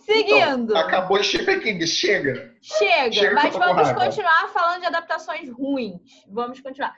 Seguindo. 0.00 0.72
Então, 0.72 0.76
acabou 0.76 1.22
Stephen 1.22 1.60
King, 1.60 1.86
chega. 1.86 2.54
Chega, 2.60 3.12
Chega 3.12 3.34
mas 3.34 3.54
vamos 3.54 3.92
continuar 3.92 4.48
falando 4.52 4.80
de 4.80 4.86
adaptações 4.86 5.50
ruins. 5.50 6.00
Vamos 6.30 6.60
continuar. 6.60 6.94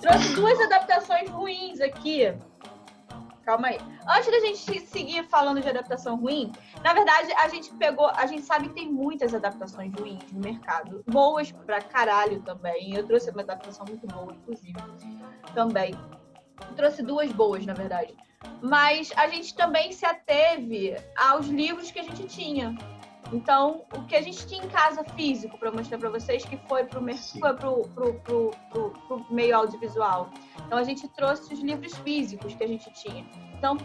Trouxe 0.00 0.34
duas 0.34 0.60
adaptações 0.60 1.28
ruins 1.30 1.80
aqui. 1.80 2.32
Calma 3.44 3.68
aí. 3.68 3.78
Antes 4.08 4.30
da 4.30 4.40
gente 4.40 4.80
seguir 4.86 5.24
falando 5.24 5.60
de 5.60 5.68
adaptação 5.68 6.16
ruim, 6.16 6.52
na 6.82 6.94
verdade, 6.94 7.32
a 7.32 7.48
gente 7.48 7.72
pegou. 7.74 8.06
A 8.14 8.26
gente 8.26 8.42
sabe 8.42 8.68
que 8.68 8.74
tem 8.74 8.90
muitas 8.90 9.34
adaptações 9.34 9.92
ruins 9.98 10.22
no 10.32 10.40
mercado. 10.40 11.02
Boas 11.08 11.50
pra 11.50 11.80
caralho 11.80 12.40
também. 12.42 12.94
Eu 12.94 13.06
trouxe 13.06 13.30
uma 13.30 13.42
adaptação 13.42 13.84
muito 13.88 14.06
boa, 14.06 14.32
inclusive. 14.32 14.78
Também. 15.54 15.92
Eu 16.68 16.76
trouxe 16.76 17.02
duas 17.02 17.32
boas, 17.32 17.66
na 17.66 17.74
verdade. 17.74 18.14
Mas 18.60 19.12
a 19.16 19.26
gente 19.28 19.54
também 19.54 19.92
se 19.92 20.06
ateve 20.06 20.96
aos 21.16 21.46
livros 21.46 21.90
que 21.90 21.98
a 21.98 22.04
gente 22.04 22.26
tinha. 22.28 22.76
Então, 23.32 23.84
o 23.96 24.04
que 24.04 24.14
a 24.14 24.20
gente 24.20 24.46
tinha 24.46 24.62
em 24.62 24.68
casa 24.68 25.02
físico 25.16 25.56
para 25.56 25.72
mostrar 25.72 25.96
para 25.96 26.10
vocês 26.10 26.44
que 26.44 26.58
foi 26.68 26.84
pro, 26.84 27.02
pro 27.02 28.50
meio 29.30 29.56
audiovisual. 29.56 30.30
Então, 30.66 30.76
a 30.76 30.84
gente 30.84 31.08
trouxe 31.08 31.54
os 31.54 31.60
livros 31.60 31.96
físicos 31.98 32.54
que 32.54 32.62
a 32.62 32.68
gente 32.68 32.92
tinha. 32.92 33.24
Então, 33.56 33.78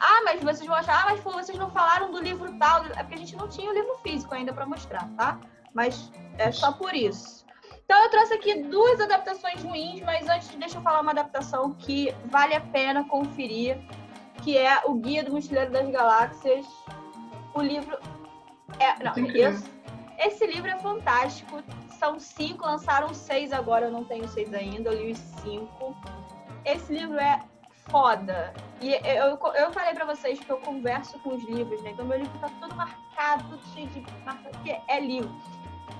ah, 0.00 0.22
mas 0.24 0.42
vocês 0.42 0.66
vão 0.66 0.76
achar, 0.76 1.02
ah, 1.02 1.10
mas 1.10 1.20
vocês 1.20 1.58
não 1.58 1.70
falaram 1.70 2.10
do 2.10 2.22
livro 2.22 2.50
tal. 2.58 2.86
É 2.86 3.02
porque 3.02 3.14
a 3.14 3.18
gente 3.18 3.36
não 3.36 3.48
tinha 3.48 3.70
o 3.70 3.74
livro 3.74 3.98
físico 3.98 4.34
ainda 4.34 4.52
para 4.52 4.64
mostrar, 4.64 5.06
tá? 5.16 5.38
Mas 5.74 6.10
é 6.38 6.50
só 6.50 6.72
por 6.72 6.94
isso. 6.94 7.44
Então, 7.84 8.02
eu 8.04 8.10
trouxe 8.10 8.34
aqui 8.34 8.62
duas 8.62 8.98
adaptações 8.98 9.62
ruins, 9.62 10.00
mas 10.02 10.26
antes, 10.26 10.48
deixa 10.54 10.78
eu 10.78 10.82
falar 10.82 11.02
uma 11.02 11.10
adaptação 11.10 11.74
que 11.74 12.14
vale 12.26 12.54
a 12.54 12.60
pena 12.60 13.04
conferir, 13.04 13.76
que 14.42 14.56
é 14.56 14.80
o 14.86 14.94
Guia 14.94 15.22
do 15.22 15.32
Mochileiro 15.32 15.70
das 15.70 15.90
Galáxias. 15.90 16.64
O 17.52 17.60
livro 17.60 17.98
é, 18.80 19.04
não, 19.04 19.12
esse, 19.34 19.70
esse 20.18 20.46
livro 20.46 20.70
é 20.70 20.78
fantástico. 20.78 21.62
São 21.98 22.18
cinco, 22.18 22.64
lançaram 22.64 23.12
seis 23.12 23.52
agora, 23.52 23.86
eu 23.86 23.92
não 23.92 24.04
tenho 24.04 24.26
seis 24.28 24.52
ainda, 24.54 24.90
eu 24.90 25.02
li 25.02 25.12
os 25.12 25.18
cinco. 25.18 25.94
Esse 26.64 26.92
livro 26.92 27.18
é 27.18 27.40
foda. 27.90 28.52
E 28.80 28.92
eu, 28.94 29.38
eu, 29.54 29.72
falei 29.72 29.92
pra 29.92 30.06
vocês 30.06 30.40
que 30.40 30.50
eu 30.50 30.58
converso 30.58 31.18
com 31.20 31.34
os 31.34 31.44
livros, 31.44 31.82
né? 31.82 31.90
Então 31.90 32.06
meu 32.06 32.18
livro 32.18 32.38
tá 32.38 32.48
todo 32.60 32.74
marcado, 32.74 33.44
tudo 33.50 33.62
cheio 33.74 33.88
de 33.88 34.00
marca, 34.24 34.48
porque 34.50 34.78
é 34.88 35.00
livro. 35.00 35.30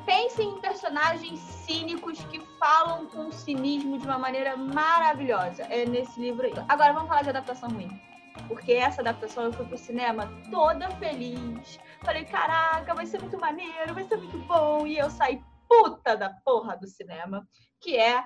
Pensem 0.06 0.48
em 0.48 0.60
personagens 0.60 1.38
cínicos 1.38 2.18
que 2.24 2.40
falam 2.58 3.06
com 3.06 3.30
cinismo 3.30 3.98
de 3.98 4.06
uma 4.06 4.18
maneira 4.18 4.56
maravilhosa. 4.56 5.64
É 5.64 5.84
nesse 5.84 6.18
livro 6.18 6.46
aí. 6.46 6.52
Agora 6.68 6.92
vamos 6.92 7.08
falar 7.08 7.22
de 7.22 7.30
adaptação 7.30 7.68
ruim. 7.68 8.09
Porque 8.48 8.72
essa 8.72 9.00
adaptação 9.00 9.44
eu 9.44 9.52
fui 9.52 9.66
pro 9.66 9.76
cinema 9.78 10.30
toda 10.50 10.90
feliz. 10.96 11.78
Falei, 12.04 12.24
caraca, 12.24 12.94
vai 12.94 13.06
ser 13.06 13.20
muito 13.20 13.38
maneiro, 13.38 13.94
vai 13.94 14.04
ser 14.04 14.16
muito 14.16 14.38
bom. 14.46 14.86
E 14.86 14.98
eu 14.98 15.10
saí 15.10 15.42
puta 15.68 16.16
da 16.16 16.30
porra 16.44 16.76
do 16.76 16.86
cinema, 16.88 17.46
que 17.80 17.96
é 17.96 18.22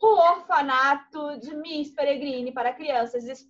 o 0.00 0.06
orfanato 0.06 1.38
de 1.40 1.54
Miss 1.56 1.90
Peregrine 1.92 2.52
para 2.52 2.72
crianças 2.72 3.24
es- 3.24 3.48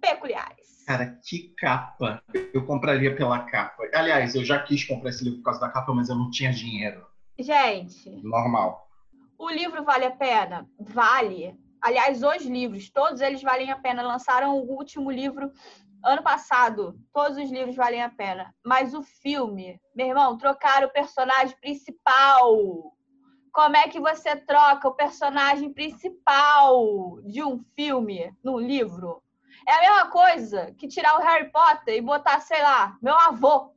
peculiares. 0.00 0.84
Cara, 0.86 1.18
que 1.24 1.54
capa. 1.58 2.22
Eu 2.54 2.64
compraria 2.66 3.14
pela 3.14 3.40
capa. 3.40 3.82
Aliás, 3.94 4.34
eu 4.34 4.44
já 4.44 4.62
quis 4.62 4.84
comprar 4.84 5.10
esse 5.10 5.22
livro 5.24 5.38
por 5.40 5.44
causa 5.46 5.60
da 5.60 5.68
capa, 5.70 5.92
mas 5.94 6.08
eu 6.08 6.16
não 6.16 6.30
tinha 6.30 6.52
dinheiro. 6.52 7.06
Gente, 7.38 8.10
Normal. 8.22 8.88
o 9.38 9.48
livro 9.50 9.84
vale 9.84 10.04
a 10.06 10.10
pena? 10.10 10.68
Vale. 10.78 11.58
Aliás, 11.82 12.22
os 12.22 12.42
livros, 12.44 12.90
todos 12.90 13.20
eles 13.20 13.42
valem 13.42 13.70
a 13.70 13.78
pena. 13.78 14.02
Lançaram 14.02 14.56
o 14.58 14.70
último 14.72 15.10
livro 15.10 15.50
ano 16.04 16.22
passado. 16.22 16.98
Todos 17.12 17.38
os 17.38 17.50
livros 17.50 17.76
valem 17.76 18.02
a 18.02 18.08
pena. 18.10 18.54
Mas 18.64 18.94
o 18.94 19.02
filme, 19.02 19.80
meu 19.94 20.08
irmão, 20.08 20.36
trocaram 20.36 20.86
o 20.88 20.92
personagem 20.92 21.56
principal. 21.60 22.56
Como 23.52 23.76
é 23.76 23.88
que 23.88 23.98
você 23.98 24.36
troca 24.36 24.88
o 24.88 24.94
personagem 24.94 25.72
principal 25.72 27.20
de 27.22 27.42
um 27.42 27.58
filme 27.74 28.32
num 28.44 28.58
livro? 28.58 29.22
É 29.66 29.72
a 29.74 29.80
mesma 29.80 30.06
coisa 30.10 30.72
que 30.78 30.86
tirar 30.88 31.16
o 31.18 31.22
Harry 31.22 31.50
Potter 31.50 31.94
e 31.96 32.00
botar, 32.00 32.40
sei 32.40 32.62
lá, 32.62 32.96
meu 33.02 33.14
avô. 33.14 33.74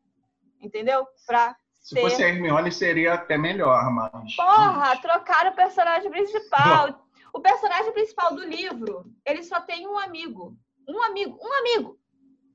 Entendeu? 0.62 1.06
Pra 1.26 1.56
Se 1.82 1.96
ser- 1.96 2.02
fosse 2.02 2.24
a 2.24 2.30
Hermione, 2.30 2.72
seria 2.72 3.16
até 3.16 3.38
melhor, 3.38 3.90
mas. 3.92 4.36
Porra, 4.36 4.96
trocaram 4.98 5.52
o 5.52 5.56
personagem 5.56 6.10
principal. 6.10 7.04
O 7.34 7.42
personagem 7.42 7.92
principal 7.92 8.36
do 8.36 8.46
livro, 8.46 9.12
ele 9.26 9.44
só 9.44 9.60
tem 9.60 9.88
um 9.88 9.98
amigo. 9.98 10.56
Um 10.88 11.02
amigo, 11.02 11.40
um 11.42 11.54
amigo. 11.54 12.00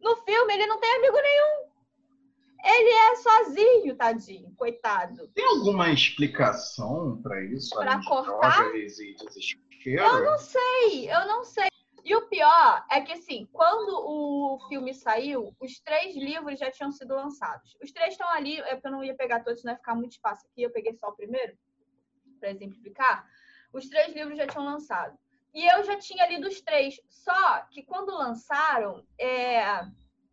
No 0.01 0.17
filme, 0.19 0.55
ele 0.55 0.67
não 0.67 0.79
tem 0.79 0.97
amigo 0.97 1.17
nenhum. 1.17 1.69
Ele 2.65 2.91
é 2.91 3.17
sozinho, 3.17 3.97
tadinho, 3.97 4.55
coitado. 4.57 5.29
Tem 5.29 5.45
alguma 5.45 5.91
explicação 5.91 7.21
pra 7.23 7.43
isso? 7.45 7.71
De 7.71 8.07
cortar? 8.07 8.71
Eu 9.85 10.25
não 10.25 10.39
sei, 10.39 11.11
eu 11.11 11.27
não 11.27 11.45
sei. 11.45 11.69
E 12.05 12.15
o 12.15 12.27
pior 12.29 12.85
é 12.91 13.01
que, 13.01 13.13
assim, 13.13 13.49
quando 13.53 13.91
o 13.91 14.59
filme 14.69 14.95
saiu, 14.95 15.55
os 15.61 15.79
três 15.81 16.17
livros 16.17 16.59
já 16.59 16.71
tinham 16.71 16.91
sido 16.91 17.15
lançados. 17.15 17.77
Os 17.83 17.93
três 17.93 18.15
estão 18.15 18.29
ali, 18.31 18.59
é 18.61 18.75
porque 18.75 18.87
eu 18.87 18.93
não 18.93 19.05
ia 19.05 19.15
pegar 19.15 19.41
todos, 19.41 19.61
senão 19.61 19.75
ia 19.75 19.79
ficar 19.79 19.95
muito 19.95 20.13
espaço 20.13 20.47
aqui. 20.47 20.63
Eu 20.63 20.71
peguei 20.71 20.95
só 20.95 21.09
o 21.09 21.17
primeiro, 21.17 21.57
para 22.41 22.51
exemplificar. 22.51 23.27
Os 23.73 23.89
três 23.89 24.15
livros 24.15 24.37
já 24.37 24.47
tinham 24.47 24.65
lançado. 24.65 25.19
E 25.55 25.67
eu 25.67 25.83
já 25.85 25.99
tinha 25.99 26.27
lido 26.27 26.49
os 26.49 26.61
três. 26.61 27.01
Só 27.09 27.61
que 27.71 27.83
quando 27.83 28.17
lançaram, 28.17 29.05
é, 29.19 29.61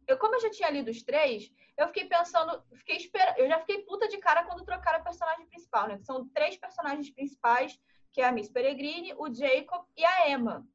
eu, 0.07 0.17
como 0.17 0.35
eu 0.35 0.41
já 0.41 0.49
tinha 0.49 0.69
lido 0.69 0.91
os 0.91 1.01
três, 1.03 1.51
eu 1.77 1.87
fiquei 1.87 2.05
pensando, 2.05 2.63
fiquei 2.75 2.97
esperando, 2.97 3.37
eu 3.37 3.47
já 3.47 3.59
fiquei 3.59 3.81
puta 3.83 4.07
de 4.07 4.17
cara 4.17 4.43
quando 4.45 4.63
trocaram 4.63 4.99
o 4.99 5.03
personagem 5.03 5.45
principal, 5.47 5.87
né? 5.87 5.97
São 5.99 6.27
três 6.29 6.57
personagens 6.57 7.09
principais, 7.09 7.79
que 8.13 8.21
é 8.21 8.25
a 8.25 8.31
Miss 8.31 8.49
Peregrine, 8.49 9.13
o 9.17 9.33
Jacob 9.33 9.85
e 9.97 10.05
a 10.05 10.29
Emma. 10.29 10.65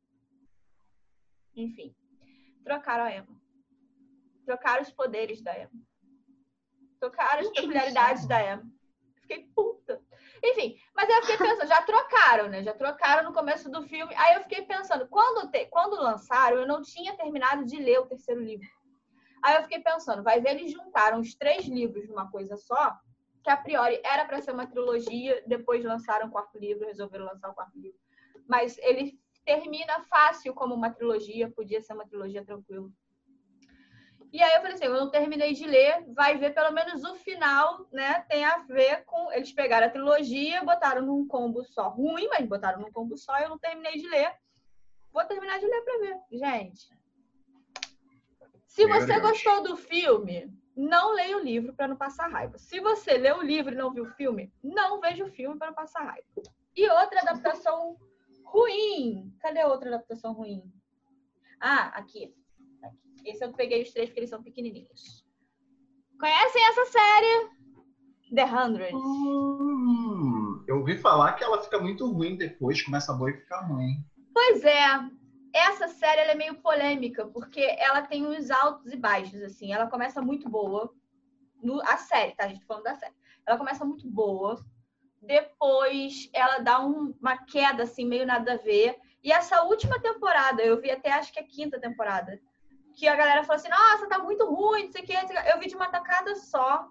Enfim, 1.54 1.94
trocaram 2.64 3.04
a 3.04 3.16
Emma. 3.16 3.40
Trocaram 4.44 4.82
os 4.82 4.90
poderes 4.90 5.40
da 5.40 5.58
Emma. 5.58 5.70
Trocaram 6.98 7.40
as 7.40 7.50
peculiaridades 7.50 8.22
céu. 8.22 8.28
da 8.28 8.52
Emma. 8.52 8.72
Fiquei 9.20 9.44
puta. 9.54 10.02
Enfim, 10.42 10.76
mas 10.94 11.08
eu 11.08 11.20
fiquei 11.22 11.36
pensando, 11.36 11.68
já 11.68 11.82
trocaram, 11.82 12.48
né? 12.48 12.62
Já 12.62 12.72
trocaram 12.72 13.28
no 13.28 13.34
começo 13.34 13.70
do 13.70 13.82
filme. 13.82 14.14
Aí 14.16 14.36
eu 14.36 14.42
fiquei 14.42 14.62
pensando, 14.62 15.06
quando, 15.08 15.50
te- 15.50 15.66
quando 15.66 16.00
lançaram, 16.00 16.58
eu 16.58 16.66
não 16.66 16.82
tinha 16.82 17.16
terminado 17.16 17.64
de 17.64 17.76
ler 17.76 18.00
o 18.00 18.06
terceiro 18.06 18.40
livro. 18.40 18.66
Aí 19.42 19.56
eu 19.56 19.62
fiquei 19.62 19.80
pensando, 19.80 20.22
vai 20.22 20.40
ver, 20.40 20.50
eles 20.56 20.72
juntaram 20.72 21.20
os 21.20 21.34
três 21.34 21.66
livros 21.66 22.08
numa 22.08 22.30
coisa 22.30 22.56
só, 22.56 22.96
que 23.42 23.50
a 23.50 23.56
priori 23.56 24.00
era 24.04 24.24
para 24.26 24.40
ser 24.40 24.52
uma 24.52 24.66
trilogia, 24.66 25.42
depois 25.46 25.84
lançaram 25.84 26.28
o 26.28 26.30
quarto 26.30 26.58
livro, 26.58 26.86
resolveram 26.86 27.24
lançar 27.24 27.50
o 27.50 27.54
quarto 27.54 27.78
livro. 27.78 27.98
Mas 28.46 28.76
ele 28.78 29.18
termina 29.44 30.00
fácil 30.04 30.52
como 30.54 30.74
uma 30.74 30.90
trilogia, 30.90 31.50
podia 31.50 31.80
ser 31.80 31.94
uma 31.94 32.06
trilogia 32.06 32.44
tranquila. 32.44 32.88
E 34.32 34.40
aí 34.42 34.54
eu 34.54 34.60
falei 34.60 34.74
assim, 34.74 34.84
eu 34.84 34.94
não 34.94 35.10
terminei 35.10 35.52
de 35.54 35.66
ler, 35.66 36.04
vai 36.14 36.38
ver 36.38 36.54
pelo 36.54 36.70
menos 36.70 37.02
o 37.02 37.16
final, 37.16 37.86
né? 37.92 38.20
Tem 38.28 38.44
a 38.44 38.58
ver 38.58 39.04
com. 39.04 39.32
Eles 39.32 39.52
pegaram 39.52 39.88
a 39.88 39.90
trilogia, 39.90 40.62
botaram 40.62 41.02
num 41.02 41.26
combo 41.26 41.64
só. 41.64 41.88
Ruim, 41.88 42.28
mas 42.28 42.46
botaram 42.46 42.80
num 42.80 42.92
combo 42.92 43.16
só, 43.16 43.36
eu 43.38 43.48
não 43.48 43.58
terminei 43.58 43.96
de 43.96 44.08
ler. 44.08 44.32
Vou 45.12 45.24
terminar 45.24 45.58
de 45.58 45.66
ler 45.66 45.82
pra 45.82 45.98
ver. 45.98 46.16
Gente. 46.30 46.88
Se 48.66 48.86
Meu 48.86 49.00
você 49.00 49.18
Deus. 49.18 49.22
gostou 49.22 49.62
do 49.64 49.76
filme, 49.76 50.48
não 50.76 51.12
leia 51.12 51.36
o 51.36 51.42
livro 51.42 51.74
para 51.74 51.88
não 51.88 51.96
passar 51.96 52.28
raiva. 52.28 52.56
Se 52.56 52.78
você 52.78 53.18
leu 53.18 53.38
o 53.38 53.42
livro 53.42 53.74
e 53.74 53.76
não 53.76 53.92
viu 53.92 54.04
o 54.04 54.14
filme, 54.14 54.52
não 54.62 55.00
veja 55.00 55.24
o 55.24 55.30
filme 55.30 55.58
para 55.58 55.68
não 55.68 55.74
passar 55.74 56.04
raiva. 56.04 56.28
E 56.76 56.88
outra 56.88 57.20
adaptação 57.20 57.96
ruim. 58.44 59.36
Cadê 59.40 59.64
outra 59.64 59.88
adaptação 59.88 60.32
ruim? 60.32 60.72
Ah, 61.60 61.88
aqui. 61.88 62.32
Esse 63.24 63.44
eu 63.44 63.52
peguei 63.52 63.82
os 63.82 63.90
três 63.92 64.08
porque 64.08 64.20
eles 64.20 64.30
são 64.30 64.42
pequenininhos. 64.42 65.24
Conhecem 66.18 66.62
essa 66.66 66.84
série? 66.86 67.50
The 68.34 68.44
Hundred. 68.44 68.94
Hum, 68.94 70.64
eu 70.68 70.78
ouvi 70.78 70.96
falar 70.96 71.32
que 71.32 71.42
ela 71.44 71.62
fica 71.62 71.78
muito 71.78 72.10
ruim 72.10 72.36
depois, 72.36 72.82
começa 72.82 73.12
boa 73.12 73.30
e 73.30 73.36
fica 73.38 73.60
ruim. 73.62 74.04
Pois 74.32 74.64
é. 74.64 74.84
Essa 75.52 75.88
série 75.88 76.20
é 76.30 76.34
meio 76.34 76.54
polêmica, 76.56 77.26
porque 77.26 77.60
ela 77.60 78.02
tem 78.02 78.24
uns 78.24 78.50
altos 78.50 78.92
e 78.92 78.96
baixos, 78.96 79.42
assim. 79.42 79.72
Ela 79.72 79.88
começa 79.88 80.22
muito 80.22 80.48
boa. 80.48 80.92
No, 81.60 81.80
a 81.82 81.96
série, 81.96 82.32
tá? 82.36 82.44
A 82.44 82.48
gente 82.48 82.60
tá 82.60 82.66
falando 82.66 82.84
da 82.84 82.94
série. 82.94 83.14
Ela 83.44 83.58
começa 83.58 83.84
muito 83.84 84.06
boa. 84.08 84.64
Depois 85.20 86.30
ela 86.32 86.58
dá 86.58 86.80
um- 86.80 87.12
uma 87.20 87.36
queda, 87.36 87.82
assim, 87.82 88.06
meio 88.06 88.24
nada 88.24 88.54
a 88.54 88.56
ver. 88.56 88.96
E 89.24 89.32
essa 89.32 89.62
última 89.64 90.00
temporada, 90.00 90.62
eu 90.62 90.80
vi 90.80 90.90
até 90.90 91.10
acho 91.12 91.32
que 91.32 91.40
é 91.40 91.42
a 91.42 91.46
quinta 91.46 91.80
temporada, 91.80 92.40
que 92.94 93.08
a 93.08 93.16
galera 93.16 93.42
falou 93.44 93.56
assim, 93.56 93.68
nossa, 93.68 94.08
tá 94.08 94.18
muito 94.18 94.44
ruim, 94.44 94.84
não 94.84 94.92
sei 94.92 95.02
o 95.02 95.06
que. 95.06 95.14
Eu 95.50 95.58
vi 95.58 95.66
de 95.68 95.76
uma 95.76 95.90
tacada 95.90 96.34
só. 96.36 96.88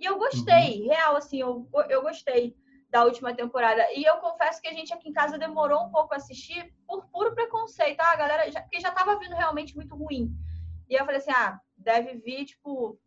E 0.00 0.04
eu 0.04 0.16
gostei, 0.18 0.86
real, 0.86 1.16
assim, 1.16 1.40
eu, 1.40 1.68
eu 1.88 2.02
gostei. 2.02 2.56
da 2.90 3.04
última 3.04 3.34
temporada. 3.34 3.86
E 3.94 4.02
eu 4.04 4.16
confesso 4.16 4.60
que 4.60 4.68
a 4.68 4.72
gente 4.72 4.92
aqui 4.92 5.08
em 5.08 5.12
casa 5.12 5.38
demorou 5.38 5.84
um 5.84 5.90
pouco 5.90 6.14
a 6.14 6.16
assistir 6.16 6.72
por 6.86 7.06
puro 7.08 7.34
preconceito. 7.34 8.00
Ah, 8.00 8.12
a 8.12 8.16
galera, 8.16 8.50
já, 8.50 8.62
porque 8.62 8.80
já 8.80 8.90
tava 8.90 9.18
vindo 9.18 9.34
realmente 9.34 9.76
muito 9.76 9.94
ruim. 9.94 10.32
E 10.88 10.94
eu 10.94 11.04
falei 11.04 11.18
assim: 11.18 11.30
ah, 11.30 11.60
deve 11.76 12.14
vir, 12.14 12.46
tipo, 12.46 12.98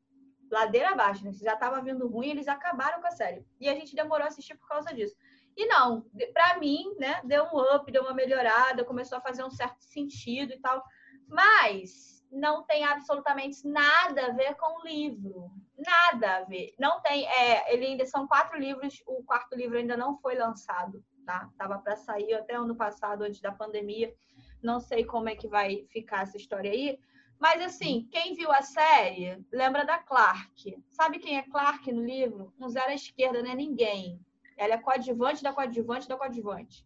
ladeira 0.52 0.92
abaixo, 0.92 1.24
né? 1.24 1.32
Se 1.32 1.44
já 1.44 1.56
tava 1.56 1.82
vindo 1.82 2.08
ruim, 2.08 2.30
eles 2.30 2.48
acabaram 2.48 3.02
com 3.02 3.08
a 3.08 3.12
série. 3.12 3.46
E 3.60 3.68
a 3.68 3.74
gente 3.74 3.96
demorou 3.96 4.26
a 4.26 4.28
assistir 4.28 4.56
por 4.56 4.68
causa 4.68 4.94
disso. 4.94 5.16
E 5.58 5.66
não, 5.66 6.06
para 6.34 6.60
mim, 6.60 6.96
né, 6.98 7.20
deu 7.26 7.44
um 7.44 7.76
up, 7.76 7.92
deu 7.92 8.04
uma 8.04 8.14
melhorada, 8.14 8.86
começou 8.86 9.18
a 9.18 9.22
fazer 9.22 9.44
um 9.44 9.52
certo 9.52 9.82
sentido 9.82 10.54
e 10.54 10.60
tal. 10.60 10.82
Mas 11.28 12.26
não 12.32 12.64
tem 12.64 12.84
absolutamente 12.86 13.68
nada 13.68 14.28
a 14.28 14.32
ver 14.32 14.56
com 14.56 14.80
o 14.80 14.84
livro. 14.84 15.52
Nada 15.78 16.38
a 16.38 16.44
ver. 16.44 16.74
Não 16.80 17.02
tem. 17.02 17.28
É, 17.28 17.74
ele 17.74 17.86
ainda 17.86 18.06
são 18.06 18.28
quatro 18.28 18.58
livros, 18.58 19.04
o 19.06 19.24
quarto 19.24 19.56
livro 19.56 19.78
ainda 19.78 19.98
não 19.98 20.18
foi 20.18 20.36
lançado, 20.36 21.04
tá? 21.26 21.50
Tava 21.58 21.80
para 21.80 21.96
sair 21.96 22.34
até 22.34 22.56
ano 22.56 22.76
passado, 22.76 23.24
antes 23.24 23.42
da 23.42 23.52
pandemia. 23.52 24.14
Não 24.62 24.80
sei 24.80 25.04
como 25.04 25.28
é 25.28 25.36
que 25.36 25.48
vai 25.48 25.86
ficar 25.90 26.22
essa 26.22 26.38
história 26.38 26.72
aí. 26.72 27.00
Mas 27.40 27.60
assim, 27.64 28.08
quem 28.12 28.36
viu 28.36 28.52
a 28.52 28.62
série 28.62 29.44
lembra 29.52 29.84
da 29.84 29.98
Clark. 29.98 30.78
Sabe 30.92 31.18
quem 31.18 31.38
é 31.38 31.42
Clark 31.42 31.92
no 31.92 32.06
livro? 32.06 32.54
Um 32.60 32.70
zero 32.70 32.92
à 32.92 32.94
esquerda, 32.94 33.42
não 33.42 33.52
é 33.52 33.56
ninguém. 33.56 34.24
Ela 34.56 34.76
é 34.76 34.78
coadjuvante 34.78 35.42
da 35.42 35.52
coadjuvante 35.52 36.08
da 36.08 36.16
coadjuvante. 36.16 36.86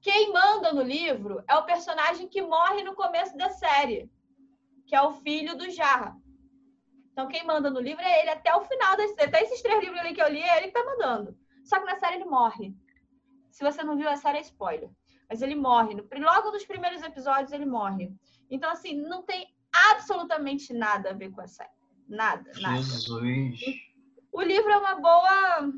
Quem 0.00 0.32
manda 0.32 0.72
no 0.72 0.82
livro 0.82 1.42
é 1.48 1.54
o 1.56 1.64
personagem 1.64 2.28
que 2.28 2.40
morre 2.40 2.82
no 2.82 2.94
começo 2.94 3.36
da 3.36 3.50
série, 3.50 4.10
que 4.86 4.94
é 4.94 5.02
o 5.02 5.12
filho 5.12 5.56
do 5.56 5.70
Jarra. 5.70 6.16
Então, 7.12 7.28
quem 7.28 7.44
manda 7.44 7.70
no 7.70 7.80
livro 7.80 8.02
é 8.02 8.20
ele 8.20 8.30
até 8.30 8.54
o 8.54 8.62
final 8.62 8.96
da 8.96 9.06
série. 9.08 9.28
Até 9.28 9.42
esses 9.42 9.60
três 9.60 9.80
livros 9.80 10.00
ali 10.00 10.14
que 10.14 10.22
eu 10.22 10.28
li, 10.28 10.40
é 10.40 10.56
ele 10.56 10.68
que 10.68 10.72
tá 10.72 10.84
mandando. 10.84 11.36
Só 11.64 11.78
que 11.78 11.84
na 11.84 11.96
série 11.96 12.16
ele 12.16 12.24
morre. 12.24 12.74
Se 13.50 13.62
você 13.62 13.82
não 13.82 13.96
viu 13.96 14.08
a 14.08 14.16
série, 14.16 14.38
é 14.38 14.42
spoiler. 14.42 14.90
Mas 15.28 15.42
ele 15.42 15.54
morre. 15.54 15.94
Logo 15.94 16.50
nos 16.50 16.64
primeiros 16.64 17.02
episódios, 17.02 17.52
ele 17.52 17.66
morre. 17.66 18.10
Então, 18.50 18.70
assim, 18.70 18.94
não 18.94 19.22
tem 19.22 19.54
absolutamente 19.90 20.72
nada 20.72 21.10
a 21.10 21.14
ver 21.14 21.30
com 21.30 21.42
a 21.42 21.46
série. 21.46 21.68
Nada, 22.08 22.50
nada. 22.60 22.76
Jesus. 22.76 23.60
O 24.32 24.40
livro 24.40 24.70
é 24.70 24.76
uma 24.78 24.94
boa 24.94 25.70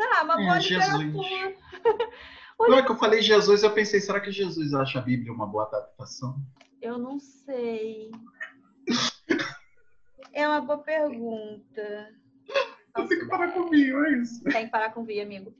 sei 0.00 0.08
lá, 0.08 0.22
uma 0.22 0.40
é, 0.40 0.44
boa 0.44 0.58
literatura. 0.58 1.56
Não 2.68 2.78
é 2.78 2.82
que 2.82 2.90
eu 2.90 2.96
falei 2.96 3.22
Jesus, 3.22 3.62
eu 3.62 3.72
pensei, 3.72 4.00
será 4.00 4.20
que 4.20 4.30
Jesus 4.30 4.74
acha 4.74 4.98
a 4.98 5.02
Bíblia 5.02 5.32
uma 5.32 5.46
boa 5.46 5.64
adaptação? 5.64 6.36
Eu 6.80 6.98
não 6.98 7.18
sei. 7.18 8.10
é 10.32 10.46
uma 10.46 10.60
boa 10.60 10.78
pergunta. 10.78 12.14
Eu 12.96 13.06
tenho 13.06 13.20
que 13.20 13.28
parar 13.28 13.52
com 13.52 13.60
o 13.60 13.70
vinho, 13.70 14.04
é 14.04 14.18
isso. 14.18 14.42
Tem 14.44 14.66
que 14.66 14.70
parar 14.70 14.92
com 14.92 15.00
o 15.00 15.04
vinho, 15.04 15.22
amigo. 15.22 15.54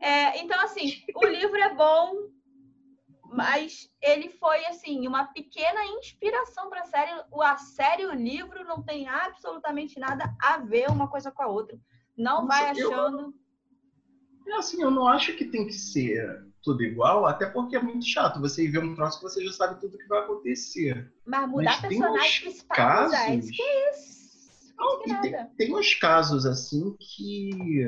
É, 0.00 0.38
então, 0.40 0.60
assim, 0.60 1.02
o 1.16 1.26
livro 1.26 1.56
é 1.56 1.74
bom, 1.74 2.28
mas 3.24 3.90
ele 4.02 4.28
foi, 4.28 4.64
assim, 4.66 5.06
uma 5.08 5.26
pequena 5.26 5.84
inspiração 5.98 6.68
para 6.68 6.82
a 6.82 6.86
série. 6.86 7.10
A 7.42 7.56
série 7.56 8.02
e 8.02 8.06
o 8.06 8.14
livro 8.14 8.64
não 8.64 8.82
tem 8.82 9.08
absolutamente 9.08 9.98
nada 9.98 10.32
a 10.40 10.58
ver 10.58 10.90
uma 10.90 11.08
coisa 11.08 11.32
com 11.32 11.42
a 11.42 11.48
outra. 11.48 11.78
Não 12.16 12.44
Nossa, 12.44 12.46
vai 12.46 12.70
achando. 12.70 13.20
Eu 13.20 13.43
é 14.52 14.56
assim, 14.56 14.82
eu 14.82 14.90
não 14.90 15.06
acho 15.06 15.36
que 15.36 15.44
tem 15.44 15.66
que 15.66 15.72
ser 15.72 16.44
tudo 16.62 16.82
igual, 16.82 17.26
até 17.26 17.46
porque 17.46 17.76
é 17.76 17.82
muito 17.82 18.06
chato 18.06 18.40
você 18.40 18.66
ver 18.66 18.82
um 18.82 18.94
troço 18.94 19.18
que 19.18 19.24
você 19.24 19.44
já 19.44 19.52
sabe 19.52 19.80
tudo 19.80 19.98
que 19.98 20.08
vai 20.08 20.20
acontecer. 20.20 21.12
Mas 21.26 21.48
mudar 21.48 21.64
Mas 21.64 21.80
personagem 21.80 22.40
principal 22.42 22.76
casos... 22.76 23.12
já, 23.12 23.34
isso 23.34 23.52
que 23.52 23.62
é 23.62 23.90
isso. 23.90 24.74
Não, 24.76 25.02
que 25.02 25.20
tem, 25.20 25.46
tem 25.56 25.76
uns 25.76 25.94
casos 25.94 26.46
assim 26.46 26.96
que, 26.98 27.86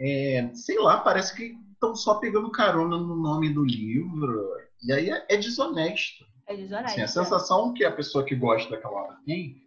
é, 0.00 0.50
sei 0.54 0.78
lá, 0.78 1.00
parece 1.00 1.34
que 1.34 1.56
estão 1.72 1.94
só 1.94 2.14
pegando 2.14 2.50
carona 2.50 2.96
no 2.96 3.16
nome 3.16 3.52
do 3.52 3.64
livro. 3.64 4.48
E 4.82 4.92
aí 4.92 5.10
é, 5.10 5.26
é 5.28 5.36
desonesto. 5.36 6.24
É 6.46 6.56
desonesto. 6.56 6.92
Assim, 6.92 7.02
a 7.02 7.08
sensação 7.08 7.74
que 7.74 7.84
a 7.84 7.92
pessoa 7.92 8.24
que 8.24 8.34
gosta 8.34 8.70
daquela 8.70 9.02
obra 9.02 9.18
tem 9.26 9.62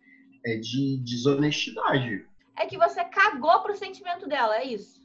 é 0.46 0.58
de 0.58 0.98
desonestidade. 1.04 2.26
É 2.58 2.66
que 2.66 2.78
você 2.78 3.04
cagou 3.06 3.62
pro 3.62 3.76
sentimento 3.76 4.28
dela, 4.28 4.58
é 4.58 4.66
isso. 4.66 4.99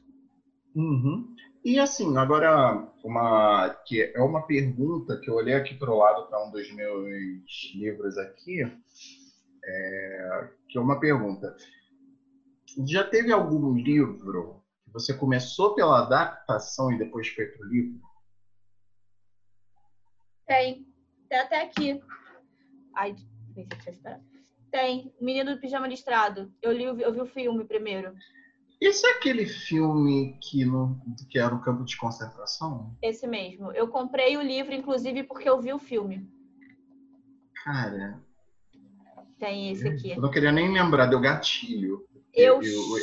Uhum. 0.75 1.33
E 1.63 1.79
assim, 1.79 2.15
agora, 2.17 2.87
uma, 3.03 3.69
que 3.87 4.11
é 4.13 4.21
uma 4.21 4.45
pergunta 4.45 5.19
que 5.19 5.29
eu 5.29 5.35
olhei 5.35 5.55
aqui 5.55 5.73
para 5.73 5.89
o 5.89 5.97
lado 5.97 6.27
para 6.27 6.45
um 6.45 6.51
dos 6.51 6.71
meus 6.73 7.73
livros 7.73 8.17
aqui, 8.17 8.61
é, 9.63 10.49
que 10.69 10.77
é 10.77 10.81
uma 10.81 10.99
pergunta. 10.99 11.55
Já 12.85 13.03
teve 13.03 13.31
algum 13.31 13.73
livro 13.73 14.61
que 14.83 14.91
você 14.91 15.13
começou 15.13 15.73
pela 15.73 16.03
adaptação 16.03 16.91
e 16.91 16.99
depois 16.99 17.29
foi 17.29 17.45
para 17.45 17.65
o 17.65 17.69
livro? 17.69 17.99
Tem. 20.45 20.85
Tem 21.27 21.39
até 21.39 21.63
aqui. 21.63 21.99
Ai, 22.93 23.15
nem 23.55 23.67
sei 23.83 23.93
se 23.93 24.01
Tem. 24.71 25.11
Menino 25.19 25.55
do 25.55 25.59
Pijama 25.59 25.87
Listrado. 25.87 26.53
Eu, 26.61 26.71
li, 26.71 26.83
eu 26.83 27.11
vi 27.13 27.21
o 27.21 27.25
filme 27.25 27.65
primeiro. 27.65 28.13
Esse 28.79 29.05
é 29.07 29.11
aquele 29.11 29.45
filme 29.45 30.37
que, 30.41 30.65
no, 30.65 30.99
que 31.29 31.39
era 31.39 31.53
o 31.55 31.61
campo 31.61 31.83
de 31.85 31.97
concentração? 31.97 32.95
Esse 33.01 33.25
mesmo. 33.25 33.71
Eu 33.71 33.87
comprei 33.87 34.37
o 34.37 34.41
livro, 34.41 34.73
inclusive, 34.73 35.23
porque 35.23 35.49
eu 35.49 35.61
vi 35.61 35.73
o 35.73 35.79
filme. 35.79 36.29
Cara. 37.63 38.21
Tem 39.39 39.71
esse 39.71 39.87
aqui. 39.87 40.11
Eu 40.11 40.21
não 40.21 40.31
queria 40.31 40.51
nem 40.51 40.71
lembrar, 40.71 41.07
deu 41.07 41.19
gatilho. 41.19 42.05
Eu, 42.33 42.61
eu, 42.61 42.63
eu 42.63 42.99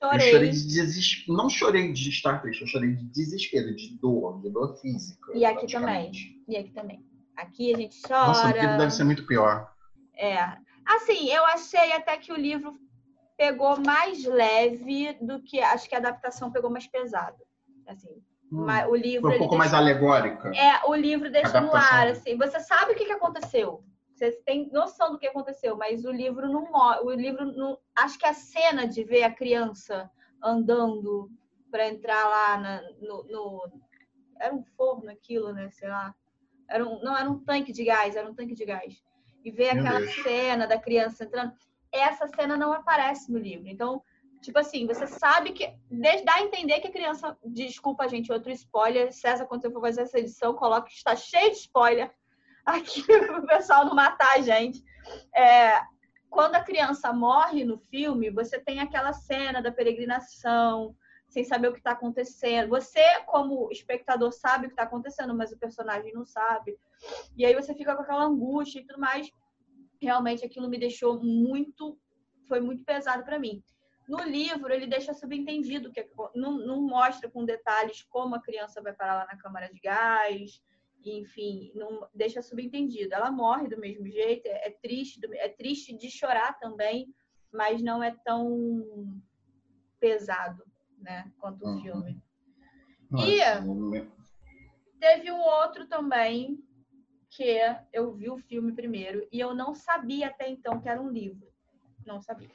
chorei. 0.00 0.28
Eu 0.28 0.32
chorei 0.32 0.50
de 0.50 0.66
desespero. 0.66 1.36
Não 1.36 1.48
chorei 1.48 1.92
de 1.92 2.08
estar 2.08 2.38
triste, 2.40 2.62
eu 2.62 2.66
chorei 2.66 2.94
de 2.94 3.04
desespero, 3.04 3.74
de 3.74 3.98
dor, 3.98 4.40
de 4.40 4.50
dor 4.50 4.76
física. 4.80 5.32
E 5.34 5.44
aqui 5.44 5.66
também. 5.66 6.12
E 6.48 6.56
aqui 6.56 6.70
também. 6.70 7.04
Aqui 7.36 7.74
a 7.74 7.76
gente 7.76 8.00
chora. 8.02 8.26
Nossa, 8.26 8.46
o 8.48 8.52
livro 8.52 8.78
deve 8.78 8.90
ser 8.90 9.04
muito 9.04 9.26
pior. 9.26 9.72
É. 10.14 10.38
Assim, 10.84 11.30
eu 11.30 11.44
achei 11.46 11.92
até 11.92 12.16
que 12.16 12.32
o 12.32 12.36
livro 12.36 12.78
pegou 13.40 13.80
mais 13.80 14.22
leve 14.22 15.14
do 15.14 15.40
que 15.40 15.60
acho 15.60 15.88
que 15.88 15.94
a 15.94 15.98
adaptação 15.98 16.52
pegou 16.52 16.68
mais 16.68 16.86
pesado. 16.86 17.38
Assim, 17.86 18.22
hum, 18.52 18.66
o 18.90 18.94
livro 18.94 19.28
foi 19.28 19.36
um 19.36 19.38
pouco 19.38 19.56
mais 19.56 19.72
alegórica. 19.72 20.52
É, 20.54 20.86
o 20.86 20.94
livro 20.94 21.32
deixa 21.32 21.58
no 21.58 21.74
ar, 21.74 22.08
assim. 22.08 22.36
Você 22.36 22.60
sabe 22.60 22.92
o 22.92 22.94
que, 22.94 23.06
que 23.06 23.12
aconteceu. 23.12 23.82
Você 24.12 24.32
tem 24.44 24.68
noção 24.70 25.12
do 25.12 25.18
que 25.18 25.26
aconteceu, 25.26 25.74
mas 25.74 26.04
o 26.04 26.12
livro 26.12 26.50
não 26.52 26.70
o 27.02 27.10
livro 27.12 27.46
não, 27.46 27.78
acho 27.96 28.18
que 28.18 28.26
a 28.26 28.34
cena 28.34 28.86
de 28.86 29.02
ver 29.02 29.22
a 29.22 29.32
criança 29.32 30.10
andando 30.44 31.30
para 31.70 31.88
entrar 31.88 32.22
lá 32.28 32.58
na, 32.58 32.82
no, 33.00 33.24
no, 33.24 33.72
era 34.38 34.54
um 34.54 34.62
forno 34.76 35.10
aquilo, 35.10 35.50
né, 35.54 35.70
sei 35.70 35.88
lá. 35.88 36.14
Era 36.68 36.86
um, 36.86 37.00
não 37.02 37.16
era 37.16 37.30
um 37.30 37.38
tanque 37.38 37.72
de 37.72 37.84
gás, 37.84 38.16
era 38.16 38.30
um 38.30 38.34
tanque 38.34 38.54
de 38.54 38.66
gás. 38.66 39.02
E 39.42 39.50
ver 39.50 39.74
Meu 39.74 39.82
aquela 39.82 40.00
Deus. 40.00 40.22
cena 40.22 40.66
da 40.66 40.78
criança 40.78 41.24
entrando 41.24 41.54
essa 41.92 42.28
cena 42.28 42.56
não 42.56 42.72
aparece 42.72 43.30
no 43.30 43.38
livro. 43.38 43.68
Então, 43.68 44.02
tipo 44.40 44.58
assim, 44.58 44.86
você 44.86 45.06
sabe 45.06 45.52
que. 45.52 45.66
Dá 46.24 46.34
a 46.34 46.42
entender 46.42 46.80
que 46.80 46.88
a 46.88 46.92
criança. 46.92 47.36
Desculpa, 47.44 48.08
gente, 48.08 48.32
outro 48.32 48.50
spoiler. 48.52 49.12
César, 49.12 49.46
quando 49.46 49.64
eu 49.64 49.72
for 49.72 49.80
fazer 49.80 50.02
essa 50.02 50.18
edição, 50.18 50.54
coloca 50.54 50.88
que 50.88 50.94
está 50.94 51.16
cheio 51.16 51.50
de 51.50 51.58
spoiler 51.58 52.12
aqui 52.64 53.02
o 53.38 53.46
pessoal 53.46 53.84
não 53.84 53.94
matar 53.94 54.36
a 54.36 54.40
gente. 54.40 54.84
É, 55.34 55.80
quando 56.28 56.54
a 56.54 56.62
criança 56.62 57.12
morre 57.12 57.64
no 57.64 57.78
filme, 57.78 58.30
você 58.30 58.58
tem 58.58 58.80
aquela 58.80 59.12
cena 59.12 59.60
da 59.60 59.72
peregrinação, 59.72 60.94
sem 61.28 61.44
saber 61.44 61.68
o 61.68 61.72
que 61.72 61.78
está 61.78 61.92
acontecendo. 61.92 62.68
Você, 62.68 63.02
como 63.26 63.70
espectador, 63.70 64.32
sabe 64.32 64.66
o 64.66 64.68
que 64.68 64.74
está 64.74 64.84
acontecendo, 64.84 65.34
mas 65.34 65.52
o 65.52 65.58
personagem 65.58 66.12
não 66.12 66.24
sabe. 66.24 66.78
E 67.36 67.44
aí 67.44 67.54
você 67.54 67.74
fica 67.74 67.94
com 67.94 68.02
aquela 68.02 68.24
angústia 68.24 68.80
e 68.80 68.86
tudo 68.86 69.00
mais 69.00 69.30
realmente 70.00 70.44
aquilo 70.44 70.68
me 70.68 70.78
deixou 70.78 71.22
muito, 71.22 71.98
foi 72.48 72.60
muito 72.60 72.84
pesado 72.84 73.24
para 73.24 73.38
mim. 73.38 73.62
No 74.08 74.18
livro, 74.24 74.72
ele 74.72 74.86
deixa 74.86 75.14
subentendido, 75.14 75.92
que 75.92 76.08
não, 76.34 76.58
não, 76.58 76.82
mostra 76.82 77.30
com 77.30 77.44
detalhes 77.44 78.02
como 78.02 78.34
a 78.34 78.42
criança 78.42 78.82
vai 78.82 78.92
parar 78.92 79.14
lá 79.14 79.26
na 79.26 79.38
câmara 79.38 79.72
de 79.72 79.78
gás, 79.78 80.60
enfim, 81.04 81.70
não 81.74 82.08
deixa 82.12 82.42
subentendido. 82.42 83.14
Ela 83.14 83.30
morre 83.30 83.68
do 83.68 83.78
mesmo 83.78 84.06
jeito, 84.10 84.46
é, 84.46 84.68
é 84.68 84.70
triste, 84.70 85.20
é 85.34 85.48
triste 85.48 85.96
de 85.96 86.10
chorar 86.10 86.58
também, 86.58 87.14
mas 87.52 87.80
não 87.82 88.02
é 88.02 88.10
tão 88.24 89.22
pesado, 90.00 90.64
né, 90.98 91.30
quanto 91.38 91.64
o 91.64 91.68
uhum. 91.68 91.82
filme. 91.82 92.22
E 93.12 93.38
teve 94.98 95.30
um 95.30 95.40
outro 95.40 95.86
também 95.86 96.58
que 97.30 97.58
eu 97.92 98.12
vi 98.12 98.28
o 98.28 98.36
filme 98.36 98.72
primeiro 98.72 99.26
e 99.30 99.38
eu 99.38 99.54
não 99.54 99.74
sabia 99.74 100.26
até 100.26 100.48
então 100.48 100.80
que 100.80 100.88
era 100.88 101.00
um 101.00 101.08
livro. 101.08 101.48
Não 102.04 102.20
sabia. 102.20 102.50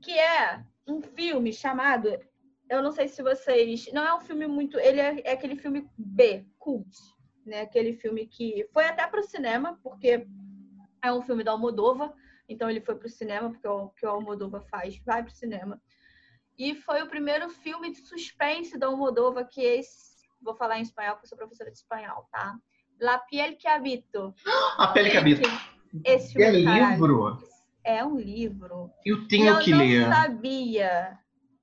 Que 0.00 0.18
é 0.18 0.64
um 0.86 1.02
filme 1.02 1.52
chamado. 1.52 2.08
Eu 2.68 2.82
não 2.82 2.92
sei 2.92 3.08
se 3.08 3.22
vocês. 3.22 3.92
Não 3.92 4.02
é 4.02 4.14
um 4.14 4.20
filme 4.20 4.46
muito. 4.46 4.78
Ele 4.78 5.00
é, 5.00 5.20
é 5.22 5.32
aquele 5.32 5.56
filme 5.56 5.88
B, 5.96 6.46
cult. 6.58 6.88
Né? 7.44 7.60
Aquele 7.60 7.92
filme 7.92 8.26
que 8.26 8.66
foi 8.72 8.86
até 8.86 9.06
para 9.06 9.20
o 9.20 9.24
cinema, 9.24 9.78
porque 9.82 10.26
é 11.02 11.12
um 11.12 11.22
filme 11.22 11.44
da 11.44 11.52
Almodova. 11.52 12.14
Então 12.48 12.70
ele 12.70 12.80
foi 12.80 12.94
para 12.94 13.06
o 13.06 13.10
cinema, 13.10 13.50
porque 13.50 13.68
o 13.68 13.90
que 13.90 14.06
o 14.06 14.08
Almodova 14.08 14.60
faz 14.62 14.98
vai 15.04 15.22
para 15.22 15.32
o 15.32 15.36
cinema. 15.36 15.80
E 16.58 16.74
foi 16.74 17.02
o 17.02 17.08
primeiro 17.08 17.50
filme 17.50 17.92
de 17.92 17.98
suspense 17.98 18.78
da 18.78 18.86
Almodóvar 18.86 19.46
que 19.46 19.60
é 19.60 19.76
esse, 19.76 20.26
vou 20.40 20.56
falar 20.56 20.78
em 20.78 20.82
espanhol 20.82 21.14
porque 21.14 21.26
eu 21.26 21.28
sou 21.28 21.38
professora 21.38 21.70
de 21.70 21.78
espanhol, 21.78 22.26
tá? 22.32 22.58
La 23.00 23.18
piel 23.18 23.56
que 23.56 23.68
habito. 23.68 24.34
A 24.76 24.88
pele 24.88 25.10
que 25.10 25.16
habito. 25.16 25.48
Esse 26.04 26.40
é 26.42 26.50
livro? 26.50 27.38
É 27.84 28.04
um 28.04 28.18
livro. 28.18 28.90
Eu 29.04 29.26
tenho 29.28 29.46
eu 29.46 29.58
que 29.60 29.72
ler. 29.72 30.02
Eu 30.02 30.08
não 30.08 30.16
sabia. 30.16 31.18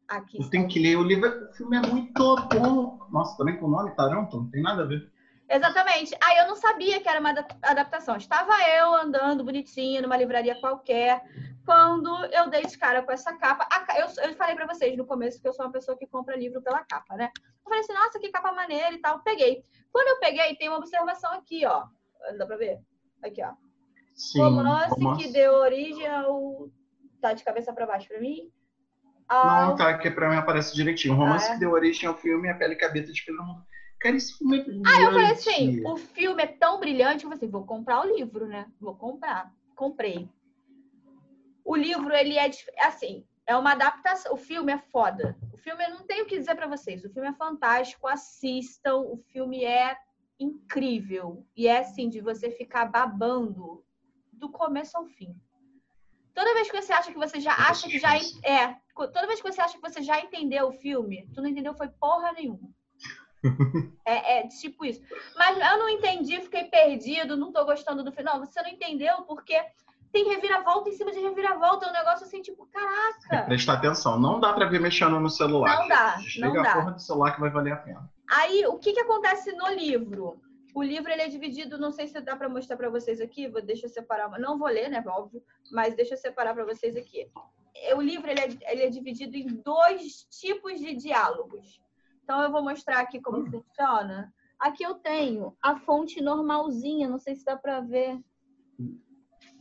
Aqui 0.07 0.39
eu 0.39 0.49
tenho 0.49 0.67
que 0.67 0.79
ler. 0.79 0.97
O 0.97 1.03
livro, 1.03 1.29
o 1.49 1.53
filme 1.53 1.77
é 1.77 1.81
muito 1.81 2.35
bom. 2.53 2.99
Nossa, 3.11 3.37
também 3.37 3.57
com 3.57 3.65
o 3.65 3.69
nome 3.69 3.95
Taranto, 3.95 4.37
não 4.37 4.49
tem 4.49 4.61
nada 4.61 4.83
a 4.83 4.85
ver. 4.85 5.11
Exatamente. 5.49 6.15
Aí 6.23 6.37
eu 6.37 6.47
não 6.47 6.55
sabia 6.55 6.99
que 6.99 7.07
era 7.07 7.19
uma 7.19 7.33
adaptação. 7.61 8.15
Estava 8.15 8.53
eu 8.69 8.93
andando 8.95 9.43
bonitinha 9.43 10.01
numa 10.01 10.17
livraria 10.17 10.59
qualquer, 10.59 11.21
quando 11.65 12.09
eu 12.25 12.49
dei 12.49 12.63
de 12.65 12.77
cara 12.77 13.01
com 13.01 13.11
essa 13.11 13.35
capa. 13.35 13.67
Eu, 13.97 14.07
eu 14.23 14.35
falei 14.35 14.55
para 14.55 14.67
vocês 14.67 14.95
no 14.95 15.05
começo 15.05 15.41
que 15.41 15.47
eu 15.47 15.53
sou 15.53 15.65
uma 15.65 15.71
pessoa 15.71 15.97
que 15.97 16.07
compra 16.07 16.37
livro 16.37 16.61
pela 16.61 16.85
capa, 16.85 17.15
né? 17.15 17.31
Eu 17.35 17.63
falei 17.63 17.79
assim, 17.79 17.93
nossa, 17.93 18.19
que 18.19 18.29
capa 18.29 18.53
maneira 18.53 18.93
e 18.93 18.99
tal. 18.99 19.19
Peguei. 19.21 19.63
Quando 19.91 20.07
eu 20.09 20.19
peguei, 20.19 20.55
tem 20.55 20.69
uma 20.69 20.77
observação 20.77 21.31
aqui, 21.33 21.65
ó. 21.65 21.85
Dá 22.37 22.45
pra 22.45 22.57
ver? 22.57 22.79
Aqui, 23.23 23.43
ó. 23.43 23.53
Sim, 24.13 24.41
romance 24.41 24.95
que 25.17 25.31
deu 25.31 25.53
origem 25.53 26.07
ao. 26.07 26.69
Tá 27.19 27.33
de 27.33 27.43
cabeça 27.43 27.73
para 27.73 27.87
baixo 27.87 28.07
para 28.07 28.19
mim? 28.19 28.49
Ao... 29.27 29.69
Não, 29.69 29.75
tá, 29.75 29.97
que 29.97 30.11
pra 30.11 30.29
mim 30.29 30.35
aparece 30.35 30.75
direitinho. 30.75 31.15
O 31.15 31.17
romance 31.17 31.47
ah, 31.47 31.51
é? 31.51 31.53
que 31.53 31.59
deu 31.59 31.71
origem 31.71 32.07
ao 32.07 32.15
filme 32.15 32.49
A 32.49 32.55
Pele 32.55 32.75
Cabeça 32.75 33.11
de 33.11 33.25
Pedro 33.25 33.43
Mundo. 33.43 33.65
Cara, 33.99 34.15
esse 34.15 34.37
filme 34.37 34.59
é 34.59 34.63
brilhante. 34.63 34.89
Aí 34.89 35.03
eu 35.03 35.11
falei 35.11 35.31
assim: 35.31 35.87
o 35.87 35.97
filme 35.97 36.43
é 36.43 36.47
tão 36.47 36.79
brilhante 36.79 37.19
que 37.19 37.25
eu 37.25 37.29
falei 37.29 37.37
assim, 37.37 37.49
vou 37.49 37.65
comprar 37.65 38.01
o 38.01 38.15
livro, 38.15 38.45
né? 38.45 38.67
Vou 38.79 38.95
comprar. 38.95 39.51
Comprei. 39.75 40.29
O 41.65 41.75
livro, 41.75 42.13
ele 42.13 42.37
é 42.37 42.47
assim, 42.83 43.25
é 43.47 43.57
uma 43.57 43.71
adaptação. 43.71 44.33
O 44.33 44.37
filme 44.37 44.71
é 44.71 44.77
foda. 44.77 45.35
O 45.51 45.57
filme, 45.57 45.83
eu 45.83 45.89
não 45.89 46.05
tenho 46.05 46.23
o 46.23 46.27
que 46.27 46.37
dizer 46.37 46.55
para 46.55 46.67
vocês. 46.67 47.03
O 47.03 47.09
filme 47.09 47.27
é 47.27 47.33
fantástico, 47.33 48.07
assistam. 48.07 48.97
O 48.97 49.17
filme 49.17 49.65
é 49.65 49.97
incrível. 50.39 51.43
E 51.57 51.67
é 51.67 51.79
assim, 51.79 52.07
de 52.07 52.21
você 52.21 52.51
ficar 52.51 52.85
babando 52.85 53.83
do 54.31 54.49
começo 54.49 54.95
ao 54.95 55.05
fim. 55.05 55.35
Toda 56.35 56.53
vez 56.53 56.69
que 56.69 56.79
você 56.79 56.93
acha 56.93 57.11
que 57.11 57.17
você 57.17 57.39
já 57.39 57.53
acha 57.53 57.87
que 57.87 57.97
já 57.97 58.15
é, 58.43 58.75
toda 58.93 59.25
vez 59.25 59.41
que 59.41 59.49
você 59.49 59.61
acha 59.61 59.75
que 59.75 59.81
você 59.81 60.03
já 60.03 60.19
entendeu 60.19 60.67
o 60.67 60.73
filme, 60.73 61.27
tu 61.33 61.41
não 61.41 61.47
entendeu 61.49 61.73
foi 61.73 61.87
porra 61.87 62.31
nenhuma. 62.33 62.69
É, 64.07 64.39
é, 64.39 64.47
tipo 64.47 64.85
isso. 64.85 65.01
Mas 65.35 65.57
eu 65.57 65.79
não 65.79 65.89
entendi, 65.89 66.39
fiquei 66.41 66.65
perdido, 66.65 67.37
não 67.37 67.51
tô 67.51 67.65
gostando 67.65 68.03
do 68.03 68.11
final. 68.11 68.39
Você 68.39 68.61
não 68.61 68.69
entendeu 68.69 69.23
porque 69.23 69.55
tem 70.15 70.29
reviravolta 70.29 70.89
em 70.89 70.93
cima 70.93 71.11
de 71.11 71.19
reviravolta. 71.19 71.85
É 71.85 71.89
um 71.89 71.93
negócio 71.93 72.25
assim, 72.25 72.41
tipo, 72.41 72.65
caraca. 72.67 73.43
Prestar 73.47 73.73
atenção. 73.73 74.17
Não 74.17 74.39
dá 74.39 74.53
pra 74.53 74.65
ver 74.65 74.79
mexendo 74.79 75.19
no 75.19 75.29
celular. 75.29 75.77
Não 75.77 75.89
dá. 75.89 76.15
Desliga 76.15 76.53
não 76.53 76.61
a 76.61 76.63
dá. 76.63 76.73
porra 76.73 76.91
do 76.91 77.01
celular 77.01 77.35
que 77.35 77.41
vai 77.41 77.49
valer 77.49 77.73
a 77.73 77.75
pena. 77.75 78.09
Aí, 78.31 78.65
o 78.65 78.79
que 78.79 78.93
que 78.93 79.01
acontece 79.01 79.51
no 79.51 79.67
livro? 79.67 80.39
O 80.73 80.81
livro 80.81 81.11
ele 81.11 81.21
é 81.21 81.27
dividido, 81.27 81.77
não 81.77 81.91
sei 81.91 82.07
se 82.07 82.19
dá 82.21 82.33
para 82.33 82.47
mostrar 82.47 82.77
para 82.77 82.89
vocês 82.89 83.19
aqui, 83.19 83.47
vou, 83.47 83.61
deixa 83.61 83.85
eu 83.85 83.89
separar, 83.89 84.29
não 84.39 84.57
vou 84.57 84.67
ler, 84.67 84.89
né, 84.89 85.01
óbvio, 85.07 85.41
mas 85.71 85.95
deixa 85.95 86.15
eu 86.15 86.17
separar 86.17 86.53
para 86.53 86.65
vocês 86.65 86.97
aqui. 86.97 87.29
O 87.95 88.01
livro 88.01 88.29
ele 88.29 88.41
é, 88.41 88.73
ele 88.73 88.83
é, 88.83 88.89
dividido 88.89 89.37
em 89.37 89.47
dois 89.47 90.25
tipos 90.29 90.79
de 90.79 90.93
diálogos. 90.95 91.79
Então 92.23 92.41
eu 92.41 92.51
vou 92.51 92.61
mostrar 92.63 92.99
aqui 92.99 93.21
como 93.21 93.39
hum. 93.39 93.51
funciona. 93.51 94.33
Aqui 94.59 94.83
eu 94.83 94.95
tenho 94.95 95.55
a 95.61 95.77
fonte 95.77 96.21
normalzinha, 96.21 97.07
não 97.07 97.19
sei 97.19 97.35
se 97.35 97.45
dá 97.45 97.55
para 97.57 97.81
ver. 97.81 98.17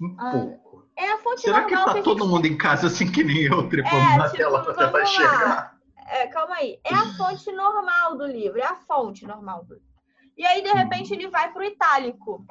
Um 0.00 0.16
ah, 0.18 0.30
pouco. 0.30 0.88
É 0.96 1.12
a 1.12 1.18
fonte 1.18 1.42
Será 1.42 1.62
normal. 1.62 1.86
Que 1.86 1.94
tá 1.94 2.02
todo 2.02 2.22
gente... 2.22 2.30
mundo 2.30 2.46
em 2.46 2.56
casa 2.56 2.86
assim 2.86 3.10
que 3.10 3.24
nem 3.24 3.42
eu, 3.42 3.68
trepando 3.68 3.96
é, 3.96 4.16
na 4.16 4.24
tipo, 4.24 4.36
tela 4.36 4.62
para 4.62 4.74
tentar 4.74 5.06
chegar? 5.06 5.78
É, 6.06 6.26
calma 6.28 6.56
aí. 6.56 6.78
É 6.84 6.94
a 6.94 7.06
fonte 7.14 7.50
normal 7.52 8.16
do 8.16 8.26
livro, 8.26 8.58
é 8.58 8.64
a 8.64 8.76
fonte 8.76 9.26
normal 9.26 9.64
do 9.64 9.74
livro. 9.74 9.94
E 10.36 10.44
aí, 10.44 10.62
de 10.62 10.72
repente, 10.72 11.12
ele 11.12 11.28
vai 11.28 11.52
para 11.52 11.62
o 11.62 11.64
itálico. 11.64 12.44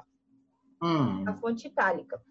Hum. 0.81 1.23
A 1.27 1.33
fonte 1.33 1.67
itálica. 1.67 2.21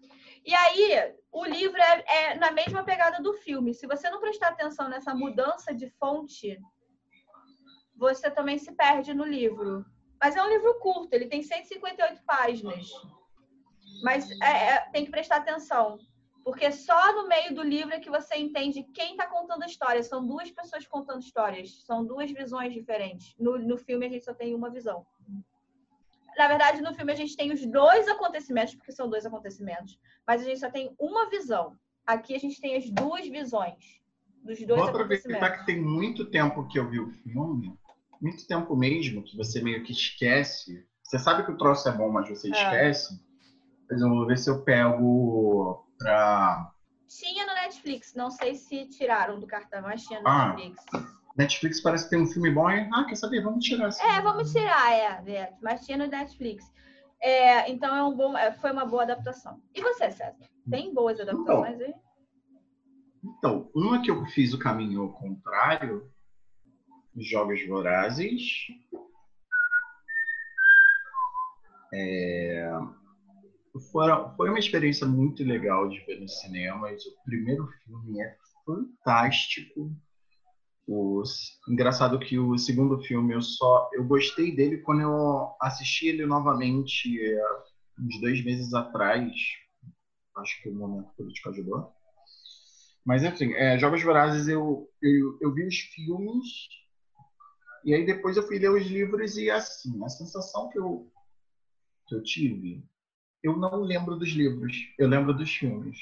E 0.45 0.53
aí, 0.53 1.15
o 1.31 1.45
livro 1.45 1.79
é, 1.79 2.03
é, 2.07 2.35
na 2.35 2.51
mesma 2.51 2.83
pegada 2.83 3.21
do 3.21 3.33
filme. 3.33 3.73
Se 3.73 3.87
você 3.87 4.09
não 4.09 4.19
prestar 4.19 4.49
atenção 4.49 4.89
nessa 4.89 5.15
mudança 5.15 5.73
de 5.73 5.89
fonte, 5.91 6.59
você 7.95 8.29
também 8.29 8.57
se 8.57 8.71
perde 8.73 9.13
no 9.13 9.25
livro. 9.25 9.85
Mas 10.21 10.35
é 10.35 10.43
um 10.43 10.49
livro 10.49 10.79
curto, 10.79 11.13
ele 11.13 11.27
tem 11.27 11.41
158 11.41 12.23
páginas. 12.25 12.89
Mas 14.03 14.29
é, 14.41 14.45
é, 14.45 14.79
tem 14.91 15.05
que 15.05 15.11
prestar 15.11 15.37
atenção. 15.37 15.97
Porque 16.43 16.69
só 16.73 17.15
no 17.15 17.27
meio 17.27 17.55
do 17.55 17.63
livro 17.63 17.93
é 17.93 17.99
que 17.99 18.09
você 18.09 18.35
entende 18.35 18.83
quem 18.93 19.11
está 19.11 19.25
contando 19.25 19.63
a 19.63 19.65
história. 19.65 20.03
São 20.03 20.25
duas 20.25 20.51
pessoas 20.51 20.85
contando 20.85 21.21
histórias. 21.21 21.83
São 21.85 22.05
duas 22.05 22.29
visões 22.29 22.73
diferentes. 22.73 23.33
No, 23.39 23.57
no 23.57 23.77
filme 23.77 24.05
a 24.05 24.09
gente 24.09 24.25
só 24.25 24.33
tem 24.33 24.53
uma 24.53 24.69
visão. 24.69 25.05
Na 26.37 26.47
verdade, 26.47 26.81
no 26.81 26.93
filme 26.93 27.13
a 27.13 27.15
gente 27.15 27.37
tem 27.37 27.53
os 27.53 27.65
dois 27.65 28.07
acontecimentos, 28.09 28.75
porque 28.75 28.91
são 28.91 29.09
dois 29.09 29.25
acontecimentos. 29.25 29.97
Mas 30.27 30.41
a 30.41 30.45
gente 30.45 30.59
só 30.59 30.69
tem 30.69 30.93
uma 30.99 31.29
visão. 31.29 31.77
Aqui 32.05 32.35
a 32.35 32.39
gente 32.39 32.59
tem 32.59 32.75
as 32.75 32.89
duas 32.89 33.25
visões 33.27 34.01
dos 34.43 34.59
dois 34.65 34.81
Vou 34.81 34.89
aproveitar 34.89 35.59
que 35.59 35.65
tem 35.65 35.81
muito 35.81 36.25
tempo 36.25 36.67
que 36.67 36.77
eu 36.77 36.89
vi 36.89 36.99
o 36.99 37.09
filme. 37.09 37.73
Muito 38.21 38.45
tempo 38.47 38.75
mesmo, 38.75 39.23
que 39.23 39.37
você 39.37 39.61
meio 39.61 39.83
que 39.83 39.93
esquece. 39.93 40.85
Você 41.03 41.19
sabe 41.19 41.45
que 41.45 41.51
o 41.51 41.57
troço 41.57 41.87
é 41.87 41.91
bom, 41.91 42.11
mas 42.11 42.27
você 42.27 42.47
é. 42.47 42.51
esquece. 42.51 43.32
Mas 43.93 44.01
eu 44.01 44.09
vou 44.09 44.25
ver 44.25 44.39
se 44.39 44.49
eu 44.49 44.63
pego 44.63 45.85
pra. 45.99 46.71
Tinha 47.07 47.45
no 47.45 47.53
Netflix, 47.53 48.15
não 48.15 48.31
sei 48.31 48.55
se 48.55 48.87
tiraram 48.87 49.39
do 49.39 49.45
cartão, 49.45 49.83
mas 49.83 50.01
tinha 50.01 50.19
no 50.19 50.27
ah, 50.27 50.55
Netflix. 50.55 50.83
Netflix 51.37 51.79
parece 51.79 52.05
que 52.05 52.09
tem 52.09 52.21
um 52.21 52.25
filme 52.25 52.49
bom 52.49 52.67
ah, 52.67 53.05
quer 53.07 53.15
saber, 53.15 53.43
vamos 53.43 53.63
tirar 53.63 53.89
esse 53.89 54.01
É, 54.03 54.19
vamos 54.19 54.51
tirar, 54.51 54.91
é, 54.91 55.31
é, 55.31 55.53
mas 55.61 55.85
tinha 55.85 55.95
no 55.95 56.07
Netflix. 56.07 56.65
É, 57.21 57.69
então 57.69 57.95
é 57.95 58.03
um 58.03 58.15
bom, 58.15 58.35
é, 58.35 58.51
foi 58.53 58.71
uma 58.71 58.83
boa 58.83 59.03
adaptação. 59.03 59.61
E 59.75 59.81
você, 59.81 60.09
César? 60.09 60.33
Tem 60.67 60.91
boas 60.91 61.19
então, 61.19 61.29
adaptações 61.29 61.75
então, 61.75 61.85
aí? 61.85 61.93
Então, 63.23 63.71
uma 63.75 64.01
que 64.01 64.09
eu 64.09 64.25
fiz 64.25 64.53
o 64.53 64.59
caminho 64.59 65.03
ao 65.03 65.13
contrário, 65.13 66.11
Jogos 67.15 67.63
Vorazes. 67.67 68.65
É, 71.93 72.71
foi, 73.91 74.49
uma 74.49 74.59
experiência 74.59 75.05
muito 75.07 75.43
legal 75.43 75.89
de 75.89 75.99
ver 76.05 76.19
nos 76.19 76.39
cinemas. 76.39 77.03
O 77.05 77.23
primeiro 77.23 77.67
filme 77.83 78.21
é 78.21 78.37
fantástico. 78.65 79.91
O, 80.87 81.23
engraçado 81.67 82.19
que 82.19 82.37
o 82.37 82.57
segundo 82.57 83.01
filme 83.01 83.33
eu 83.33 83.41
só 83.41 83.89
eu 83.93 84.03
gostei 84.03 84.53
dele 84.53 84.79
quando 84.79 85.01
eu 85.01 85.55
assisti 85.61 86.07
ele 86.07 86.25
novamente 86.25 87.19
é, 87.19 87.41
uns 87.99 88.19
dois 88.21 88.43
meses 88.43 88.73
atrás. 88.73 89.31
Acho 90.37 90.61
que 90.61 90.69
o 90.69 90.75
momento 90.75 91.09
político 91.15 91.49
ajudou. 91.49 91.91
Mas 93.05 93.23
enfim, 93.23 93.53
é, 93.53 93.77
Jogos 93.79 94.03
Vorazes 94.03 94.47
eu, 94.47 94.89
eu, 95.01 95.37
eu 95.41 95.53
vi 95.53 95.65
os 95.65 95.77
filmes 95.77 96.45
e 97.83 97.93
aí 97.93 98.05
depois 98.05 98.37
eu 98.37 98.43
fui 98.43 98.59
ler 98.59 98.69
os 98.69 98.85
livros 98.85 99.35
e 99.37 99.49
assim, 99.49 100.03
a 100.03 100.09
sensação 100.09 100.69
que 100.69 100.79
eu, 100.79 101.11
que 102.07 102.15
eu 102.15 102.23
tive 102.23 102.83
eu 103.43 103.57
não 103.57 103.81
lembro 103.81 104.15
dos 104.15 104.29
livros, 104.29 104.73
eu 104.97 105.07
lembro 105.07 105.33
dos 105.33 105.53
filmes. 105.53 105.99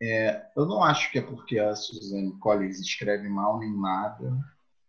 É, 0.00 0.46
eu 0.56 0.64
não 0.64 0.84
acho 0.84 1.10
que 1.10 1.18
é 1.18 1.22
porque 1.22 1.58
a 1.58 1.74
Suzanne 1.74 2.38
Collins 2.38 2.78
escreve 2.78 3.28
mal 3.28 3.58
nem 3.58 3.76
nada. 3.76 4.38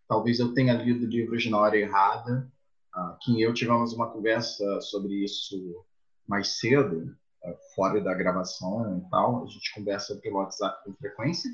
Talvez 0.07 0.39
eu 0.39 0.53
tenha 0.53 0.73
lido 0.73 1.07
livros 1.07 1.49
na 1.49 1.57
hora 1.57 1.77
errada. 1.77 2.51
Ah, 2.93 3.17
que 3.21 3.41
eu 3.41 3.53
tivemos 3.53 3.93
uma 3.93 4.11
conversa 4.11 4.81
sobre 4.81 5.23
isso 5.23 5.83
mais 6.27 6.59
cedo, 6.59 7.15
ah, 7.43 7.55
fora 7.75 7.99
da 8.01 8.13
gravação 8.13 8.99
e 8.99 9.09
tal. 9.09 9.43
A 9.43 9.47
gente 9.47 9.73
conversa 9.73 10.15
pelo 10.17 10.37
WhatsApp 10.37 10.83
com 10.85 10.93
frequência. 10.93 11.49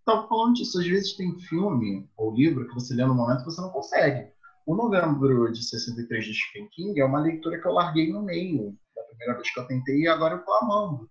Estava 0.00 0.26
falando 0.26 0.54
disso. 0.54 0.80
Às 0.80 0.86
vezes 0.86 1.16
tem 1.16 1.38
filme 1.38 2.10
ou 2.16 2.34
livro 2.34 2.66
que 2.66 2.74
você 2.74 2.92
lê 2.92 3.04
no 3.04 3.14
momento 3.14 3.38
que 3.38 3.44
você 3.44 3.60
não 3.60 3.70
consegue. 3.70 4.32
O 4.66 4.74
Novembro 4.74 5.52
de 5.52 5.62
63 5.62 6.24
de 6.24 6.34
Stephen 6.34 6.68
King 6.70 7.00
é 7.00 7.04
uma 7.04 7.20
leitura 7.20 7.60
que 7.60 7.68
eu 7.68 7.72
larguei 7.72 8.12
no 8.12 8.22
meio 8.22 8.76
primeira 9.16 9.34
vez 9.34 9.52
que 9.52 9.60
eu 9.60 9.66
tentei 9.66 10.02
e 10.02 10.08
agora 10.08 10.34
eu 10.34 10.44
tô 10.44 10.52
amando. 10.52 11.10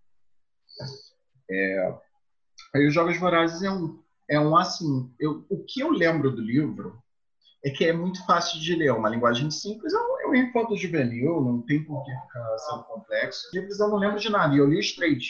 É, 1.50 1.94
aí 2.76 2.88
os 2.88 2.94
Jogos 2.94 3.18
Vorazes 3.18 3.62
é 3.62 3.72
um, 3.72 4.02
é 4.30 4.40
um 4.40 4.56
assim, 4.56 5.14
eu, 5.20 5.46
o 5.50 5.64
que 5.66 5.82
eu 5.82 5.90
lembro 5.90 6.32
do 6.32 6.42
livro 6.42 7.02
é 7.64 7.70
que 7.70 7.86
é 7.86 7.94
muito 7.94 8.24
fácil 8.26 8.60
de 8.60 8.76
ler, 8.76 8.88
é 8.88 8.94
uma 8.94 9.10
linguagem 9.10 9.50
simples, 9.50 9.94
é 9.94 10.28
um, 10.28 10.36
infanto 10.36 10.78
juvenil, 10.78 11.42
não 11.42 11.62
tem 11.64 11.84
por 11.84 12.04
que 12.04 12.12
ficar 12.12 12.58
sendo 12.60 12.84
complexo. 12.84 13.42
Livros 13.54 13.80
eu 13.80 13.88
não 13.88 13.98
lembro 13.98 14.20
de 14.20 14.30
nada, 14.30 14.54
e 14.54 14.60
eu 14.60 14.68
li 14.68 14.80
os 14.80 14.94
três. 14.94 15.24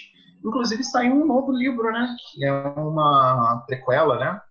Inclusive 0.44 0.84
saiu 0.84 1.14
um 1.14 1.26
novo 1.26 1.52
livro, 1.52 1.92
né, 1.92 2.16
que 2.34 2.44
é 2.44 2.52
uma 2.52 3.64
prequela, 3.66 4.20
né, 4.20 4.42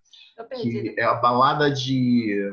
que 0.61 0.95
é 0.97 1.03
a 1.03 1.13
balada 1.15 1.69
de 1.69 2.51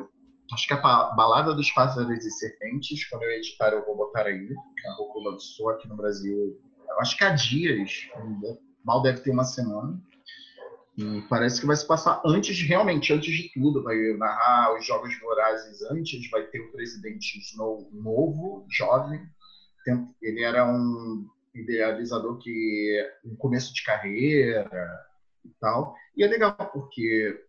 acho 0.52 0.66
que 0.66 0.74
é 0.74 0.76
a 0.76 1.04
Balada 1.14 1.54
dos 1.54 1.70
Pássaros 1.70 2.24
e 2.24 2.30
Serpentes, 2.30 3.08
quando 3.08 3.22
eu 3.22 3.30
editar 3.30 3.72
eu 3.72 3.84
vou 3.84 3.96
botar 3.96 4.26
aí, 4.26 4.48
a 4.86 4.92
Rocula 4.94 5.32
lançou 5.32 5.70
aqui 5.70 5.88
no 5.88 5.96
Brasil, 5.96 6.60
acho 6.98 7.16
que 7.16 7.24
há 7.24 7.30
dias, 7.30 8.08
mal 8.84 9.02
deve 9.02 9.20
ter 9.20 9.30
uma 9.30 9.44
semana. 9.44 10.00
E 10.96 11.22
parece 11.22 11.60
que 11.60 11.66
vai 11.66 11.74
se 11.74 11.86
passar 11.86 12.20
antes, 12.24 12.60
realmente, 12.60 13.12
antes 13.14 13.34
de 13.34 13.50
tudo. 13.54 13.82
Vai 13.82 13.96
narrar 14.18 14.76
os 14.76 14.84
Jogos 14.84 15.18
Vorazes 15.20 15.80
antes, 15.90 16.28
vai 16.30 16.42
ter 16.48 16.60
o 16.60 16.70
presidente 16.70 17.38
Snow 17.38 17.88
novo, 17.92 18.66
jovem. 18.68 19.20
Ele 20.20 20.42
era 20.42 20.66
um 20.66 21.26
idealizador 21.54 22.38
que 22.38 23.10
um 23.24 23.34
começo 23.36 23.72
de 23.72 23.82
carreira 23.84 24.68
e 25.44 25.50
tal. 25.60 25.94
E 26.14 26.22
é 26.22 26.26
legal 26.26 26.54
porque 26.72 27.42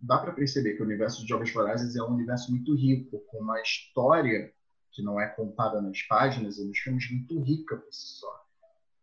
dá 0.00 0.18
para 0.18 0.32
perceber 0.32 0.74
que 0.74 0.82
o 0.82 0.86
universo 0.86 1.22
de 1.22 1.28
Jogos 1.28 1.52
Vorazes 1.52 1.96
é 1.96 2.02
um 2.02 2.14
universo 2.14 2.50
muito 2.50 2.74
rico, 2.74 3.20
com 3.26 3.38
uma 3.38 3.60
história 3.60 4.52
que 4.92 5.02
não 5.02 5.20
é 5.20 5.26
contada 5.28 5.80
nas 5.80 6.02
páginas 6.02 6.58
e 6.58 6.66
nos 6.66 6.78
filmes 6.78 7.10
muito 7.10 7.40
rica 7.40 7.76
por 7.76 7.92
si 7.92 8.18
só. 8.18 8.44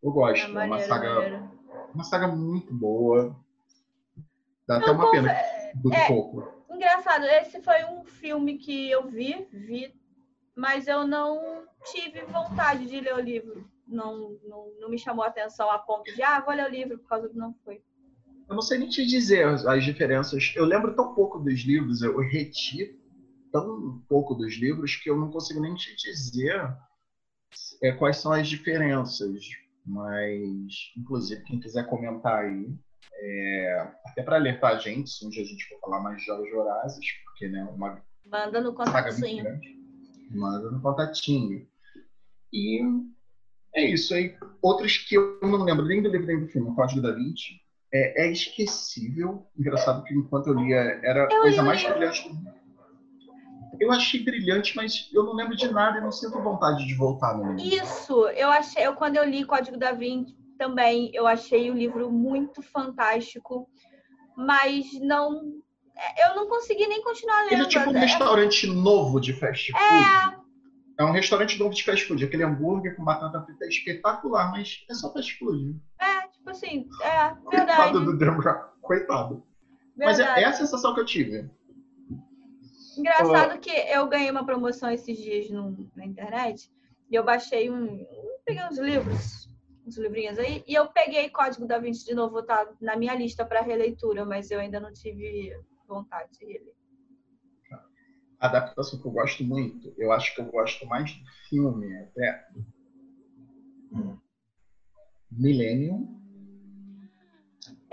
Eu 0.01 0.11
gosto, 0.11 0.45
é, 0.45 0.47
maneiro, 0.47 0.75
uma 0.75 0.87
saga, 0.87 1.49
uma 1.93 2.03
saga 2.03 2.27
muito 2.27 2.73
boa. 2.73 3.35
Dá 4.67 4.77
até 4.77 4.91
uma 4.91 5.11
pena 5.11 5.33
do 5.75 5.93
é, 5.93 6.07
pouco. 6.07 6.47
Engraçado, 6.69 7.23
esse 7.25 7.61
foi 7.61 7.83
um 7.85 8.03
filme 8.03 8.57
que 8.57 8.89
eu 8.89 9.07
vi, 9.07 9.47
vi, 9.51 9.93
mas 10.55 10.87
eu 10.87 11.05
não 11.07 11.63
tive 11.91 12.21
vontade 12.25 12.85
de 12.87 12.99
ler 12.99 13.15
o 13.15 13.19
livro. 13.19 13.69
Não, 13.87 14.37
não, 14.43 14.71
não 14.79 14.89
me 14.89 14.97
chamou 14.97 15.23
a 15.23 15.27
atenção 15.27 15.69
a 15.69 15.77
ponto 15.77 16.13
de, 16.13 16.21
ah, 16.23 16.39
vou 16.39 16.53
ler 16.53 16.65
o 16.65 16.71
livro 16.71 16.97
por 16.97 17.07
causa 17.07 17.29
que 17.29 17.37
não 17.37 17.53
foi. 17.63 17.81
Eu 18.47 18.55
não 18.55 18.61
sei 18.61 18.77
nem 18.77 18.89
te 18.89 19.05
dizer 19.05 19.45
as 19.45 19.83
diferenças. 19.83 20.53
Eu 20.55 20.65
lembro 20.65 20.95
tão 20.95 21.13
pouco 21.15 21.39
dos 21.39 21.61
livros, 21.61 22.01
eu 22.01 22.17
reti 22.19 22.99
tão 23.51 24.03
pouco 24.07 24.35
dos 24.35 24.55
livros 24.55 24.95
que 24.95 25.09
eu 25.09 25.17
não 25.17 25.31
consigo 25.31 25.61
nem 25.61 25.73
te 25.75 25.95
dizer 25.95 26.75
é, 27.81 27.91
quais 27.93 28.17
são 28.17 28.31
as 28.31 28.47
diferenças. 28.47 29.45
Mas, 29.85 30.93
inclusive, 30.97 31.43
quem 31.43 31.59
quiser 31.59 31.87
comentar 31.87 32.43
aí, 32.43 32.75
é, 33.13 33.91
até 34.05 34.23
para 34.23 34.35
alertar 34.35 34.75
a 34.75 34.79
gente, 34.79 35.09
se 35.09 35.25
um 35.25 35.29
dia 35.29 35.43
a 35.43 35.45
gente 35.45 35.67
for 35.67 35.79
falar 35.79 36.01
mais 36.01 36.17
de 36.17 36.25
Jogos 36.25 36.49
Vorazes, 36.51 37.05
porque 37.25 37.47
né, 37.47 37.63
uma 37.63 38.01
Manda 38.25 38.59
no 38.59 38.73
contatinho. 38.73 39.61
Manda 40.31 40.71
no 40.71 40.81
contatinho. 40.81 41.67
E 42.51 42.81
é 43.75 43.85
isso 43.85 44.13
aí. 44.13 44.35
Outros 44.61 44.97
que 44.97 45.15
eu 45.15 45.39
não 45.41 45.63
lembro 45.63 45.85
nem 45.85 46.01
do 46.01 46.09
livro 46.09 46.25
nem 46.25 46.39
do 46.39 46.47
filme, 46.47 46.69
o 46.69 46.75
Código 46.75 47.01
da 47.01 47.11
Vinci. 47.11 47.61
É, 47.93 48.25
é 48.25 48.31
esquecível. 48.31 49.45
Engraçado 49.57 50.03
que 50.03 50.13
enquanto 50.13 50.47
eu 50.47 50.53
lia 50.53 50.99
era 51.03 51.23
a 51.25 51.27
coisa 51.27 51.63
mais 51.63 51.83
brilhante 51.83 52.27
do 52.27 52.35
mundo. 52.35 52.55
Eu 53.79 53.91
achei 53.91 54.23
brilhante, 54.23 54.75
mas 54.75 55.09
eu 55.13 55.23
não 55.23 55.33
lembro 55.33 55.55
de 55.55 55.69
nada 55.71 55.97
e 55.97 56.01
não 56.01 56.11
sinto 56.11 56.41
vontade 56.41 56.85
de 56.85 56.95
voltar 56.95 57.37
no 57.37 57.53
livro. 57.53 57.83
Isso, 57.83 58.27
eu 58.29 58.49
achei, 58.49 58.85
eu, 58.85 58.95
quando 58.95 59.17
eu 59.17 59.25
li 59.25 59.43
Código 59.43 59.77
da 59.77 59.91
Vinci 59.91 60.35
também, 60.57 61.11
eu 61.13 61.27
achei 61.27 61.69
o 61.69 61.73
livro 61.73 62.09
muito 62.09 62.61
fantástico, 62.61 63.69
mas 64.35 64.85
não. 65.01 65.41
Eu 66.17 66.35
não 66.35 66.47
consegui 66.47 66.87
nem 66.87 67.01
continuar 67.01 67.41
lendo. 67.43 67.53
Ele 67.53 67.63
é 67.63 67.67
tipo 67.67 67.89
um 67.89 67.93
restaurante 67.93 68.67
novo 68.67 69.19
de 69.19 69.33
fast 69.33 69.71
food. 69.71 69.83
É. 69.83 70.45
É 70.97 71.03
um 71.03 71.11
restaurante 71.11 71.59
novo 71.59 71.73
de 71.73 71.83
fast 71.83 72.05
food. 72.05 72.23
Aquele 72.23 72.43
hambúrguer 72.43 72.95
com 72.95 73.03
batata 73.03 73.41
frita 73.41 73.65
é 73.65 73.67
espetacular, 73.67 74.51
mas 74.51 74.85
é 74.89 74.93
só 74.93 75.11
fast 75.11 75.37
food. 75.37 75.75
É, 75.99 76.14
tipo 76.45 76.49
assim, 76.51 76.87
é, 77.01 77.33
verdade. 77.49 77.93
Coitado 77.93 78.05
do. 78.05 78.81
Coitado. 78.81 79.43
Verdade. 79.97 80.19
Mas 80.19 80.19
é, 80.19 80.41
é 80.41 80.45
a 80.45 80.53
sensação 80.53 80.93
que 80.93 80.99
eu 80.99 81.05
tive. 81.05 81.49
Engraçado 82.97 83.59
que 83.59 83.71
eu 83.71 84.07
ganhei 84.07 84.29
uma 84.29 84.45
promoção 84.45 84.89
esses 84.91 85.17
dias 85.17 85.49
no, 85.49 85.89
na 85.95 86.05
internet 86.05 86.71
e 87.09 87.15
eu 87.15 87.23
baixei 87.23 87.69
um. 87.69 88.05
Peguei 88.45 88.63
uns 88.63 88.77
livros, 88.77 89.49
uns 89.87 89.97
livrinhos 89.97 90.37
aí, 90.37 90.63
e 90.67 90.75
eu 90.75 90.87
peguei 90.87 91.29
Código 91.29 91.65
da 91.65 91.79
Vinci 91.79 92.05
de 92.05 92.13
novo, 92.13 92.43
tá 92.43 92.69
na 92.79 92.95
minha 92.95 93.15
lista 93.15 93.43
para 93.43 93.61
releitura, 93.61 94.23
mas 94.23 94.51
eu 94.51 94.59
ainda 94.59 94.79
não 94.79 94.93
tive 94.93 95.51
vontade 95.87 96.29
de 96.37 96.45
reler. 96.45 96.75
A 98.39 98.47
adaptação 98.47 99.01
que 99.01 99.07
eu 99.07 99.11
gosto 99.11 99.43
muito, 99.43 99.91
eu 99.97 100.11
acho 100.11 100.35
que 100.35 100.41
eu 100.41 100.45
gosto 100.45 100.85
mais 100.85 101.11
do 101.11 101.25
filme 101.49 101.97
até. 101.97 102.47
Millennium. 105.31 106.25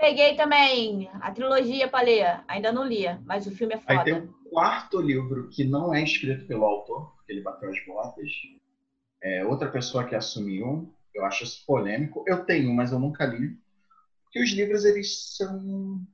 Peguei 0.03 0.35
também 0.35 1.09
a 1.21 1.31
trilogia 1.31 1.87
para 1.87 2.03
ler. 2.03 2.43
Ainda 2.45 2.73
não 2.73 2.83
lia, 2.85 3.21
mas 3.25 3.47
o 3.47 3.51
filme 3.51 3.75
é 3.75 3.77
foda. 3.77 4.01
Aí 4.01 4.03
tem 4.03 4.27
quarto 4.51 4.99
livro 4.99 5.47
que 5.47 5.63
não 5.63 5.93
é 5.93 6.03
escrito 6.03 6.45
pelo 6.45 6.65
autor, 6.65 7.13
porque 7.15 7.31
ele 7.31 7.39
bateu 7.39 7.69
as 7.69 7.85
botas. 7.85 8.29
É 9.23 9.45
outra 9.45 9.71
pessoa 9.71 10.03
que 10.03 10.13
assumiu. 10.13 10.93
Eu 11.15 11.23
acho 11.23 11.45
isso 11.45 11.65
polêmico. 11.65 12.21
Eu 12.27 12.43
tenho, 12.43 12.73
mas 12.73 12.91
eu 12.91 12.99
nunca 12.99 13.25
li. 13.25 13.57
Porque 14.25 14.43
os 14.43 14.49
livros, 14.51 14.83
eles 14.83 15.37
são 15.37 16.05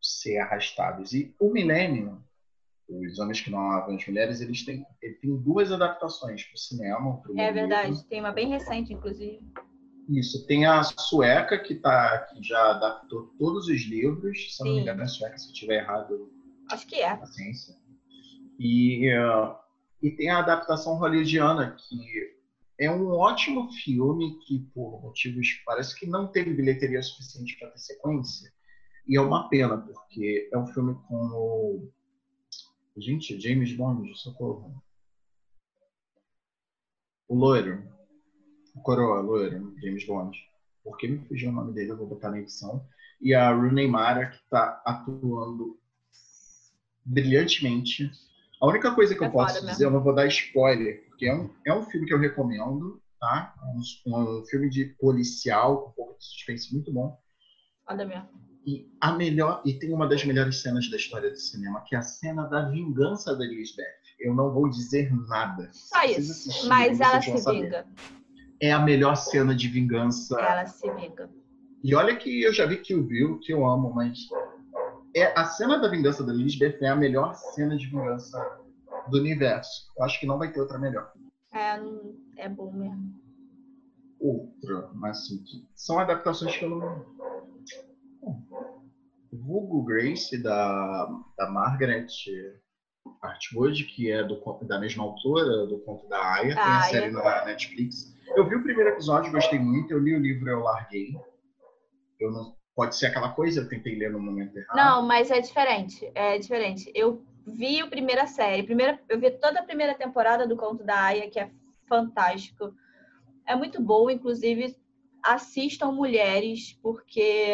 ser 0.00 0.38
arrastados. 0.38 1.12
E 1.12 1.34
o 1.38 1.52
Milênio, 1.52 2.24
os 2.88 3.18
Homens 3.18 3.42
que 3.42 3.50
Não 3.50 3.58
Amavam 3.58 3.94
as 3.94 4.06
Mulheres, 4.06 4.40
eles 4.40 4.64
têm, 4.64 4.86
ele 5.02 5.16
tem 5.16 5.36
duas 5.36 5.70
adaptações 5.70 6.42
para 6.44 6.54
o 6.54 6.58
cinema. 6.58 7.20
Pro 7.20 7.38
é 7.38 7.52
verdade. 7.52 7.90
Livro. 7.90 8.08
Tem 8.08 8.20
uma 8.20 8.32
bem 8.32 8.48
recente, 8.48 8.94
inclusive. 8.94 9.42
Isso, 10.08 10.46
tem 10.46 10.66
a 10.66 10.82
sueca 10.82 11.58
que, 11.58 11.74
tá, 11.74 12.18
que 12.26 12.42
já 12.42 12.72
adaptou 12.72 13.34
todos 13.38 13.68
os 13.68 13.82
livros, 13.82 14.54
se 14.54 14.62
eu 14.62 14.66
não 14.66 14.74
me 14.74 14.80
engano 14.82 15.02
é 15.02 15.06
sueca, 15.06 15.38
se 15.38 15.48
eu 15.48 15.52
estiver 15.52 15.82
errado. 15.82 16.30
Acho 16.70 16.86
que 16.86 16.96
é. 16.96 17.16
Paciência. 17.16 17.74
E, 18.58 19.10
uh, 19.16 19.56
e 20.02 20.10
tem 20.10 20.30
a 20.30 20.38
adaptação 20.38 20.96
hollywoodiana, 20.96 21.76
que 21.78 22.34
é 22.78 22.90
um 22.90 23.12
ótimo 23.12 23.72
filme 23.72 24.38
que, 24.40 24.60
por 24.74 25.00
motivos, 25.00 25.62
parece 25.64 25.98
que 25.98 26.06
não 26.06 26.26
teve 26.26 26.52
bilheteria 26.52 27.02
suficiente 27.02 27.56
para 27.58 27.70
ter 27.70 27.78
sequência. 27.78 28.52
E 29.06 29.16
é 29.16 29.20
uma 29.20 29.48
pena, 29.48 29.78
porque 29.78 30.48
é 30.52 30.58
um 30.58 30.66
filme 30.66 30.94
com 31.06 31.16
o... 31.16 31.92
Gente, 32.96 33.40
James 33.40 33.74
Bond, 33.74 34.14
socorro. 34.18 34.82
O 37.28 37.34
loiro. 37.34 37.88
O 38.74 38.80
coroa, 38.80 39.20
loiro, 39.20 39.74
James 39.80 40.06
Bond. 40.06 40.36
Por 40.82 40.96
que 40.96 41.08
me 41.08 41.18
fugiu 41.26 41.50
o 41.50 41.52
nome 41.52 41.72
dele? 41.72 41.92
Eu 41.92 41.96
vou 41.96 42.06
botar 42.06 42.30
na 42.30 42.40
edição. 42.40 42.84
E 43.20 43.34
a 43.34 43.52
Rooney 43.52 43.88
Mara, 43.88 44.26
que 44.26 44.36
está 44.36 44.82
atuando 44.84 45.78
brilhantemente 47.04 48.10
a 48.64 48.66
única 48.66 48.94
coisa 48.94 49.14
que 49.14 49.22
é 49.22 49.26
eu 49.26 49.30
posso 49.30 49.56
dizer, 49.56 49.66
mesmo. 49.66 49.84
eu 49.84 49.90
não 49.90 50.02
vou 50.02 50.14
dar 50.14 50.26
spoiler, 50.26 51.04
porque 51.08 51.26
é 51.26 51.34
um, 51.34 51.50
é 51.66 51.74
um 51.74 51.82
filme 51.82 52.06
que 52.06 52.14
eu 52.14 52.18
recomendo, 52.18 52.98
tá? 53.20 53.54
É 53.60 54.08
um, 54.08 54.38
um 54.40 54.46
filme 54.46 54.70
de 54.70 54.86
policial, 54.98 55.82
com 55.82 55.90
um 55.90 55.92
pouco 55.92 56.18
de 56.18 56.24
suspense 56.24 56.72
muito 56.72 56.90
bom. 56.90 57.14
Olha 57.86 58.06
mesmo. 58.06 58.26
E 58.66 58.90
a 58.98 59.12
melhor, 59.12 59.60
e 59.66 59.74
tem 59.74 59.92
uma 59.92 60.08
das 60.08 60.24
melhores 60.24 60.62
cenas 60.62 60.88
da 60.90 60.96
história 60.96 61.30
do 61.30 61.36
cinema, 61.36 61.84
que 61.86 61.94
é 61.94 61.98
a 61.98 62.02
cena 62.02 62.44
da 62.44 62.66
vingança 62.70 63.36
da 63.36 63.44
Lisbeth. 63.44 63.84
Eu 64.18 64.34
não 64.34 64.50
vou 64.50 64.70
dizer 64.70 65.12
nada. 65.28 65.68
Só 65.70 66.02
isso. 66.04 66.32
Assistir, 66.32 66.66
mas 66.66 66.98
ela 66.98 67.20
se 67.20 67.32
vinga. 67.32 67.86
É 68.64 68.72
a 68.72 68.80
melhor 68.80 69.14
cena 69.14 69.54
de 69.54 69.68
vingança. 69.68 70.40
Ela 70.40 70.64
se 70.64 70.90
vinga. 70.94 71.28
E 71.82 71.94
olha 71.94 72.16
que 72.16 72.42
eu 72.42 72.50
já 72.50 72.64
vi 72.64 72.78
que 72.78 72.94
o 72.94 73.02
Bill, 73.02 73.38
que 73.40 73.52
eu 73.52 73.66
amo, 73.66 73.92
mas 73.94 74.18
é, 75.14 75.38
a 75.38 75.44
cena 75.44 75.76
da 75.76 75.86
vingança 75.86 76.24
da 76.24 76.32
Lisbeth 76.32 76.78
é 76.80 76.88
a 76.88 76.96
melhor 76.96 77.34
cena 77.34 77.76
de 77.76 77.86
vingança 77.86 78.42
do 79.10 79.18
universo. 79.18 79.92
Eu 79.98 80.04
acho 80.04 80.18
que 80.18 80.26
não 80.26 80.38
vai 80.38 80.50
ter 80.50 80.60
outra 80.60 80.78
melhor. 80.78 81.12
É, 81.52 81.78
é 82.38 82.48
bom 82.48 82.72
mesmo. 82.72 83.14
Outra, 84.18 84.88
mas 84.94 85.18
assim, 85.18 85.44
são 85.74 85.98
adaptações 85.98 86.56
que 86.56 86.64
eu 86.64 86.70
não. 86.70 87.04
Vulgo 89.30 89.82
Grace 89.82 90.42
da, 90.42 91.06
da 91.36 91.50
Margaret 91.50 92.06
Atwood, 93.20 93.84
que 93.84 94.10
é 94.10 94.24
do, 94.24 94.40
da 94.62 94.80
mesma 94.80 95.04
autora 95.04 95.66
do 95.66 95.78
conto 95.80 96.08
da 96.08 96.16
Aya, 96.16 96.54
tem 96.54 96.64
a 96.64 96.80
série 96.84 97.10
na 97.10 97.44
Netflix. 97.44 98.13
Eu 98.36 98.48
vi 98.48 98.56
o 98.56 98.62
primeiro 98.62 98.90
episódio, 98.90 99.32
gostei 99.32 99.58
muito. 99.58 99.92
Eu 99.92 99.98
li 99.98 100.14
o 100.14 100.20
livro, 100.20 100.50
eu 100.50 100.60
larguei. 100.60 101.14
Eu 102.18 102.30
não, 102.32 102.54
Pode 102.74 102.96
ser 102.96 103.06
aquela 103.06 103.30
coisa, 103.32 103.60
eu 103.60 103.68
tentei 103.68 103.96
ler 103.96 104.10
no 104.10 104.18
momento 104.18 104.56
errado. 104.56 104.76
Não, 104.76 105.02
mas 105.06 105.30
é 105.30 105.40
diferente. 105.40 106.10
É 106.14 106.36
diferente. 106.38 106.90
Eu 106.92 107.24
vi 107.46 107.80
a 107.80 107.86
primeira 107.86 108.26
série. 108.26 108.64
Primeira, 108.64 109.00
eu 109.08 109.18
vi 109.20 109.30
toda 109.30 109.60
a 109.60 109.64
primeira 109.64 109.94
temporada 109.94 110.46
do 110.46 110.56
Conto 110.56 110.82
da 110.82 111.04
Aya, 111.04 111.30
que 111.30 111.38
é 111.38 111.50
fantástico. 111.88 112.74
É 113.46 113.54
muito 113.54 113.80
boa, 113.80 114.12
inclusive 114.12 114.76
assistam 115.22 115.92
mulheres, 115.92 116.76
porque 116.82 117.52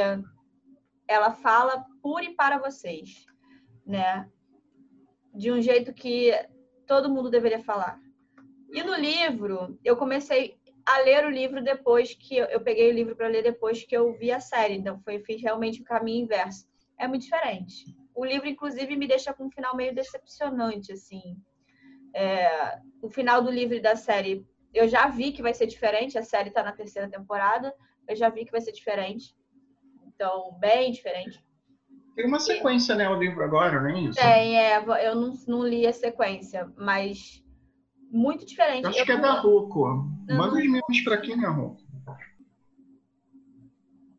ela 1.06 1.32
fala 1.32 1.84
por 2.02 2.22
e 2.24 2.34
para 2.34 2.58
vocês, 2.58 3.26
né? 3.86 4.26
De 5.34 5.52
um 5.52 5.60
jeito 5.60 5.92
que 5.92 6.32
todo 6.86 7.10
mundo 7.10 7.28
deveria 7.28 7.62
falar. 7.62 8.00
E 8.72 8.82
no 8.82 8.94
livro, 8.94 9.78
eu 9.84 9.96
comecei 9.96 10.58
a 10.94 11.03
ler 11.03 11.24
o 11.24 11.31
livro 11.31 11.62
depois 11.62 12.14
que 12.14 12.37
eu, 12.37 12.46
eu 12.46 12.61
peguei 12.61 12.90
o 12.90 12.94
livro 12.94 13.16
para 13.16 13.29
ler 13.29 13.42
depois 13.42 13.85
que 13.85 13.96
eu 13.96 14.12
vi 14.12 14.33
a 14.33 14.40
série. 14.40 14.74
Então 14.74 14.98
foi 15.00 15.20
fiz 15.20 15.40
realmente 15.42 15.81
o 15.81 15.85
caminho 15.85 16.24
inverso. 16.24 16.66
É 16.98 17.07
muito 17.07 17.22
diferente. 17.22 17.85
O 18.14 18.24
livro 18.24 18.48
inclusive 18.48 18.96
me 18.96 19.07
deixa 19.07 19.33
com 19.33 19.46
um 19.46 19.50
final 19.50 19.76
meio 19.76 19.94
decepcionante 19.94 20.92
assim. 20.92 21.37
É, 22.14 22.79
o 23.00 23.09
final 23.09 23.42
do 23.42 23.50
livro 23.50 23.76
e 23.76 23.81
da 23.81 23.96
série 23.96 24.44
eu 24.72 24.88
já 24.88 25.09
vi 25.09 25.33
que 25.33 25.42
vai 25.42 25.55
ser 25.55 25.66
diferente. 25.66 26.18
A 26.18 26.22
série 26.22 26.48
está 26.48 26.62
na 26.62 26.72
terceira 26.72 27.09
temporada. 27.09 27.74
Eu 28.09 28.16
já 28.16 28.29
vi 28.29 28.44
que 28.44 28.53
vai 28.53 28.61
ser 28.61 28.72
diferente. 28.72 29.35
Então 30.07 30.57
bem 30.59 30.92
diferente. 30.92 31.42
Tem 32.14 32.26
uma 32.26 32.40
sequência, 32.40 32.94
né, 32.94 33.09
o 33.09 33.14
livro 33.14 33.42
agora, 33.42 33.81
não 33.81 33.88
é 33.88 34.00
isso? 34.00 34.20
Tem, 34.20 34.59
é. 34.59 34.76
Eu 35.07 35.14
não, 35.14 35.33
não 35.46 35.66
li 35.66 35.87
a 35.87 35.92
sequência, 35.92 36.70
mas 36.76 37.42
muito 38.10 38.44
diferente. 38.44 38.86
Acho 38.86 38.98
eu 38.98 39.06
que 39.06 39.12
é 39.12 39.20
da 39.20 39.40
Rocco. 39.40 39.86
Manda 40.28 40.56
os 40.56 40.64
memes 40.64 41.04
pra 41.04 41.18
quem 41.18 41.42
é 41.42 41.48
Rocco. 41.48 41.80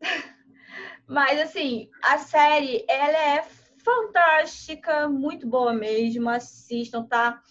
Mas, 1.06 1.38
assim, 1.40 1.90
a 2.02 2.18
série, 2.18 2.84
ela 2.88 3.36
é 3.36 3.42
fantástica, 3.84 5.08
muito 5.08 5.46
boa 5.46 5.74
mesmo. 5.74 6.28
Assistam, 6.28 7.04
tá? 7.04 7.42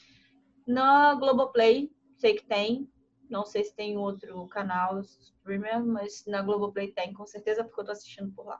Na 0.66 1.14
Globoplay, 1.16 1.92
sei 2.18 2.36
que 2.36 2.46
tem. 2.46 2.90
Não 3.30 3.46
sei 3.46 3.64
se 3.64 3.76
tem 3.76 3.98
outro 3.98 4.48
canal 4.48 5.00
streamer, 5.00 5.86
mas 5.86 6.26
na 6.28 6.42
Globoplay 6.42 6.92
tem, 6.92 7.14
com 7.14 7.26
certeza, 7.26 7.64
porque 7.64 7.80
eu 7.80 7.86
tô 7.86 7.92
assistindo 7.92 8.30
por 8.34 8.46
lá. 8.46 8.60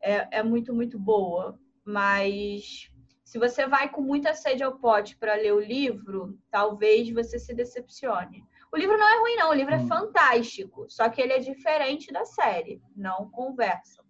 É, 0.00 0.38
é 0.38 0.42
muito, 0.42 0.72
muito 0.72 0.98
boa. 0.98 1.58
Mas 1.84 2.90
se 3.28 3.38
você 3.38 3.66
vai 3.66 3.90
com 3.90 4.00
muita 4.00 4.32
sede 4.32 4.62
ao 4.62 4.78
pote 4.78 5.14
para 5.14 5.34
ler 5.34 5.52
o 5.52 5.60
livro, 5.60 6.38
talvez 6.50 7.10
você 7.10 7.38
se 7.38 7.52
decepcione. 7.54 8.42
O 8.72 8.76
livro 8.78 8.96
não 8.96 9.06
é 9.06 9.20
ruim, 9.20 9.36
não. 9.36 9.50
O 9.50 9.54
livro 9.54 9.74
é 9.74 9.78
hum. 9.78 9.86
fantástico. 9.86 10.86
Só 10.88 11.10
que 11.10 11.20
ele 11.20 11.34
é 11.34 11.38
diferente 11.38 12.10
da 12.10 12.24
série. 12.24 12.80
Não 12.96 13.28
conversam. 13.28 14.02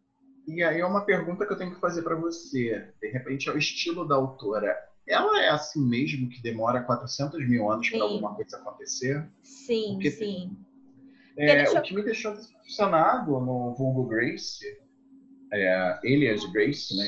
E 0.46 0.62
aí 0.62 0.78
é 0.78 0.86
uma 0.86 1.04
pergunta 1.04 1.44
que 1.44 1.52
eu 1.52 1.58
tenho 1.58 1.74
que 1.74 1.80
fazer 1.80 2.02
para 2.02 2.14
você. 2.14 2.92
De 3.02 3.08
repente, 3.08 3.48
é 3.48 3.52
o 3.52 3.58
estilo 3.58 4.06
da 4.06 4.14
autora. 4.14 4.72
Ela 5.04 5.42
é 5.42 5.48
assim 5.48 5.84
mesmo 5.84 6.28
que 6.28 6.40
demora 6.40 6.84
400 6.84 7.44
mil 7.48 7.68
anos 7.68 7.90
para 7.90 8.02
alguma 8.04 8.36
coisa 8.36 8.56
acontecer? 8.56 9.28
Sim, 9.42 9.94
Porque, 9.94 10.12
sim. 10.12 10.56
É. 11.36 11.68
O 11.70 11.82
que 11.82 11.92
me 11.92 12.04
deixou 12.04 12.36
decepcionado 12.36 13.32
no 13.40 13.74
vulgo 13.74 14.06
Grace, 14.06 14.64
é, 15.52 16.00
Elias 16.04 16.44
Grace, 16.52 16.96
né, 16.96 17.04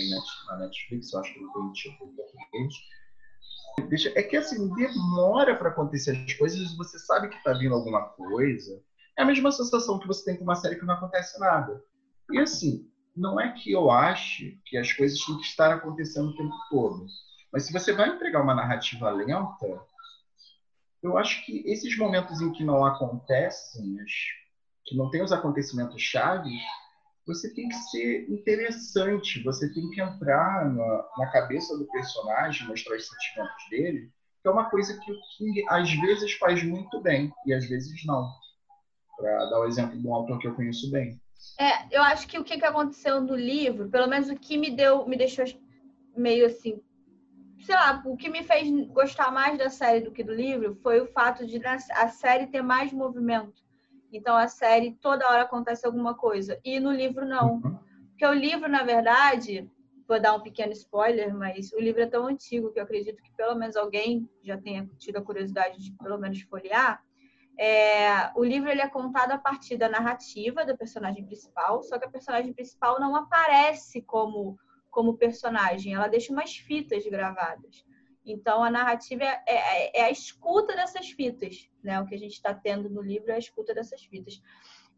na 0.49 0.59
Netflix, 0.59 1.13
eu 1.13 1.21
acho 1.21 1.33
que 1.33 1.39
tem 1.39 1.73
tipo 1.73 2.15
português, 2.15 2.75
é 4.15 4.23
que 4.23 4.37
assim, 4.37 4.73
demora 4.75 5.57
para 5.57 5.71
acontecer 5.71 6.13
as 6.13 6.35
coisas, 6.35 6.77
você 6.77 6.99
sabe 6.99 7.29
que 7.29 7.37
está 7.37 7.53
vindo 7.53 7.75
alguma 7.75 8.03
coisa. 8.11 8.83
É 9.19 9.23
a 9.23 9.27
mesma 9.27 9.51
sensação 9.51 9.99
que 9.99 10.07
você 10.07 10.25
tem 10.25 10.37
com 10.37 10.45
uma 10.45 10.55
série 10.55 10.77
que 10.77 10.85
não 10.85 10.95
acontece 10.95 11.39
nada. 11.39 11.83
E 12.31 12.39
assim, 12.39 12.89
não 13.17 13.41
é 13.41 13.53
que 13.53 13.73
eu 13.73 13.91
ache 13.91 14.61
que 14.67 14.77
as 14.77 14.93
coisas 14.93 15.19
têm 15.25 15.37
que 15.39 15.45
estar 15.45 15.73
acontecendo 15.73 16.29
o 16.29 16.37
tempo 16.37 16.55
todo. 16.71 17.07
Mas 17.53 17.65
se 17.65 17.73
você 17.73 17.93
vai 17.93 18.09
entregar 18.09 18.43
uma 18.43 18.55
narrativa 18.55 19.11
lenta, 19.11 19.85
eu 21.03 21.17
acho 21.19 21.45
que 21.45 21.63
esses 21.67 21.97
momentos 21.97 22.41
em 22.41 22.53
que 22.53 22.63
não 22.63 22.85
acontecem, 22.85 23.97
que 24.87 24.97
não 24.97 25.11
tem 25.11 25.23
os 25.23 25.33
acontecimentos 25.33 26.01
chaves, 26.01 26.53
você 27.27 27.53
tem 27.55 27.69
que 27.69 27.75
ser 27.75 28.31
interessante, 28.31 29.43
você 29.43 29.73
tem 29.73 29.89
que 29.91 30.01
entrar 30.01 30.65
na, 30.73 31.09
na 31.19 31.31
cabeça 31.31 31.77
do 31.77 31.87
personagem, 31.87 32.67
mostrar 32.67 32.97
os 32.97 33.07
sentimentos 33.07 33.71
dele, 33.71 34.11
que 34.43 34.49
é 34.49 34.51
uma 34.51 34.71
coisa 34.71 34.99
que 34.99 35.13
o 35.13 35.21
King 35.37 35.65
às 35.69 35.91
vezes 35.93 36.33
faz 36.35 36.63
muito 36.63 37.01
bem 37.01 37.33
e 37.47 37.53
às 37.53 37.69
vezes 37.69 38.05
não. 38.07 38.29
Para 39.17 39.51
dar 39.51 39.61
o 39.61 39.67
exemplo 39.67 39.99
de 39.99 40.07
um 40.07 40.15
autor 40.15 40.39
que 40.39 40.49
eu 40.49 40.55
conheço 40.55 40.91
bem. 40.91 41.21
É, 41.59 41.95
eu 41.95 42.03
acho 42.03 42.27
que 42.27 42.39
o 42.39 42.45
que, 42.45 42.59
que 42.59 42.65
aconteceu 42.65 43.21
no 43.21 43.37
livro, 43.37 43.89
pelo 43.89 44.07
menos 44.07 44.31
o 44.31 44.37
que 44.37 44.57
me 44.57 44.71
deu, 44.71 45.07
me 45.07 45.17
deixou 45.17 45.45
meio 46.17 46.47
assim, 46.47 46.81
sei 47.65 47.75
lá, 47.75 48.03
o 48.05 48.17
que 48.17 48.29
me 48.29 48.43
fez 48.43 48.69
gostar 48.89 49.31
mais 49.31 49.59
da 49.59 49.69
série 49.69 50.01
do 50.01 50.11
que 50.11 50.25
do 50.25 50.35
livro 50.35 50.75
foi 50.83 51.01
o 51.01 51.07
fato 51.07 51.47
de 51.47 51.61
a 51.65 52.09
série 52.09 52.47
ter 52.47 52.63
mais 52.63 52.93
movimento. 52.93 53.63
Então 54.13 54.37
a 54.37 54.49
série 54.49 54.97
toda 55.01 55.29
hora 55.29 55.43
acontece 55.43 55.87
alguma 55.87 56.15
coisa 56.15 56.59
e 56.65 56.81
no 56.81 56.93
livro 56.93 57.25
não. 57.25 57.55
Uhum. 57.55 57.79
Porque 58.11 58.27
o 58.27 58.33
livro, 58.33 58.69
na 58.69 58.83
verdade, 58.83 59.71
vou 60.07 60.21
dar 60.21 60.35
um 60.35 60.41
pequeno 60.41 60.73
spoiler, 60.73 61.35
mas 61.35 61.73
o 61.73 61.81
livro 61.81 62.03
é 62.03 62.07
tão 62.07 62.27
antigo 62.27 62.73
que 62.73 62.81
eu 62.81 62.85
acredito 62.85 63.23
que 63.23 63.33
pelo 63.33 63.55
menos 63.55 63.77
alguém 63.77 64.29
já 64.43 64.59
tenha 64.59 64.89
tido 64.99 65.19
a 65.19 65.23
curiosidade 65.23 65.79
de 65.79 65.93
pelo 65.93 66.19
menos 66.19 66.43
folhear. 66.43 67.03
É, 67.57 68.31
o 68.35 68.43
livro 68.43 68.69
ele 68.69 68.81
é 68.81 68.89
contado 68.89 69.33
a 69.33 69.39
partir 69.39 69.77
da 69.77 69.89
narrativa 69.89 70.65
da 70.65 70.77
personagem 70.77 71.25
principal, 71.25 71.83
só 71.83 71.99
que 71.99 72.07
a 72.07 72.11
personagem 72.11 72.53
principal 72.53 72.99
não 72.99 73.15
aparece 73.15 74.03
como, 74.03 74.59
como 74.91 75.17
personagem, 75.17 75.95
ela 75.95 76.09
deixa 76.09 76.33
umas 76.33 76.57
fitas 76.57 77.05
gravadas. 77.07 77.85
Então, 78.31 78.63
a 78.63 78.71
narrativa 78.71 79.25
é, 79.25 79.43
é, 79.47 80.01
é 80.01 80.05
a 80.05 80.11
escuta 80.11 80.75
dessas 80.75 81.11
fitas, 81.11 81.69
né? 81.83 82.01
O 82.01 82.07
que 82.07 82.15
a 82.15 82.19
gente 82.19 82.33
está 82.33 82.55
tendo 82.55 82.89
no 82.89 83.03
livro 83.03 83.31
é 83.31 83.35
a 83.35 83.39
escuta 83.39 83.75
dessas 83.75 84.03
fitas. 84.03 84.41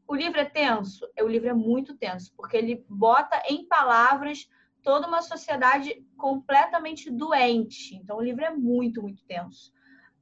O 0.06 0.14
livro 0.14 0.40
é 0.40 0.44
tenso? 0.44 1.08
O 1.20 1.26
livro 1.26 1.48
é 1.48 1.54
muito 1.54 1.96
tenso, 1.96 2.32
porque 2.36 2.56
ele 2.56 2.84
bota 2.88 3.42
em 3.48 3.66
palavras 3.66 4.48
toda 4.82 5.06
uma 5.06 5.22
sociedade 5.22 6.04
completamente 6.16 7.10
doente. 7.10 7.94
Então, 7.96 8.18
o 8.18 8.22
livro 8.22 8.44
é 8.44 8.50
muito, 8.50 9.00
muito 9.00 9.24
tenso 9.24 9.72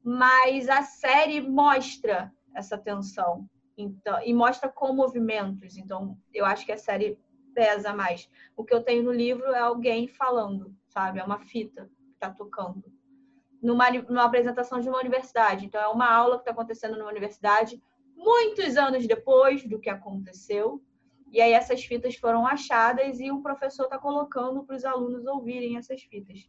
mas 0.02 0.68
a 0.68 0.82
série 0.82 1.40
mostra 1.40 2.32
essa 2.54 2.76
tensão 2.78 3.48
então, 3.76 4.20
e 4.22 4.34
mostra 4.34 4.68
com 4.68 4.92
movimentos. 4.92 5.76
Então, 5.76 6.18
eu 6.32 6.44
acho 6.44 6.66
que 6.66 6.72
a 6.72 6.78
série 6.78 7.18
pesa 7.54 7.92
mais. 7.94 8.28
O 8.56 8.64
que 8.64 8.74
eu 8.74 8.82
tenho 8.82 9.02
no 9.02 9.12
livro 9.12 9.46
é 9.46 9.60
alguém 9.60 10.08
falando, 10.08 10.74
sabe? 10.88 11.18
É 11.18 11.24
uma 11.24 11.40
fita 11.40 11.90
que 12.06 12.12
está 12.12 12.30
tocando. 12.30 12.84
Numa, 13.62 13.90
numa 13.90 14.24
apresentação 14.24 14.80
de 14.80 14.88
uma 14.88 14.98
universidade. 14.98 15.66
Então, 15.66 15.80
é 15.80 15.88
uma 15.88 16.10
aula 16.10 16.36
que 16.36 16.42
está 16.42 16.52
acontecendo 16.52 16.96
numa 16.96 17.10
universidade 17.10 17.80
muitos 18.16 18.76
anos 18.76 19.06
depois 19.06 19.66
do 19.66 19.78
que 19.78 19.90
aconteceu. 19.90 20.82
E 21.32 21.40
aí 21.40 21.52
essas 21.52 21.84
fitas 21.84 22.16
foram 22.16 22.46
achadas 22.46 23.20
e 23.20 23.30
o 23.30 23.40
professor 23.40 23.84
está 23.84 23.98
colocando 23.98 24.64
para 24.64 24.76
os 24.76 24.84
alunos 24.84 25.24
ouvirem 25.26 25.76
essas 25.76 26.02
fitas. 26.02 26.46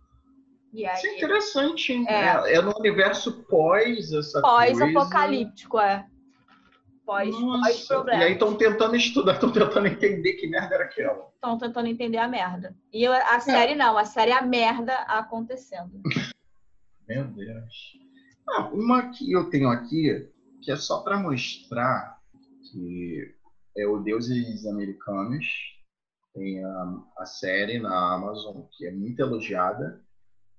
E 0.73 0.85
aí, 0.85 0.95
Isso 0.95 1.07
é 1.07 1.17
interessante, 1.17 1.93
hein? 1.93 2.05
É, 2.07 2.53
é, 2.53 2.55
é 2.55 2.61
no 2.61 2.73
universo 2.77 3.43
pós 3.43 4.11
essa 4.11 4.41
Pós-apocalíptico, 4.41 5.79
é. 5.79 6.05
Pós-problema. 7.05 7.61
Pós 7.61 8.19
e 8.19 8.23
aí 8.23 8.33
estão 8.33 8.55
tentando 8.55 8.95
estudar, 8.95 9.33
estão 9.33 9.51
tentando 9.51 9.87
entender 9.87 10.33
que 10.33 10.47
merda 10.47 10.75
era 10.75 10.85
aquela. 10.85 11.29
Estão 11.35 11.57
tentando 11.57 11.87
entender 11.87 12.17
a 12.17 12.27
merda. 12.27 12.75
E 12.91 13.05
a 13.05 13.39
série 13.39 13.73
é. 13.73 13.75
não, 13.75 13.97
a 13.97 14.05
série 14.05 14.31
é 14.31 14.37
a 14.37 14.41
merda 14.41 14.93
acontecendo. 14.93 16.01
Meu 17.13 17.27
Deus. 17.27 17.97
Ah, 18.49 18.69
uma 18.69 19.11
que 19.11 19.31
eu 19.31 19.49
tenho 19.49 19.69
aqui, 19.69 20.29
que 20.61 20.71
é 20.71 20.75
só 20.75 21.01
para 21.01 21.19
mostrar 21.19 22.19
que 22.71 23.35
é 23.77 23.85
o 23.87 23.99
Deuses 23.99 24.65
Americanos. 24.65 25.45
Tem 26.33 26.63
a, 26.63 27.03
a 27.17 27.25
série 27.25 27.79
na 27.79 28.13
Amazon, 28.13 28.61
que 28.71 28.87
é 28.87 28.91
muito 28.91 29.19
elogiada 29.19 30.01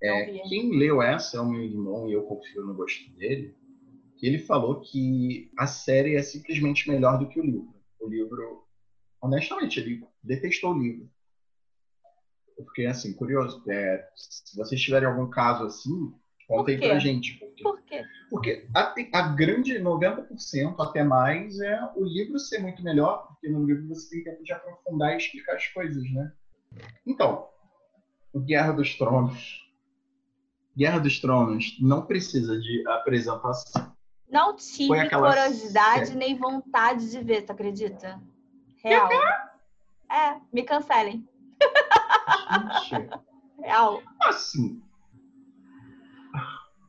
é, 0.03 0.25
quem 0.49 0.77
leu 0.77 1.01
essa 1.01 1.37
é 1.37 1.41
o 1.41 1.49
meu 1.49 1.62
irmão 1.62 2.09
e 2.09 2.12
eu 2.12 2.25
confio 2.25 2.67
no 2.67 2.75
gosto 2.75 3.09
dele. 3.12 3.55
Que 4.19 4.27
ele 4.27 4.38
falou 4.41 4.81
que 4.81 5.51
a 5.57 5.67
série 5.67 6.17
é 6.17 6.23
simplesmente 6.23 6.88
melhor 6.88 7.19
do 7.19 7.29
que 7.29 7.38
o 7.38 7.45
livro. 7.45 7.73
O 8.01 8.09
livro, 8.09 8.65
honestamente, 9.21 9.79
ele 9.79 10.05
detestou 10.21 10.75
o 10.75 10.79
livro. 10.79 11.09
Porque, 12.57 12.85
assim, 12.85 13.15
curioso, 13.15 13.62
é, 13.71 14.09
se 14.17 14.57
vocês 14.57 14.81
tiverem 14.81 15.09
algum 15.09 15.31
caso 15.31 15.65
assim, 15.65 16.12
contem 16.47 16.79
pra 16.79 16.99
gente. 16.99 17.39
Por 17.63 17.83
quê? 17.83 18.05
Porque 18.31 18.67
a, 18.75 18.95
a 19.15 19.29
grande 19.29 19.79
90%, 19.79 20.75
até 20.79 21.05
mais, 21.05 21.61
é 21.61 21.91
o 21.97 22.05
livro 22.05 22.39
ser 22.39 22.59
muito 22.61 22.83
melhor, 22.83 23.27
porque 23.29 23.49
no 23.49 23.65
livro 23.65 23.89
você 23.89 24.11
tem 24.11 24.25
tempo 24.25 24.43
de 24.43 24.53
aprofundar 24.53 25.15
e 25.15 25.17
explicar 25.19 25.57
as 25.57 25.67
coisas, 25.69 26.03
né? 26.13 26.33
Então, 27.07 27.49
o 28.33 28.41
Guerra 28.41 28.73
dos 28.73 28.97
Tronos 28.97 29.63
Guerra 30.77 31.01
dos 31.01 31.21
Tronos 31.21 31.77
não 31.81 32.07
precisa 32.07 32.59
de 32.59 32.83
apresentação. 32.89 33.95
Não 34.31 34.57
tive 34.57 35.11
curiosidade 35.11 36.17
nem 36.17 36.37
vontade 36.37 37.11
de 37.11 37.23
ver, 37.23 37.43
tu 37.43 37.53
acredita? 37.53 38.19
Real. 38.83 39.11
É, 40.11 40.41
me 40.53 40.63
cancelem. 40.63 41.29
Gente. 42.89 43.11
Real. 43.61 44.03
Assim, 44.23 44.83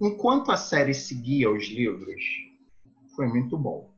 enquanto 0.02 0.52
a 0.52 0.58
série 0.58 0.94
seguia 0.94 1.50
os 1.52 1.66
livros, 1.68 2.24
foi 3.16 3.28
muito 3.28 3.58
bom. 3.58 3.92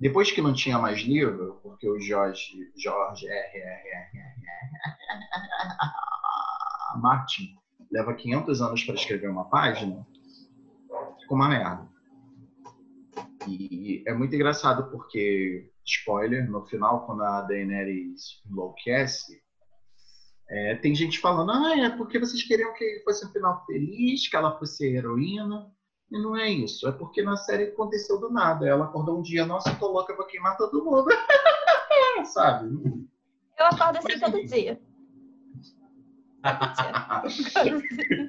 Depois 0.00 0.32
que 0.32 0.42
não 0.42 0.52
tinha 0.52 0.78
mais 0.78 1.00
livro, 1.00 1.60
porque 1.62 1.88
o 1.88 2.00
Jorge, 2.00 2.72
Jorge 2.76 3.26
R, 3.28 3.58
R, 3.58 3.88
R, 3.88 4.18
R, 4.18 4.32
Martin 7.00 7.54
leva 7.90 8.14
500 8.14 8.62
anos 8.62 8.84
para 8.84 8.94
escrever 8.94 9.28
uma 9.30 9.44
página, 9.44 10.06
fica 11.20 11.34
uma 11.34 11.48
merda. 11.48 11.88
E 13.46 14.02
é 14.06 14.14
muito 14.14 14.34
engraçado 14.34 14.90
porque, 14.90 15.70
spoiler, 15.84 16.48
no 16.48 16.64
final, 16.66 17.04
quando 17.06 17.22
a 17.22 17.42
Daenerys 17.42 18.42
enlouquece, 18.48 19.41
é, 20.52 20.74
tem 20.74 20.94
gente 20.94 21.18
falando, 21.18 21.50
ah, 21.50 21.78
é 21.78 21.88
porque 21.88 22.18
vocês 22.18 22.42
queriam 22.42 22.74
que 22.74 23.00
fosse 23.04 23.24
um 23.24 23.30
final 23.30 23.64
feliz, 23.64 24.28
que 24.28 24.36
ela 24.36 24.58
fosse 24.58 24.86
heroína. 24.86 25.72
E 26.10 26.18
não 26.22 26.36
é 26.36 26.50
isso. 26.50 26.86
É 26.86 26.92
porque 26.92 27.22
na 27.22 27.38
série 27.38 27.68
aconteceu 27.68 28.20
do 28.20 28.30
nada. 28.30 28.68
Ela 28.68 28.84
acordou 28.84 29.18
um 29.18 29.22
dia, 29.22 29.46
nossa, 29.46 29.70
eu 29.70 29.78
tô 29.78 29.90
louca, 29.90 30.12
eu 30.12 30.16
vou 30.18 30.26
queimar 30.26 30.58
todo 30.58 30.84
mundo. 30.84 31.06
Sabe? 32.26 32.68
Eu 33.58 33.64
acordo 33.64 33.96
assim 33.98 34.08
Mas, 34.10 34.20
todo 34.20 34.44
dia. 34.44 34.78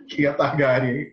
que 0.08 0.26
é 0.26 0.32
Targaryen. 0.32 1.12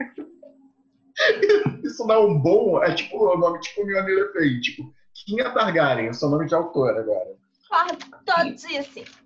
Isso 1.83 2.07
dá 2.07 2.21
um 2.21 2.39
bom. 2.39 2.81
É 2.85 2.95
tipo 2.95 3.17
o 3.19 3.37
nome 3.37 3.59
tipo 3.59 3.85
Mionila 3.85 4.31
Fei. 4.33 4.61
Tipo, 4.61 4.95
é 5.41 5.51
Targaryen, 5.51 6.07
eu 6.07 6.15
sou 6.15 6.31
nome 6.31 6.47
de 6.47 6.55
autor 6.55 6.97
agora. 6.97 7.37
Cortadíssimo. 7.69 9.20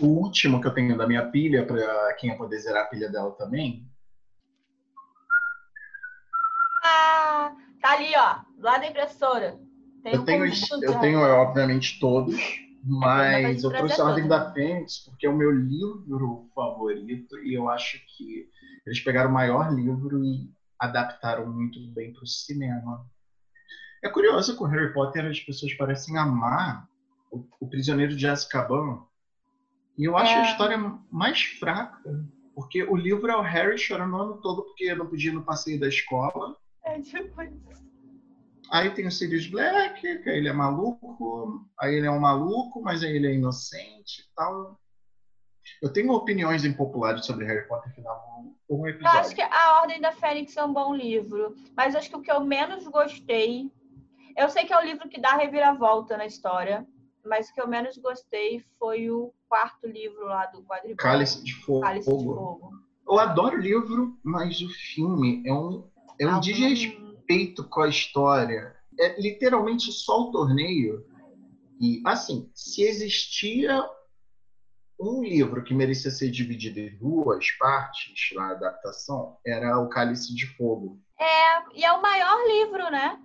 O 0.00 0.06
último 0.06 0.60
que 0.60 0.66
eu 0.66 0.74
tenho 0.74 0.96
da 0.96 1.06
minha 1.06 1.30
pilha, 1.30 1.66
para 1.66 2.14
quem 2.14 2.30
ia 2.30 2.36
poder 2.36 2.58
zerar 2.58 2.84
a 2.84 2.88
pilha 2.88 3.10
dela 3.10 3.30
também. 3.32 3.86
Ah, 6.84 7.52
tá 7.80 7.92
ali, 7.92 8.12
ó, 8.16 8.40
lado 8.58 8.80
da 8.80 8.86
impressora. 8.86 9.58
Tem 10.02 10.14
eu, 10.14 10.22
um 10.22 10.24
tenho, 10.24 10.44
eu 10.82 10.98
tenho, 10.98 11.20
obviamente, 11.20 12.00
todos, 12.00 12.34
mas 12.82 13.62
eu 13.62 13.70
trouxe 13.70 14.00
a 14.00 14.04
Ordem 14.04 14.26
da 14.26 14.52
Fênix 14.52 14.98
porque 15.04 15.26
é 15.26 15.30
o 15.30 15.36
meu 15.36 15.52
livro 15.52 16.50
favorito 16.54 17.38
e 17.38 17.54
eu 17.54 17.68
acho 17.68 17.98
que 18.16 18.48
eles 18.84 18.98
pegaram 19.00 19.30
o 19.30 19.32
maior 19.32 19.72
livro 19.72 20.24
e 20.24 20.50
adaptaram 20.78 21.46
muito 21.46 21.78
bem 21.92 22.12
para 22.12 22.24
o 22.24 22.26
cinema. 22.26 23.06
É 24.02 24.08
curioso 24.08 24.56
que 24.56 24.62
o 24.64 24.66
Harry 24.66 24.92
Potter 24.92 25.26
as 25.26 25.38
pessoas 25.38 25.72
parecem 25.74 26.18
amar 26.18 26.88
o, 27.30 27.46
o 27.60 27.68
Prisioneiro 27.68 28.16
de 28.16 28.26
Azkaban 28.26 29.06
e 29.98 30.04
eu 30.04 30.16
acho 30.16 30.32
é. 30.32 30.36
a 30.36 30.50
história 30.50 30.78
mais 31.10 31.42
fraca 31.42 32.00
porque 32.54 32.82
o 32.84 32.96
livro 32.96 33.30
é 33.30 33.36
o 33.36 33.40
Harry 33.42 33.78
chorando 33.78 34.14
o 34.14 34.20
ano 34.20 34.40
todo 34.40 34.62
porque 34.64 34.94
não 34.94 35.06
podia 35.06 35.30
ir 35.30 35.34
no 35.34 35.44
passeio 35.44 35.80
da 35.80 35.88
escola. 35.88 36.56
É 36.84 37.00
tipo 37.00 37.40
isso. 37.42 37.82
Aí 38.70 38.90
tem 38.90 39.06
o 39.06 39.10
Sirius 39.10 39.46
Black, 39.46 40.00
que 40.00 40.28
ele 40.28 40.48
é 40.48 40.52
maluco, 40.52 41.66
aí 41.78 41.94
ele 41.94 42.06
é 42.06 42.10
um 42.10 42.20
maluco, 42.20 42.80
mas 42.80 43.02
aí 43.02 43.14
ele 43.14 43.26
é 43.26 43.34
inocente 43.34 44.22
e 44.22 44.34
tal. 44.34 44.80
Eu 45.82 45.92
tenho 45.92 46.12
opiniões 46.12 46.64
impopulares 46.64 47.26
sobre 47.26 47.44
Harry 47.44 47.66
Potter 47.68 47.94
que 47.94 48.00
dá 48.00 48.12
um, 48.70 48.86
episódio. 48.86 49.16
Eu 49.16 49.20
acho 49.20 49.34
que 49.34 49.42
A 49.42 49.80
Ordem 49.80 50.00
da 50.00 50.12
Fênix 50.12 50.56
é 50.56 50.64
um 50.64 50.72
bom 50.72 50.94
livro, 50.94 51.54
mas 51.76 51.94
acho 51.94 52.08
que 52.08 52.16
o 52.16 52.22
que 52.22 52.32
eu 52.32 52.40
menos 52.40 52.86
gostei. 52.88 53.70
Eu 54.36 54.48
sei 54.48 54.64
que 54.64 54.72
é 54.72 54.78
o 54.78 54.84
livro 54.84 55.08
que 55.08 55.20
dá 55.20 55.36
reviravolta 55.36 56.16
na 56.16 56.24
história, 56.24 56.86
mas 57.24 57.48
o 57.48 57.54
que 57.54 57.60
eu 57.60 57.68
menos 57.68 57.96
gostei 57.98 58.64
foi 58.78 59.10
o 59.10 59.32
quarto 59.48 59.86
livro 59.86 60.24
lá 60.24 60.46
do 60.46 60.62
quadribol. 60.62 60.96
Cálice 60.96 61.42
de 61.42 61.54
Fogo. 61.54 61.80
Cálice 61.80 62.10
de 62.10 62.24
Fogo. 62.24 62.72
Eu 63.06 63.18
adoro 63.18 63.56
o 63.56 63.60
livro, 63.60 64.18
mas 64.22 64.60
o 64.60 64.68
filme 64.68 65.42
é 65.46 65.52
um, 65.52 65.88
é 66.18 66.26
um 66.26 66.36
ah, 66.36 66.40
desrespeito 66.40 67.02
respeito 67.32 67.64
com 67.68 67.82
a 67.82 67.88
história. 67.88 68.76
É 68.98 69.20
literalmente 69.20 69.90
só 69.92 70.22
o 70.22 70.30
torneio. 70.30 71.06
E, 71.80 72.02
assim, 72.06 72.50
se 72.54 72.82
existia 72.82 73.82
um 75.00 75.22
livro 75.22 75.64
que 75.64 75.74
merecia 75.74 76.10
ser 76.10 76.30
dividido 76.30 76.78
em 76.78 76.96
duas 76.96 77.50
partes 77.52 78.36
na 78.36 78.50
adaptação, 78.50 79.36
era 79.44 79.80
O 79.80 79.88
Cálice 79.88 80.34
de 80.34 80.46
Fogo. 80.56 81.00
É, 81.18 81.78
e 81.78 81.84
é 81.84 81.92
o 81.92 82.02
maior 82.02 82.46
livro, 82.46 82.90
né? 82.90 83.20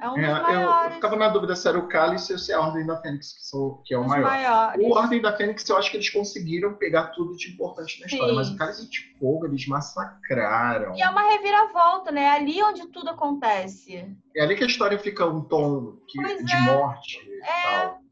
É 0.00 0.08
um 0.08 0.14
dos 0.14 0.24
é, 0.24 0.42
maiores. 0.42 0.86
Eu 0.86 0.94
ficava 0.96 1.16
na 1.16 1.28
dúvida 1.28 1.54
se 1.54 1.68
era 1.68 1.78
o 1.78 1.88
Cálice 1.88 2.32
ou 2.32 2.38
se 2.38 2.52
é 2.52 2.54
a 2.54 2.60
Ordem 2.60 2.84
da 2.86 3.00
Fênix, 3.00 3.32
que, 3.32 3.44
são, 3.44 3.80
que 3.84 3.94
é 3.94 3.98
o 3.98 4.02
Os 4.02 4.06
maior. 4.08 4.24
Maiores. 4.24 4.86
O 4.86 4.90
Ordem 4.92 5.20
da 5.20 5.36
Fênix, 5.36 5.68
eu 5.68 5.76
acho 5.76 5.90
que 5.90 5.96
eles 5.96 6.10
conseguiram 6.10 6.74
pegar 6.74 7.08
tudo 7.08 7.36
de 7.36 7.52
importante 7.52 8.00
na 8.00 8.08
Sim. 8.08 8.14
história, 8.14 8.34
mas 8.34 8.50
o 8.50 8.56
Cálice 8.56 8.88
de 8.88 9.14
Fogo 9.18 9.46
eles 9.46 9.66
massacraram. 9.66 10.94
E 10.94 11.02
é 11.02 11.08
uma 11.08 11.22
reviravolta, 11.22 12.10
né? 12.10 12.22
É 12.22 12.30
ali 12.30 12.62
onde 12.62 12.86
tudo 12.88 13.10
acontece. 13.10 14.14
É 14.36 14.42
ali 14.42 14.56
que 14.56 14.64
a 14.64 14.66
história 14.66 14.98
fica 14.98 15.26
um 15.26 15.42
tom 15.42 15.96
que, 16.08 16.22
de 16.44 16.54
é. 16.54 16.60
morte 16.60 17.18
e 17.26 17.42
é. 17.42 17.62
tal. 17.62 18.04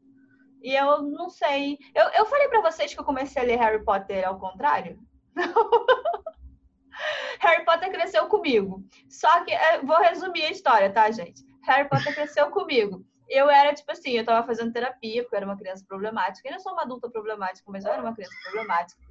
E 0.63 0.73
eu 0.73 1.01
não 1.01 1.29
sei. 1.29 1.77
Eu, 1.93 2.05
eu 2.17 2.25
falei 2.25 2.47
para 2.47 2.61
vocês 2.61 2.93
que 2.93 2.99
eu 2.99 3.03
comecei 3.03 3.41
a 3.41 3.45
ler 3.45 3.57
Harry 3.57 3.83
Potter 3.83 4.25
ao 4.25 4.39
contrário? 4.39 4.97
Harry 7.39 7.65
Potter 7.65 7.91
cresceu 7.91 8.27
comigo. 8.27 8.81
Só 9.09 9.43
que, 9.43 9.51
é, 9.51 9.81
vou 9.81 9.97
resumir 9.97 10.43
a 10.43 10.51
história, 10.51 10.89
tá, 10.89 11.11
gente? 11.11 11.43
Harry 11.63 11.87
Potter 11.89 12.13
cresceu 12.13 12.49
comigo. 12.51 13.05
Eu 13.29 13.49
era 13.49 13.73
tipo 13.73 13.91
assim, 13.91 14.11
eu 14.11 14.25
tava 14.25 14.45
fazendo 14.45 14.73
terapia, 14.73 15.23
porque 15.23 15.35
eu 15.35 15.37
era 15.37 15.45
uma 15.45 15.57
criança 15.57 15.85
problemática. 15.87 16.47
Eu 16.47 16.51
ainda 16.51 16.63
sou 16.63 16.73
uma 16.73 16.83
adulta 16.83 17.09
problemática, 17.09 17.71
mas 17.71 17.85
eu 17.85 17.91
era 17.91 18.01
uma 18.01 18.13
criança 18.13 18.35
problemática. 18.43 19.01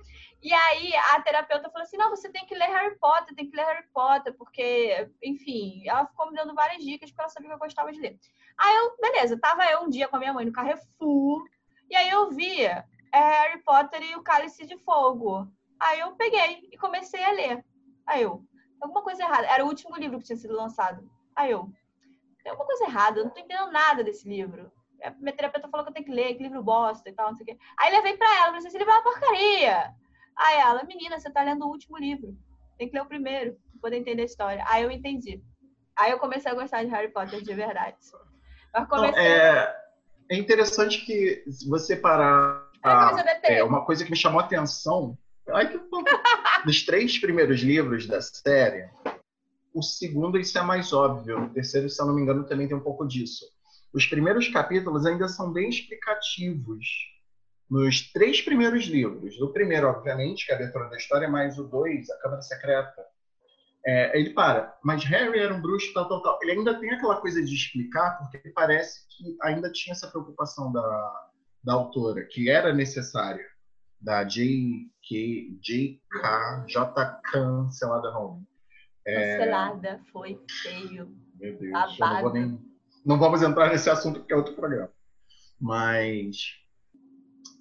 E 0.43 0.53
aí 0.53 0.93
a 1.12 1.23
terapeuta 1.23 1.71
falou 1.71 1.83
assim: 1.83 1.97
não, 1.97 2.11
você 2.11 2.29
tem 2.31 2.45
que 2.45 2.55
ler 2.55 2.67
Harry 2.67 2.99
Potter, 2.99 3.35
tem 3.35 3.49
que 3.49 3.57
ler 3.57 3.65
Harry 3.65 3.87
Potter, 3.93 4.35
porque, 4.37 5.09
enfim, 5.23 5.83
ela 5.87 6.07
ficou 6.07 6.31
me 6.31 6.37
dando 6.37 6.55
várias 6.55 6.83
dicas 6.85 7.11
porque 7.11 7.23
ela 7.23 7.31
sabia 7.31 7.49
que 7.49 7.55
eu 7.55 7.59
gostava 7.59 7.93
de 7.93 8.01
ler. 8.01 8.19
Aí 8.59 8.77
eu, 8.77 8.97
beleza, 9.01 9.38
tava 9.38 9.65
eu 9.67 9.83
um 9.83 9.88
dia 9.88 10.09
com 10.09 10.17
a 10.17 10.19
minha 10.19 10.33
mãe 10.33 10.45
no 10.45 10.53
Carrefour, 10.53 11.45
e 11.88 11.97
aí 11.97 12.11
eu 12.11 12.31
via 12.31 12.85
é, 13.12 13.19
Harry 13.19 13.62
Potter 13.62 14.03
e 14.03 14.17
o 14.17 14.23
Cálice 14.23 14.67
de 14.67 14.77
Fogo. 14.79 15.49
Aí 15.79 16.01
eu 16.01 16.12
peguei 16.17 16.69
e 16.73 16.77
comecei 16.77 17.25
a 17.25 17.33
ler. 17.33 17.65
Aí 18.07 18.23
eu, 18.23 18.45
alguma 18.81 19.03
coisa 19.03 19.23
errada. 19.23 19.47
Era 19.47 19.65
o 19.65 19.69
último 19.69 19.97
livro 19.97 20.19
que 20.19 20.25
tinha 20.25 20.37
sido 20.37 20.55
lançado. 20.55 21.09
Aí 21.37 21.51
eu, 21.51 21.71
tem 22.43 22.51
alguma 22.51 22.67
coisa 22.67 22.85
errada, 22.85 23.19
eu 23.19 23.25
não 23.25 23.31
tô 23.31 23.41
entendendo 23.41 23.71
nada 23.71 24.03
desse 24.03 24.29
livro. 24.29 24.71
A 25.03 25.11
minha 25.11 25.35
terapeuta 25.35 25.69
falou 25.69 25.85
que 25.85 25.91
eu 25.91 25.95
tenho 25.95 26.07
que 26.07 26.13
ler, 26.13 26.35
que 26.35 26.43
livro 26.43 26.63
bosta 26.63 27.09
e 27.09 27.13
tal, 27.13 27.29
não 27.29 27.37
sei 27.37 27.45
o 27.45 27.47
quê. 27.47 27.59
Aí 27.79 27.93
levei 27.93 28.17
pra 28.17 28.27
ela, 28.37 28.47
falei 28.47 28.59
assim, 28.59 28.69
esse 28.69 28.79
livro 28.79 28.93
é 28.93 28.97
uma 28.97 29.03
porcaria. 29.03 29.95
Aí 30.37 30.59
ela, 30.59 30.85
menina, 30.85 31.19
você 31.19 31.31
tá 31.31 31.43
lendo 31.43 31.65
o 31.65 31.69
último 31.69 31.99
livro. 31.99 32.37
Tem 32.79 32.89
que 32.89 32.95
ler 32.95 33.03
o 33.03 33.07
primeiro, 33.07 33.53
pra 33.53 33.81
poder 33.83 33.97
entender 33.97 34.23
a 34.23 34.27
história. 34.27 34.65
Aí 34.69 34.83
eu 34.83 34.91
entendi. 34.91 35.43
Aí 35.97 36.11
eu 36.11 36.19
comecei 36.19 36.51
a 36.51 36.55
gostar 36.55 36.85
de 36.85 36.91
Harry 36.91 37.09
Potter 37.09 37.43
de 37.43 37.55
verdade. 37.55 37.97
Comecei... 38.89 39.23
é, 39.23 39.77
é 40.31 40.37
interessante 40.37 41.05
que 41.05 41.45
você 41.69 41.97
parar... 41.97 42.69
é 43.43 43.63
uma 43.63 43.85
coisa 43.85 44.05
que 44.05 44.11
me 44.11 44.17
chamou 44.17 44.41
a 44.41 44.45
atenção. 44.45 45.19
Ai, 45.51 45.69
que... 45.69 45.81
Nos 46.65 46.85
três 46.87 47.19
primeiros 47.19 47.61
livros 47.61 48.07
da 48.07 48.21
série, 48.23 48.89
o 49.75 49.83
segundo, 49.83 50.39
isso 50.39 50.59
é 50.59 50.63
mais 50.63 50.93
óbvio. 50.93 51.45
O 51.45 51.51
terceiro, 51.51 51.89
se 51.89 52.01
eu 52.01 52.07
não 52.07 52.15
me 52.15 52.23
engano, 52.23 52.47
também 52.47 52.69
tem 52.69 52.77
um 52.77 52.83
pouco 52.83 53.07
disso. 53.07 53.45
Os 53.93 54.07
primeiros 54.07 54.49
capítulos 54.49 55.05
ainda 55.05 55.29
são 55.29 55.53
bem 55.53 55.69
explicativos. 55.69 56.87
Nos 57.71 58.13
três 58.13 58.41
primeiros 58.41 58.85
livros. 58.85 59.41
O 59.41 59.53
primeiro, 59.53 59.89
obviamente, 59.89 60.45
que 60.45 60.53
é 60.53 60.55
a 60.55 60.59
abertura 60.59 60.89
da 60.89 60.97
história, 60.97 61.29
mais 61.29 61.59
o 61.59 61.65
dois, 61.65 62.09
a 62.11 62.19
Câmara 62.19 62.43
Secreta. 62.43 63.03
É, 63.85 64.19
ele 64.19 64.31
para, 64.31 64.79
mas 64.85 65.03
Harry 65.05 65.41
era 65.41 65.53
um 65.53 65.61
bruxo, 65.61 65.93
tal, 65.93 66.09
tal, 66.09 66.23
tal. 66.23 66.39
Ele 66.43 66.53
ainda 66.53 66.79
tem 66.79 66.91
aquela 66.91 67.21
coisa 67.21 67.43
de 67.43 67.53
explicar, 67.53 68.17
porque 68.19 68.51
parece 68.51 69.01
que 69.09 69.37
ainda 69.43 69.73
tinha 69.73 69.93
essa 69.93 70.07
preocupação 70.07 70.71
da, 70.71 71.29
da 71.65 71.73
autora, 71.73 72.25
que 72.25 72.49
era 72.49 72.73
necessária, 72.73 73.45
da 74.01 74.23
J.K. 74.23 75.59
J.K. 75.61 76.65
J.K. 76.69 77.71
sei 77.71 77.89
lá 77.89 77.99
da 77.99 78.13
nome. 78.13 78.47
É... 79.07 79.37
Cancelada, 79.37 80.01
foi 80.12 80.41
feio. 80.62 81.15
Meu 81.38 81.59
Deus, 81.59 81.99
não, 81.99 82.21
vou 82.21 82.33
nem... 82.33 82.61
não 83.05 83.19
vamos 83.19 83.43
entrar 83.43 83.71
nesse 83.71 83.91
assunto 83.91 84.21
porque 84.21 84.33
é 84.33 84.37
outro 84.37 84.55
programa. 84.55 84.91
Mas 85.61 86.62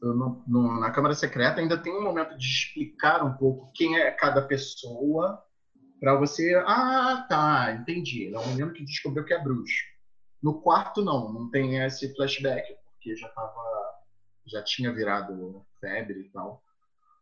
no, 0.02 0.44
no, 0.48 0.80
na 0.80 0.92
Câmara 0.92 1.14
Secreta 1.14 1.62
ainda 1.62 1.78
tem 1.78 1.94
um 1.94 2.04
momento 2.04 2.38
de 2.38 2.46
explicar 2.46 3.24
um 3.24 3.34
pouco 3.34 3.72
quem 3.74 3.98
é 3.98 4.12
cada 4.12 4.42
pessoa 4.42 5.44
para 6.00 6.16
você. 6.16 6.56
Ah, 6.66 7.26
tá, 7.30 7.74
entendi. 7.74 8.34
É 8.34 8.38
o 8.38 8.48
menino 8.48 8.74
que 8.74 8.84
descobriu 8.84 9.24
que 9.24 9.34
é 9.34 9.42
bruxo. 9.42 9.84
No 10.42 10.60
quarto, 10.62 11.04
não, 11.04 11.32
não 11.32 11.52
tem 11.52 11.84
esse 11.84 12.14
flashback, 12.16 12.76
porque 12.86 13.16
já 13.16 13.30
tava. 13.30 13.62
já 14.48 14.64
tinha 14.64 14.92
virado 14.92 15.64
febre 15.80 16.22
e 16.22 16.30
tal. 16.32 16.64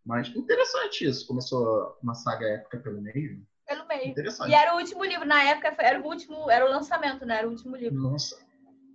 Mas 0.05 0.29
interessante 0.29 1.05
isso. 1.05 1.27
Começou 1.27 1.97
uma 2.01 2.13
saga 2.13 2.47
épica 2.47 2.79
pelo 2.79 3.01
meio 3.01 3.45
pelo 3.69 3.87
meio. 3.87 4.15
E 4.47 4.53
era 4.53 4.73
o 4.73 4.79
último 4.79 5.05
livro, 5.05 5.25
na 5.25 5.43
época 5.43 5.75
era 5.77 6.01
o 6.01 6.05
último, 6.05 6.49
era 6.49 6.65
o 6.65 6.69
lançamento, 6.69 7.23
né? 7.25 7.37
Era 7.37 7.47
o 7.47 7.51
último 7.51 7.75
livro. 7.75 7.99
Nossa. 7.99 8.35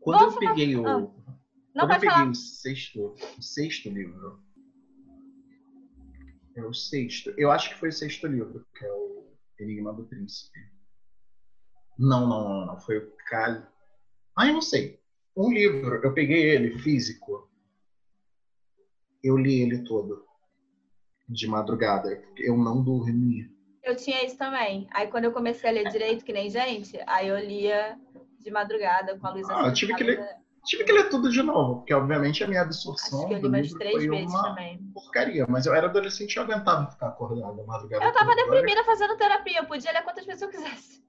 Quando 0.01 0.25
eu 0.25 0.33
falar... 0.33 0.51
peguei 0.51 0.77
o. 0.77 0.87
Ah. 0.87 0.99
Não, 0.99 1.13
quando 1.75 1.93
eu 1.93 2.01
peguei 2.01 2.11
falar. 2.11 2.31
o 2.31 2.35
sexto, 2.35 3.15
o 3.39 3.43
sexto 3.43 3.89
livro. 3.89 4.43
É 6.57 6.65
o 6.65 6.75
sexto. 6.75 7.33
Eu 7.37 7.51
acho 7.51 7.71
que 7.71 7.77
foi 7.77 7.89
o 7.89 7.93
sexto 7.93 8.27
livro, 8.27 8.67
que 8.77 8.85
é 8.85 8.93
o 8.93 9.33
Enigma 9.61 9.93
do 9.93 10.05
Príncipe. 10.05 10.59
Não, 11.97 12.27
não, 12.27 12.49
não, 12.49 12.67
não. 12.67 12.81
Foi 12.81 12.99
o 12.99 13.13
Cali. 13.29 13.65
Ah, 14.37 14.49
eu 14.49 14.55
não 14.55 14.63
sei. 14.63 15.01
Um 15.37 15.53
livro, 15.53 16.01
eu 16.03 16.13
peguei 16.13 16.51
ele 16.51 16.79
físico. 16.79 17.49
Eu 19.23 19.37
li 19.37 19.63
ele 19.63 19.85
todo 19.85 20.25
de 21.29 21.47
madrugada. 21.47 22.23
Eu 22.37 22.57
não 22.57 22.83
dormi. 22.83 23.54
Eu 23.85 23.95
tinha 23.95 24.25
isso 24.25 24.37
também. 24.39 24.89
Aí 24.93 25.07
quando 25.09 25.25
eu 25.25 25.33
comecei 25.33 25.69
a 25.69 25.73
ler 25.73 25.89
direito, 25.91 26.25
que 26.25 26.33
nem 26.33 26.49
gente, 26.49 26.99
aí 27.07 27.29
eu 27.29 27.39
lia 27.39 27.99
de 28.41 28.51
madrugada 28.51 29.19
com 29.19 29.27
a 29.27 29.31
Luísa. 29.31 29.55
Ah, 29.55 29.67
eu 29.67 29.73
tive 29.73 29.95
que 29.95 30.05
ler. 30.05 30.27
Tive 30.65 30.85
que 30.85 30.93
ler 30.93 31.11
tudo 31.11 31.31
de 31.31 31.43
novo, 31.43 31.77
porque 31.77 31.93
obviamente 31.93 32.43
a 32.43 32.47
minha 32.47 32.63
absorção 32.63 33.19
Acho 33.19 33.29
que 33.29 33.35
eu 33.35 33.39
li 33.39 33.47
umas 33.49 33.73
três 33.73 34.07
vezes 34.07 34.33
também. 34.33 34.79
porcaria. 34.95 35.47
Mas 35.47 35.67
eu 35.67 35.75
era 35.75 35.89
adolescente 35.89 36.35
e 36.35 36.39
eu 36.39 36.45
aguentava 36.45 36.91
ficar 36.91 37.09
acordado 37.09 37.55
na 37.55 37.65
madrugada. 37.65 38.03
Eu 38.03 38.13
tava 38.13 38.35
deprimida 38.35 38.83
fazendo 38.85 39.17
terapia, 39.19 39.59
eu 39.59 39.67
podia 39.67 39.93
ler 39.93 40.03
quantas 40.03 40.25
vezes 40.25 40.41
eu 40.41 40.49
quisesse. 40.49 41.05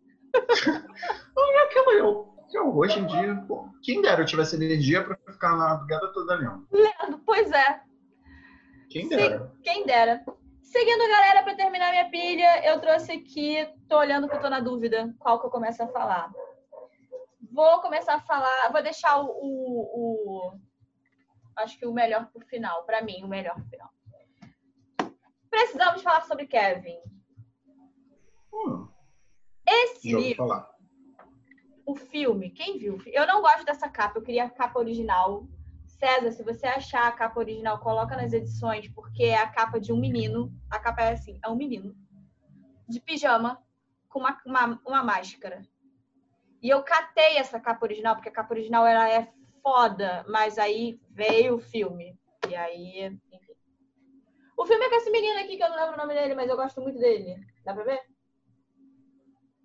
Não 1.35 1.59
é 1.59 1.63
aquilo 1.63 1.91
eu. 1.91 2.35
eu. 2.53 2.75
Hoje 2.75 2.99
em 2.99 3.05
dia, 3.05 3.35
pô, 3.47 3.69
quem 3.81 4.01
dera 4.01 4.23
eu 4.23 4.25
tivesse 4.25 4.57
energia 4.57 5.01
pra 5.01 5.15
ficar 5.31 5.51
na 5.51 5.69
madrugada 5.69 6.11
toda 6.11 6.35
lendo. 6.35 6.67
Lendo, 6.73 7.19
pois 7.25 7.49
é. 7.49 7.79
Quem 8.89 9.07
dera. 9.07 9.53
quem 9.63 9.85
dera. 9.85 10.21
Seguindo, 10.75 11.07
galera, 11.07 11.41
para 11.41 11.55
terminar 11.55 11.89
minha 11.91 12.09
pilha, 12.09 12.65
eu 12.65 12.81
trouxe 12.81 13.13
aqui, 13.13 13.65
tô 13.87 13.97
olhando 13.97 14.27
que 14.27 14.35
eu 14.35 14.41
tô 14.41 14.49
na 14.49 14.59
dúvida 14.59 15.15
qual 15.19 15.39
que 15.39 15.45
eu 15.45 15.49
começo 15.49 15.81
a 15.81 15.87
falar. 15.87 16.29
Vou 17.49 17.79
começar 17.79 18.15
a 18.15 18.19
falar, 18.19 18.73
vou 18.73 18.83
deixar 18.83 19.21
o, 19.21 19.25
o, 19.25 20.49
o 20.51 20.59
acho 21.55 21.79
que 21.79 21.85
o 21.85 21.93
melhor 21.93 22.29
pro 22.29 22.45
final, 22.45 22.83
para 22.83 23.01
mim, 23.01 23.23
o 23.23 23.27
melhor 23.29 23.55
pro 23.55 23.63
final. 23.69 23.89
Precisamos 25.49 26.01
falar 26.01 26.23
sobre 26.25 26.45
Kevin. 26.45 26.99
Hum, 28.53 28.89
Esse 29.65 30.13
livro, 30.13 30.45
falar. 30.45 30.69
o 31.85 31.95
filme, 31.95 32.49
quem 32.49 32.77
viu? 32.77 33.01
Eu 33.05 33.25
não 33.25 33.41
gosto 33.41 33.63
dessa 33.63 33.87
capa, 33.87 34.19
eu 34.19 34.23
queria 34.23 34.43
a 34.43 34.49
capa 34.49 34.77
original. 34.77 35.47
César, 35.99 36.31
se 36.31 36.43
você 36.43 36.67
achar 36.67 37.07
a 37.07 37.11
capa 37.11 37.39
original, 37.39 37.79
coloca 37.79 38.15
nas 38.15 38.33
edições, 38.33 38.87
porque 38.89 39.23
é 39.23 39.37
a 39.37 39.47
capa 39.47 39.79
de 39.79 39.93
um 39.93 39.99
menino. 39.99 40.51
A 40.69 40.79
capa 40.79 41.03
é 41.03 41.13
assim, 41.13 41.39
é 41.43 41.49
um 41.49 41.55
menino 41.55 41.95
de 42.87 42.99
pijama 42.99 43.63
com 44.09 44.19
uma, 44.19 44.41
uma, 44.45 44.81
uma 44.85 45.03
máscara. 45.03 45.61
E 46.61 46.69
eu 46.69 46.83
catei 46.83 47.37
essa 47.37 47.59
capa 47.59 47.85
original, 47.85 48.15
porque 48.15 48.29
a 48.29 48.31
capa 48.31 48.53
original 48.53 48.85
ela 48.85 49.09
é 49.09 49.31
foda, 49.61 50.25
mas 50.27 50.57
aí 50.57 50.99
veio 51.09 51.55
o 51.55 51.59
filme. 51.59 52.17
E 52.49 52.55
aí, 52.55 53.05
enfim. 53.05 53.39
O 54.57 54.65
filme 54.65 54.85
é 54.85 54.89
com 54.89 54.95
esse 54.95 55.11
menino 55.11 55.39
aqui, 55.39 55.57
que 55.57 55.63
eu 55.63 55.69
não 55.69 55.75
lembro 55.75 55.93
o 55.93 55.97
nome 55.97 56.13
dele, 56.13 56.35
mas 56.35 56.49
eu 56.49 56.55
gosto 56.55 56.81
muito 56.81 56.97
dele. 56.97 57.35
Dá 57.63 57.73
pra 57.73 57.83
ver? 57.83 58.01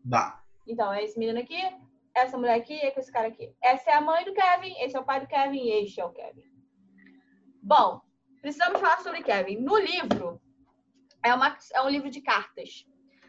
Dá. 0.04 0.42
Então, 0.66 0.92
é 0.92 1.04
esse 1.04 1.18
menino 1.18 1.38
aqui, 1.38 1.60
essa 2.14 2.36
mulher 2.36 2.54
aqui 2.56 2.74
e 2.74 2.90
com 2.90 3.00
esse 3.00 3.12
cara 3.12 3.28
aqui. 3.28 3.54
Essa 3.62 3.90
é 3.90 3.94
a 3.94 4.00
mãe 4.00 4.24
do 4.24 4.32
Kevin, 4.32 4.74
esse 4.80 4.96
é 4.96 5.00
o 5.00 5.04
pai 5.04 5.20
do 5.20 5.26
Kevin 5.26 5.58
e 5.58 5.70
este 5.84 6.00
é 6.00 6.04
o 6.04 6.10
Kevin. 6.12 6.42
Bom, 7.62 8.00
precisamos 8.40 8.80
falar 8.80 8.98
sobre 9.00 9.22
Kevin. 9.22 9.56
No 9.58 9.76
livro, 9.78 10.40
é, 11.22 11.34
uma, 11.34 11.56
é 11.74 11.82
um 11.82 11.88
livro 11.88 12.10
de 12.10 12.20
cartas. 12.20 12.86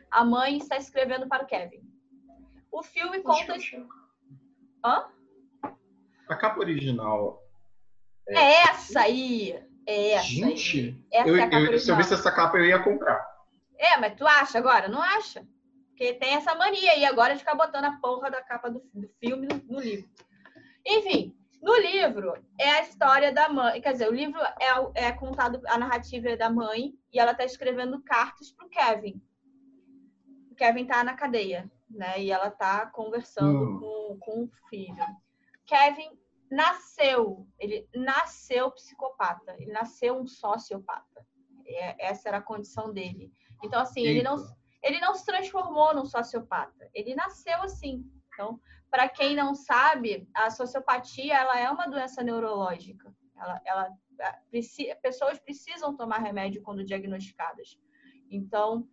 A 0.09 0.23
mãe 0.25 0.57
está 0.57 0.77
escrevendo 0.77 1.27
para 1.27 1.43
o 1.43 1.47
Kevin. 1.47 1.81
O 2.71 2.81
filme 2.83 3.21
conta. 3.21 3.55
Hã? 4.83 5.09
A 6.27 6.35
capa 6.35 6.59
original. 6.59 7.43
É 8.27 8.61
essa 8.63 9.01
aí. 9.01 9.51
É 9.85 10.11
essa 10.11 10.25
aí. 10.25 10.35
Gente, 10.57 11.05
Essa 11.11 11.27
eu, 11.27 11.35
é 11.35 11.41
a 11.43 11.49
capa 11.49 11.63
eu- 11.71 11.79
se 11.79 11.91
eu 11.91 11.97
visse 11.97 12.13
essa 12.13 12.31
capa, 12.31 12.57
eu 12.57 12.65
ia 12.65 12.81
comprar. 12.81 13.29
É, 13.77 13.97
mas 13.97 14.15
tu 14.15 14.25
acha 14.25 14.57
agora? 14.57 14.87
Não 14.87 15.01
acha? 15.01 15.45
Porque 16.01 16.15
tem 16.15 16.33
essa 16.33 16.55
mania 16.55 16.93
aí 16.93 17.05
agora 17.05 17.33
de 17.35 17.41
ficar 17.41 17.53
botando 17.53 17.85
a 17.85 17.95
porra 17.99 18.31
da 18.31 18.41
capa 18.41 18.71
do, 18.71 18.79
do 18.91 19.07
filme 19.19 19.45
no, 19.45 19.57
no 19.75 19.79
livro. 19.79 20.09
Enfim, 20.83 21.37
no 21.61 21.75
livro 21.75 22.33
é 22.59 22.71
a 22.71 22.81
história 22.81 23.31
da 23.31 23.47
mãe. 23.47 23.79
Quer 23.79 23.91
dizer, 23.91 24.09
o 24.09 24.11
livro 24.11 24.41
é, 24.59 24.79
o- 24.79 24.91
é 24.95 25.11
contado, 25.11 25.61
a 25.67 25.77
narrativa 25.77 26.29
é 26.29 26.35
da 26.35 26.49
mãe 26.49 26.95
e 27.13 27.19
ela 27.19 27.35
tá 27.35 27.45
escrevendo 27.45 28.01
cartas 28.01 28.51
pro 28.51 28.67
Kevin. 28.67 29.21
O 30.49 30.55
Kevin 30.55 30.87
tá 30.87 31.03
na 31.03 31.13
cadeia, 31.13 31.71
né? 31.87 32.19
E 32.19 32.31
ela 32.31 32.49
tá 32.49 32.87
conversando 32.87 33.63
Hum. 33.75 33.79
com, 33.79 34.17
com 34.19 34.43
o 34.45 34.51
filho. 34.71 34.95
Kevin 35.67 36.17
nasceu, 36.49 37.45
ele 37.59 37.87
nasceu 37.93 38.71
psicopata, 38.71 39.55
ele 39.59 39.71
nasceu 39.71 40.17
um 40.17 40.25
sociopata. 40.25 41.23
É- 41.63 42.07
essa 42.07 42.27
era 42.27 42.37
a 42.39 42.41
condição 42.41 42.91
dele. 42.91 43.31
Então, 43.63 43.79
assim, 43.79 44.01
ele 44.01 44.23
não, 44.23 44.35
Eita. 44.39 44.60
Ele 44.83 44.99
não 44.99 45.13
se 45.13 45.25
transformou 45.25 45.93
num 45.93 46.05
sociopata. 46.05 46.89
Ele 46.93 47.15
nasceu 47.15 47.61
assim. 47.63 48.03
Então, 48.33 48.59
para 48.89 49.07
quem 49.07 49.35
não 49.35 49.53
sabe, 49.53 50.27
a 50.33 50.49
sociopatia 50.49 51.35
ela 51.37 51.59
é 51.59 51.69
uma 51.69 51.87
doença 51.87 52.23
neurológica. 52.23 53.13
Ela, 53.37 53.61
ela 53.65 53.89
preci- 54.49 54.93
pessoas 55.01 55.39
precisam 55.39 55.95
tomar 55.95 56.19
remédio 56.19 56.61
quando 56.61 56.83
diagnosticadas. 56.85 57.77
Então, 58.29 58.87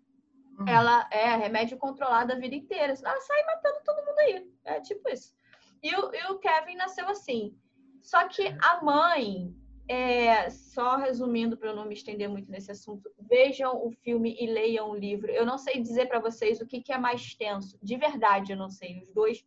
Hum. 0.60 0.64
ela 0.66 1.08
é 1.12 1.36
remédio 1.36 1.78
controlado 1.78 2.32
a 2.32 2.36
vida 2.36 2.56
inteira. 2.56 2.94
Senão 2.96 3.12
ela 3.12 3.20
sai 3.20 3.44
matando 3.44 3.78
todo 3.84 4.04
mundo 4.04 4.18
aí. 4.18 4.52
É 4.64 4.80
tipo 4.80 5.08
isso. 5.08 5.32
E 5.80 5.94
o, 5.94 6.12
e 6.12 6.32
o 6.32 6.38
Kevin 6.40 6.74
nasceu 6.74 7.08
assim. 7.08 7.56
Só 8.02 8.26
que 8.26 8.48
a 8.60 8.82
mãe, 8.82 9.54
é, 9.88 10.50
só 10.50 10.96
resumindo 10.96 11.56
para 11.56 11.70
eu 11.70 11.76
não 11.76 11.86
me 11.86 11.94
estender 11.94 12.28
muito 12.28 12.50
nesse 12.50 12.70
assunto, 12.70 13.10
vejam 13.18 13.74
o 13.84 13.90
filme 13.90 14.36
e 14.38 14.46
leiam 14.46 14.90
o 14.90 14.94
livro. 14.94 15.30
Eu 15.30 15.46
não 15.46 15.56
sei 15.58 15.80
dizer 15.80 16.06
para 16.06 16.20
vocês 16.20 16.60
o 16.60 16.66
que, 16.66 16.82
que 16.82 16.92
é 16.92 16.98
mais 16.98 17.34
tenso. 17.34 17.78
De 17.82 17.96
verdade, 17.96 18.52
eu 18.52 18.56
não 18.58 18.68
sei. 18.70 19.00
Os 19.02 19.12
dois 19.12 19.44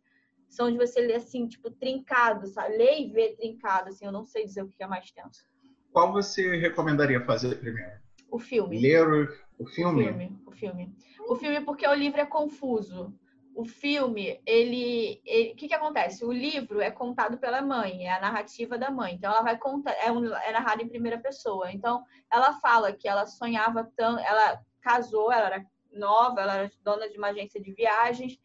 são 0.48 0.70
de 0.70 0.76
você 0.76 1.00
ler 1.00 1.14
assim, 1.16 1.46
tipo, 1.46 1.70
trincado, 1.70 2.46
sabe? 2.48 2.76
Ler 2.76 3.00
e 3.00 3.10
ver 3.10 3.36
trincado, 3.36 3.88
assim. 3.88 4.04
Eu 4.04 4.12
não 4.12 4.24
sei 4.24 4.44
dizer 4.44 4.62
o 4.62 4.68
que 4.68 4.82
é 4.82 4.86
mais 4.86 5.10
tenso. 5.10 5.46
Qual 5.92 6.12
você 6.12 6.56
recomendaria 6.56 7.24
fazer 7.24 7.54
primeiro? 7.60 8.00
O 8.30 8.38
filme. 8.38 8.80
Ler 8.80 9.06
o, 9.06 9.24
o 9.58 9.64
O 9.64 9.66
filme? 9.66 10.04
filme, 10.04 10.38
o 10.46 10.50
filme. 10.50 10.96
O 11.28 11.36
filme 11.36 11.60
porque 11.60 11.86
o 11.86 11.94
livro 11.94 12.20
é 12.20 12.26
confuso. 12.26 13.14
O 13.54 13.64
filme, 13.66 14.40
ele, 14.46 15.20
o 15.52 15.56
que 15.56 15.68
que 15.68 15.74
acontece? 15.74 16.24
O 16.24 16.32
livro 16.32 16.80
é 16.80 16.90
contado 16.90 17.36
pela 17.36 17.60
mãe, 17.60 18.06
é 18.06 18.14
a 18.14 18.20
narrativa 18.20 18.78
da 18.78 18.90
mãe. 18.90 19.14
Então 19.14 19.30
ela 19.30 19.42
vai 19.42 19.58
contar, 19.58 19.92
é, 19.92 20.10
um, 20.10 20.34
é 20.34 20.52
narrado 20.52 20.82
em 20.82 20.88
primeira 20.88 21.18
pessoa. 21.18 21.70
Então 21.70 22.02
ela 22.30 22.54
fala 22.60 22.92
que 22.92 23.06
ela 23.06 23.26
sonhava 23.26 23.90
tanto, 23.94 24.20
ela 24.20 24.62
casou, 24.80 25.30
ela 25.30 25.46
era 25.46 25.66
nova, 25.92 26.40
ela 26.40 26.54
era 26.56 26.72
dona 26.82 27.08
de 27.08 27.18
uma 27.18 27.28
agência 27.28 27.60
de 27.60 27.72
viagens. 27.72 28.38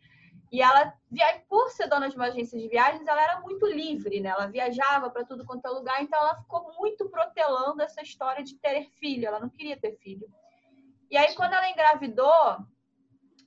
E 0.51 0.61
ela, 0.61 0.93
por 1.49 1.69
ser 1.69 1.87
dona 1.87 2.09
de 2.09 2.15
uma 2.15 2.27
agência 2.27 2.57
de 2.57 2.67
viagens, 2.69 3.05
ela 3.05 3.21
era 3.21 3.41
muito 3.41 3.65
livre, 3.65 4.21
né? 4.21 4.29
Ela 4.29 4.47
viajava 4.47 5.09
para 5.09 5.25
tudo 5.25 5.45
quanto 5.45 5.65
é 5.65 5.69
lugar, 5.69 6.01
então 6.01 6.17
ela 6.19 6.37
ficou 6.37 6.73
muito 6.77 7.09
protelando 7.09 7.81
essa 7.81 8.01
história 8.01 8.43
de 8.43 8.55
ter 8.55 8.89
filho. 8.91 9.27
Ela 9.27 9.39
não 9.39 9.49
queria 9.49 9.77
ter 9.77 9.97
filho. 9.97 10.27
E 11.11 11.17
aí, 11.17 11.35
quando 11.35 11.53
ela 11.53 11.69
engravidou, 11.69 12.57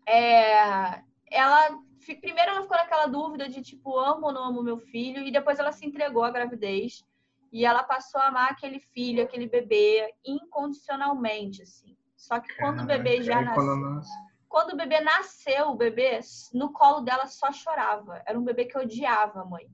é, 0.07 1.03
ela 1.31 1.79
primeiro 2.21 2.51
ela 2.51 2.63
ficou 2.63 2.77
naquela 2.77 3.07
dúvida 3.07 3.49
de 3.49 3.63
tipo, 3.63 3.99
amo 3.99 4.27
ou 4.27 4.33
não 4.33 4.45
amo 4.45 4.63
meu 4.63 4.79
filho, 4.79 5.23
e 5.23 5.31
depois 5.31 5.59
ela 5.59 5.71
se 5.71 5.87
entregou 5.87 6.25
à 6.25 6.31
gravidez 6.31 7.05
e 7.53 7.65
ela 7.65 7.83
passou 7.83 8.21
a 8.21 8.29
amar 8.29 8.51
aquele 8.51 8.81
filho, 8.81 9.23
aquele 9.23 9.47
bebê 9.47 10.13
incondicionalmente, 10.25 11.63
assim. 11.63 11.97
Só 12.17 12.39
que 12.41 12.55
quando 12.57 12.83
o 12.83 12.87
bebê 12.87 13.23
já 13.23 13.41
nasceu, 13.43 13.65
quando 13.65 13.81
nasce- 13.95 14.31
quando 14.49 14.73
o 14.73 14.77
bebê 14.77 15.01
nasceu, 15.01 15.69
o 15.69 15.77
bebê 15.77 16.21
no 16.53 16.73
colo 16.73 17.01
dela 17.01 17.27
só 17.27 17.53
chorava. 17.53 18.23
Era 18.27 18.39
um 18.39 18.45
bebê 18.45 18.65
que 18.65 18.79
odiava 18.79 19.43
a 19.43 19.45
mãe. 19.45 19.71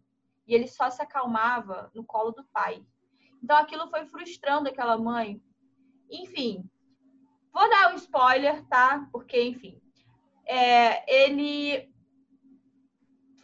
E 0.47 0.55
ele 0.55 0.67
só 0.69 0.91
se 0.91 1.03
acalmava 1.03 1.91
no 1.95 2.05
colo 2.05 2.31
do 2.31 2.45
pai. 2.45 2.85
Então 3.43 3.57
aquilo 3.57 3.89
foi 3.89 4.05
frustrando 4.07 4.69
aquela 4.69 4.97
mãe. 4.97 5.43
Enfim, 6.11 6.69
vou 7.53 7.69
dar 7.69 7.93
um 7.93 7.97
spoiler, 7.97 8.65
tá? 8.67 9.09
Porque, 9.11 9.43
enfim, 9.43 9.81
é, 10.47 11.27
ele 11.27 11.91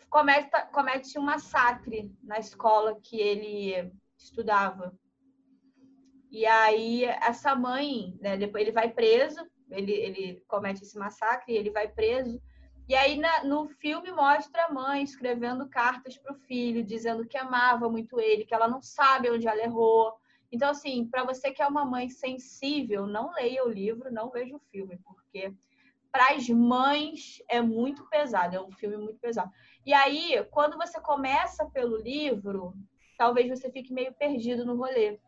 comete, 0.09 0.51
comete 0.73 1.19
um 1.19 1.23
massacre 1.23 2.15
na 2.23 2.39
escola 2.39 3.01
que 3.01 3.19
ele 3.21 3.93
estudava. 4.17 4.95
E 6.31 6.47
aí, 6.47 7.05
essa 7.05 7.55
mãe, 7.55 8.17
né, 8.21 8.37
depois 8.37 8.63
ele 8.63 8.73
vai 8.73 8.91
preso, 8.91 9.45
ele, 9.71 9.93
ele 9.93 10.45
comete 10.47 10.83
esse 10.83 10.99
massacre, 10.99 11.55
ele 11.55 11.71
vai 11.71 11.89
preso. 11.89 12.41
E 12.89 12.95
aí, 12.95 13.17
na- 13.19 13.45
no 13.45 13.69
filme, 13.69 14.11
mostra 14.13 14.67
a 14.67 14.73
mãe 14.73 15.03
escrevendo 15.03 15.69
cartas 15.69 16.17
para 16.17 16.33
o 16.33 16.39
filho, 16.41 16.85
dizendo 16.85 17.27
que 17.27 17.37
amava 17.37 17.89
muito 17.89 18.21
ele, 18.21 18.45
que 18.45 18.55
ela 18.55 18.69
não 18.69 18.83
sabe 18.83 19.31
onde 19.31 19.47
ela 19.47 19.63
errou. 19.63 20.15
Então, 20.51 20.71
assim, 20.71 21.07
para 21.07 21.25
você 21.25 21.51
que 21.51 21.63
é 21.63 21.67
uma 21.67 21.85
mãe 21.85 22.11
sensível, 22.11 23.07
não 23.07 23.33
leia 23.33 23.65
o 23.65 23.71
livro, 23.71 24.13
não 24.13 24.31
veja 24.31 24.55
o 24.55 24.61
filme, 24.71 24.99
porque 25.05 25.53
para 26.13 26.35
as 26.35 26.47
mães 26.49 27.43
é 27.49 27.63
muito 27.63 28.07
pesado, 28.11 28.55
é 28.55 28.61
um 28.61 28.71
filme 28.71 28.99
muito 28.99 29.19
pesado. 29.19 29.51
E 29.85 29.95
aí, 29.95 30.47
quando 30.51 30.77
você 30.77 31.01
começa 31.01 31.65
pelo 31.71 31.97
livro, 31.97 32.75
talvez 33.17 33.49
você 33.49 33.71
fique 33.71 33.93
meio 33.93 34.13
perdido 34.13 34.65
no 34.65 34.77
rolê, 34.77 35.19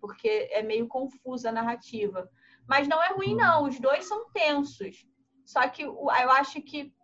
porque 0.00 0.48
é 0.52 0.62
meio 0.62 0.86
confusa 0.86 1.48
a 1.48 1.52
narrativa. 1.52 2.30
Mas 2.66 2.86
não 2.86 3.02
é 3.02 3.12
ruim, 3.12 3.34
não, 3.34 3.64
os 3.64 3.78
dois 3.80 4.06
são 4.06 4.30
tensos. 4.30 5.04
Só 5.44 5.68
que 5.68 5.82
eu 5.82 6.08
acho 6.08 6.62
que 6.62 6.94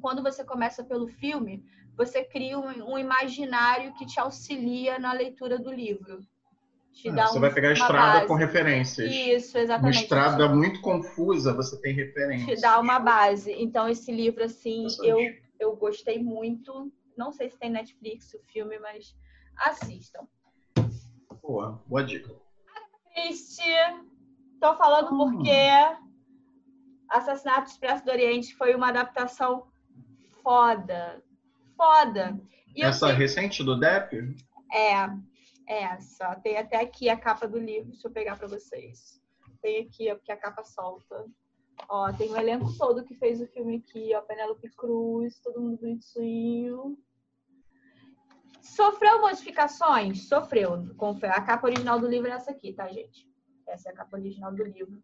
quando 0.00 0.22
você 0.22 0.44
começa 0.44 0.84
pelo 0.84 1.08
filme, 1.08 1.64
você 1.96 2.24
cria 2.24 2.58
um 2.58 2.98
imaginário 2.98 3.94
que 3.94 4.06
te 4.06 4.18
auxilia 4.18 4.98
na 4.98 5.12
leitura 5.12 5.58
do 5.58 5.72
livro. 5.72 6.20
Te 6.94 7.08
Ah, 7.08 7.12
dá 7.12 7.26
você 7.26 7.38
um- 7.38 7.40
vai 7.40 7.52
pegar 7.52 7.68
a 7.68 7.70
uma 7.72 7.74
estrada 7.78 8.12
base. 8.14 8.26
com 8.28 8.34
referências. 8.34 9.12
Isso, 9.12 9.56
Uma 9.58 9.64
exatamente. 9.64 10.02
estrada 10.02 10.48
muito 10.48 10.80
confusa, 10.80 11.52
você 11.52 11.78
tem 11.80 11.92
referências. 11.92 12.56
te 12.56 12.62
dá 12.62 12.78
uma 12.80 12.98
base. 13.00 13.52
Então, 13.52 13.88
esse 13.88 14.12
livro, 14.12 14.44
assim, 14.44 14.86
eu, 15.02 15.18
eu 15.58 15.74
gostei 15.76 16.22
muito. 16.22 16.92
Não 17.16 17.32
sei 17.32 17.50
se 17.50 17.58
tem 17.58 17.68
Netflix 17.70 18.32
o 18.34 18.38
filme, 18.52 18.78
mas 18.78 19.14
assistam. 19.56 20.26
Boa, 21.42 21.82
boa 21.86 22.02
dica. 22.04 22.30
Triste. 23.12 23.62
Tô 24.60 24.74
falando 24.76 25.12
Hum. 25.12 25.18
porque 25.36 25.50
Assassinato 27.08 27.70
Expresso 27.70 28.04
do 28.04 28.10
Oriente 28.10 28.54
foi 28.56 28.74
uma 28.74 28.88
adaptação 28.88 29.66
foda. 30.42 31.22
Foda. 31.76 32.40
E 32.74 32.82
Essa 32.82 33.08
sei- 33.08 33.16
recente 33.16 33.62
do 33.62 33.78
Depp? 33.78 34.34
É 34.72 35.08
essa. 35.66 36.34
Tem 36.36 36.56
até 36.56 36.80
aqui 36.80 37.08
a 37.08 37.16
capa 37.16 37.46
do 37.46 37.58
livro. 37.58 37.90
Deixa 37.90 38.08
eu 38.08 38.12
pegar 38.12 38.36
para 38.36 38.48
vocês. 38.48 39.22
tem 39.62 39.82
aqui, 39.82 40.10
ó, 40.10 40.16
porque 40.16 40.32
a 40.32 40.36
capa 40.36 40.62
solta. 40.62 41.26
Ó, 41.88 42.12
tem 42.12 42.30
o 42.30 42.36
elenco 42.36 42.72
todo 42.78 43.04
que 43.04 43.14
fez 43.14 43.40
o 43.40 43.46
filme 43.46 43.76
aqui, 43.76 44.14
ó. 44.14 44.20
Penélope 44.22 44.68
Cruz, 44.70 45.38
todo 45.40 45.60
mundo 45.60 45.78
bonitinho. 45.78 46.98
Sofreu 48.60 49.20
modificações? 49.20 50.28
Sofreu. 50.28 50.72
A 51.22 51.40
capa 51.42 51.66
original 51.66 52.00
do 52.00 52.08
livro 52.08 52.28
é 52.28 52.32
essa 52.32 52.50
aqui, 52.50 52.72
tá, 52.72 52.88
gente? 52.88 53.28
Essa 53.66 53.90
é 53.90 53.92
a 53.92 53.94
capa 53.94 54.16
original 54.16 54.52
do 54.52 54.64
livro. 54.64 55.02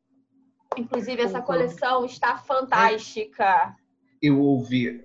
Inclusive, 0.77 1.23
essa 1.23 1.43
coleção 1.43 2.05
está 2.05 2.39
fantástica. 2.39 3.77
Eu 4.23 4.41
ouvi, 4.41 5.05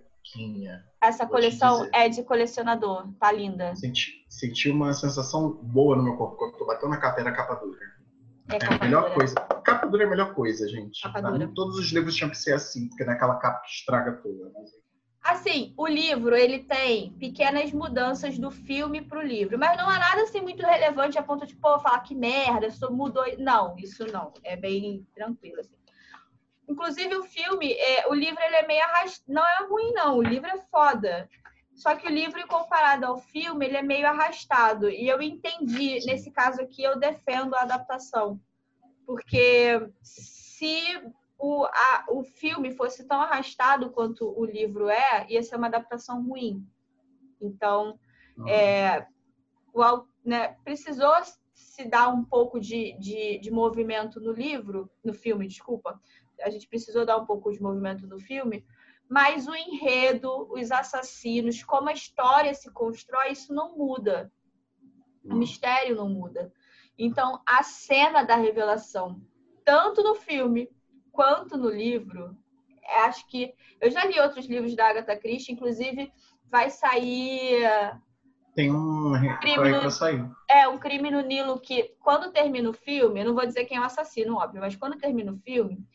Essa 1.02 1.26
coleção 1.26 1.88
é 1.94 2.10
de 2.10 2.24
colecionador, 2.24 3.08
tá 3.20 3.32
linda. 3.32 3.76
Senti, 3.76 4.26
senti 4.28 4.70
uma 4.70 4.92
sensação 4.94 5.54
boa 5.62 5.96
no 5.96 6.04
meu 6.04 6.16
corpo 6.16 6.38
quando 6.38 6.58
tô 6.58 6.66
batendo 6.66 6.90
na 6.90 6.98
capa, 6.98 7.22
era 7.22 7.32
capa 7.32 7.56
dura. 7.56 7.78
É, 8.50 8.56
é 8.56 8.76
a 8.76 8.84
melhor 8.84 9.04
dura. 9.04 9.14
coisa. 9.16 9.36
Capa 9.64 9.88
dura 9.88 10.04
é 10.04 10.08
a 10.08 10.10
melhor 10.10 10.34
coisa, 10.34 10.68
gente. 10.68 11.02
Capa 11.02 11.22
dura. 11.22 11.52
Todos 11.54 11.78
os 11.78 11.92
livros 11.92 12.16
tinham 12.16 12.30
que 12.30 12.38
ser 12.38 12.54
assim, 12.54 12.90
porque 12.90 13.04
não 13.04 13.14
é 13.14 13.16
aquela 13.16 13.36
capa 13.36 13.62
que 13.62 13.70
estraga 13.70 14.14
toda. 14.14 14.52
Mas... 14.54 14.70
Assim, 15.22 15.74
o 15.76 15.88
livro 15.88 16.36
ele 16.36 16.60
tem 16.60 17.12
pequenas 17.14 17.72
mudanças 17.72 18.38
do 18.38 18.52
filme 18.52 19.02
para 19.02 19.20
o 19.20 19.24
livro, 19.24 19.58
mas 19.58 19.76
não 19.76 19.90
há 19.90 19.98
nada 19.98 20.22
assim 20.22 20.40
muito 20.40 20.64
relevante 20.64 21.18
a 21.18 21.24
ponto 21.24 21.48
de 21.48 21.56
pô, 21.56 21.80
falar 21.80 22.00
que 22.02 22.14
merda, 22.14 22.68
isso 22.68 22.92
mudou. 22.92 23.24
Não, 23.40 23.76
isso 23.78 24.06
não. 24.12 24.32
É 24.44 24.56
bem 24.56 25.06
tranquilo 25.16 25.60
assim. 25.60 25.76
Inclusive 26.68 27.16
o 27.16 27.24
filme, 27.24 27.74
é, 27.74 28.08
o 28.08 28.14
livro 28.14 28.42
ele 28.42 28.56
é 28.56 28.68
meio 28.68 28.84
arrastado. 28.84 29.24
Não 29.28 29.44
é 29.44 29.68
ruim 29.68 29.94
não, 29.94 30.18
o 30.18 30.24
livro 30.24 30.48
é 30.48 30.58
foda. 30.58 31.30
Só 31.74 31.96
que 31.96 32.08
o 32.08 32.12
livro 32.12 32.46
comparado 32.48 33.06
ao 33.06 33.18
filme, 33.18 33.66
ele 33.66 33.78
é 33.78 33.82
meio 33.82 34.08
arrastado. 34.08 34.90
E 34.90 35.08
eu 35.08 35.22
entendi, 35.22 36.00
nesse 36.06 36.32
caso 36.32 36.62
aqui, 36.62 36.82
eu 36.82 36.98
defendo 36.98 37.54
a 37.54 37.62
adaptação. 37.62 38.40
Porque 39.06 39.90
se 40.02 41.02
o, 41.38 41.66
a, 41.66 42.06
o 42.10 42.24
filme 42.24 42.72
fosse 42.72 43.06
tão 43.06 43.22
arrastado 43.22 43.92
quanto 43.92 44.34
o 44.40 44.46
livro 44.46 44.90
é, 44.90 45.28
ia 45.30 45.44
ser 45.44 45.58
uma 45.58 45.68
adaptação 45.68 46.26
ruim. 46.26 46.66
Então, 47.42 48.00
é, 48.48 49.06
o, 49.74 50.06
né, 50.24 50.56
precisou 50.64 51.14
se 51.54 51.86
dar 51.86 52.08
um 52.08 52.24
pouco 52.24 52.60
de, 52.60 52.98
de, 53.00 53.38
de 53.40 53.52
movimento 53.52 54.20
no 54.20 54.32
livro, 54.32 54.90
no 55.04 55.14
filme, 55.14 55.48
desculpa. 55.48 56.00
A 56.42 56.50
gente 56.50 56.68
precisou 56.68 57.06
dar 57.06 57.18
um 57.18 57.26
pouco 57.26 57.52
de 57.52 57.62
movimento 57.62 58.08
no 58.08 58.20
filme, 58.20 58.66
mas 59.10 59.48
o 59.48 59.56
enredo, 59.56 60.48
os 60.52 60.72
assassinos, 60.72 61.64
como 61.64 61.90
a 61.90 61.94
história 61.94 62.54
se 62.54 62.72
constrói, 62.72 63.32
isso 63.32 63.54
não 63.54 63.78
muda. 63.78 64.32
O 65.24 65.34
uhum. 65.34 65.38
mistério 65.38 65.96
não 65.96 66.10
muda. 66.10 66.52
Então, 66.98 67.42
a 67.46 67.62
cena 67.64 68.24
da 68.24 68.36
revelação, 68.36 69.22
tanto 69.64 70.02
no 70.04 70.16
filme 70.16 70.70
quanto 71.12 71.58
no 71.58 71.70
livro, 71.70 72.36
é, 72.84 73.02
acho 73.02 73.28
que 73.28 73.54
eu 73.82 73.90
já 73.92 74.06
li 74.06 74.20
outros 74.20 74.46
livros 74.46 74.76
da 74.76 74.90
Agatha 74.90 75.18
Christie, 75.18 75.54
inclusive 75.54 76.12
vai 76.50 76.70
sair 76.70 77.66
tem 78.56 78.72
um 78.72 79.12
crime 79.42 79.70
no... 79.70 79.92
sair. 79.92 80.26
É, 80.50 80.66
um 80.66 80.80
crime 80.80 81.12
no 81.12 81.20
Nilo 81.20 81.60
que 81.60 81.94
quando 82.00 82.32
termina 82.32 82.70
o 82.70 82.74
filme, 82.74 83.20
eu 83.20 83.26
não 83.26 83.36
vou 83.36 83.46
dizer 83.46 83.66
quem 83.66 83.78
é 83.78 83.82
o 83.82 83.84
assassino, 83.84 84.38
óbvio, 84.38 84.62
mas 84.62 84.78
quando 84.78 84.98
termina 84.98 85.34
o 85.34 85.38
filme, 85.38 85.86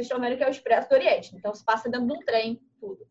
vocês 0.00 0.06
estão 0.06 0.20
vendo 0.20 0.36
que 0.36 0.42
é 0.42 0.48
o 0.48 0.50
Expresso 0.50 0.88
do 0.88 0.94
Oriente, 0.94 1.34
então 1.36 1.54
se 1.54 1.64
passa 1.64 1.88
dentro 1.88 2.06
de 2.06 2.12
um 2.12 2.20
trem, 2.20 2.60
tudo. 2.80 3.06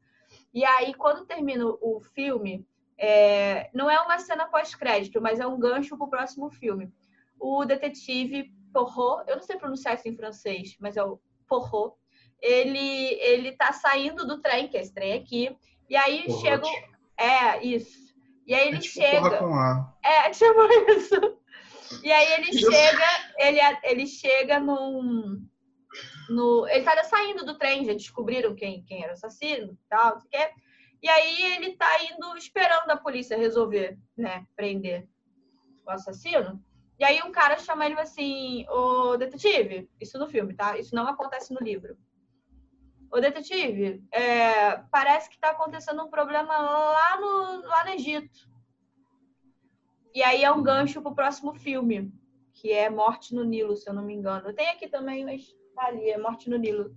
E 0.53 0.65
aí, 0.65 0.93
quando 0.93 1.25
termina 1.25 1.65
o 1.65 1.99
filme, 2.13 2.65
é... 2.97 3.69
não 3.73 3.89
é 3.89 3.99
uma 4.01 4.17
cena 4.19 4.47
pós-crédito, 4.47 5.21
mas 5.21 5.39
é 5.39 5.47
um 5.47 5.59
gancho 5.59 5.97
para 5.97 6.07
o 6.07 6.09
próximo 6.09 6.49
filme. 6.49 6.91
O 7.39 7.63
detetive 7.65 8.51
Porro, 8.73 9.23
eu 9.27 9.35
não 9.35 9.43
sei 9.43 9.57
pronunciar 9.57 9.95
isso 9.95 10.07
em 10.07 10.15
francês, 10.15 10.75
mas 10.79 10.97
é 10.97 11.03
o 11.03 11.19
Porro, 11.47 11.97
ele 12.41 13.13
ele 13.19 13.51
tá 13.53 13.71
saindo 13.73 14.25
do 14.25 14.41
trem, 14.41 14.67
que 14.67 14.77
é 14.77 14.81
esse 14.81 14.93
trem 14.93 15.13
aqui, 15.13 15.55
e 15.89 15.95
aí 15.95 16.25
chega. 16.39 16.67
É, 17.17 17.65
isso. 17.65 18.13
E 18.45 18.53
aí 18.53 18.67
ele 18.67 18.77
é 18.77 18.79
tipo 18.79 18.93
chega. 18.93 19.37
Com 19.37 19.53
a. 19.53 19.93
É, 20.03 20.29
tipo 20.29 20.61
isso. 20.91 21.39
E 22.03 22.11
aí 22.11 22.33
ele 22.33 22.53
chega, 22.57 23.07
ele, 23.37 23.59
ele 23.83 24.07
chega 24.07 24.59
num. 24.59 25.41
No, 26.29 26.67
ele 26.67 26.83
tá 26.83 27.03
saindo 27.03 27.45
do 27.45 27.57
trem, 27.57 27.85
já 27.85 27.93
descobriram 27.93 28.55
quem, 28.55 28.83
quem 28.83 29.03
era 29.03 29.11
o 29.11 29.13
assassino 29.13 29.73
e 29.73 29.89
tal, 29.89 30.13
não 30.13 30.19
sei 30.19 30.27
o 30.27 30.31
quê. 30.31 30.53
E 31.01 31.09
aí 31.09 31.53
ele 31.53 31.75
tá 31.75 31.87
indo 32.03 32.37
esperando 32.37 32.89
a 32.91 32.97
polícia 32.97 33.37
resolver, 33.37 33.97
né, 34.17 34.45
prender 34.55 35.07
o 35.85 35.89
assassino. 35.89 36.63
E 36.99 37.03
aí 37.05 37.21
um 37.23 37.31
cara 37.31 37.57
chama 37.57 37.85
ele 37.85 37.99
assim, 37.99 38.65
o 38.69 39.15
detetive, 39.15 39.89
isso 39.99 40.19
no 40.19 40.27
filme, 40.27 40.53
tá? 40.53 40.77
Isso 40.77 40.93
não 40.93 41.07
acontece 41.07 41.53
no 41.53 41.59
livro. 41.61 41.97
O 43.11 43.19
detetive, 43.21 44.03
é, 44.11 44.77
parece 44.91 45.29
que 45.29 45.35
está 45.35 45.51
acontecendo 45.51 46.03
um 46.03 46.09
problema 46.09 46.55
lá 46.59 47.17
no, 47.19 47.67
lá 47.67 47.85
no 47.85 47.91
Egito. 47.91 48.49
E 50.13 50.21
aí 50.21 50.43
é 50.43 50.51
um 50.51 50.61
gancho 50.61 51.01
pro 51.01 51.15
próximo 51.15 51.53
filme, 51.53 52.11
que 52.53 52.71
é 52.71 52.89
Morte 52.89 53.33
no 53.33 53.43
Nilo, 53.43 53.77
se 53.77 53.89
eu 53.89 53.93
não 53.93 54.03
me 54.03 54.13
engano. 54.13 54.53
Tem 54.53 54.69
aqui 54.69 54.87
também, 54.87 55.23
mas 55.23 55.55
tá 55.79 55.87
ali, 55.87 56.09
é 56.09 56.17
Morte 56.17 56.49
no 56.49 56.57
Nilo. 56.57 56.95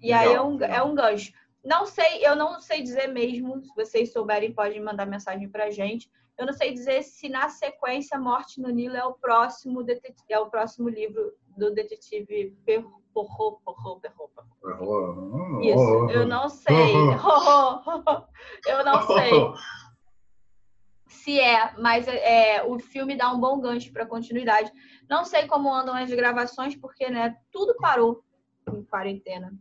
E 0.00 0.12
aí 0.12 0.32
é 0.32 0.40
um, 0.40 0.62
é 0.62 0.82
um 0.82 0.94
gancho. 0.94 1.32
Não 1.64 1.84
sei, 1.84 2.26
eu 2.26 2.34
não 2.34 2.60
sei 2.60 2.82
dizer 2.82 3.08
mesmo, 3.08 3.60
se 3.60 3.74
vocês 3.74 4.12
souberem, 4.12 4.52
podem 4.52 4.80
mandar 4.80 5.06
mensagem 5.06 5.48
pra 5.48 5.70
gente. 5.70 6.10
Eu 6.38 6.46
não 6.46 6.52
sei 6.52 6.72
dizer 6.72 7.02
se 7.02 7.28
na 7.28 7.48
sequência 7.48 8.18
Morte 8.18 8.60
no 8.60 8.70
Nilo 8.70 8.96
é 8.96 9.04
o 9.04 9.14
próximo 9.14 9.84
é 10.28 10.38
o 10.38 10.48
próximo 10.48 10.88
livro 10.88 11.32
do 11.56 11.74
detetive 11.74 12.56
Porro, 13.12 13.60
Porro, 13.64 14.00
Porro. 14.00 15.60
Isso, 15.60 16.10
eu 16.10 16.24
não 16.24 16.48
sei. 16.48 16.94
eu 18.66 18.84
não 18.84 19.02
sei 19.02 19.30
se 21.08 21.38
é, 21.40 21.74
mas 21.78 22.06
é, 22.08 22.62
o 22.64 22.78
filme 22.78 23.16
dá 23.16 23.30
um 23.32 23.40
bom 23.40 23.60
gancho 23.60 23.92
para 23.92 24.06
continuidade. 24.06 24.72
Não 25.08 25.24
sei 25.24 25.46
como 25.46 25.72
andam 25.72 25.94
as 25.94 26.10
gravações, 26.10 26.76
porque 26.76 27.08
né, 27.08 27.36
tudo 27.50 27.74
parou 27.76 28.22
em 28.72 28.84
quarentena. 28.84 29.52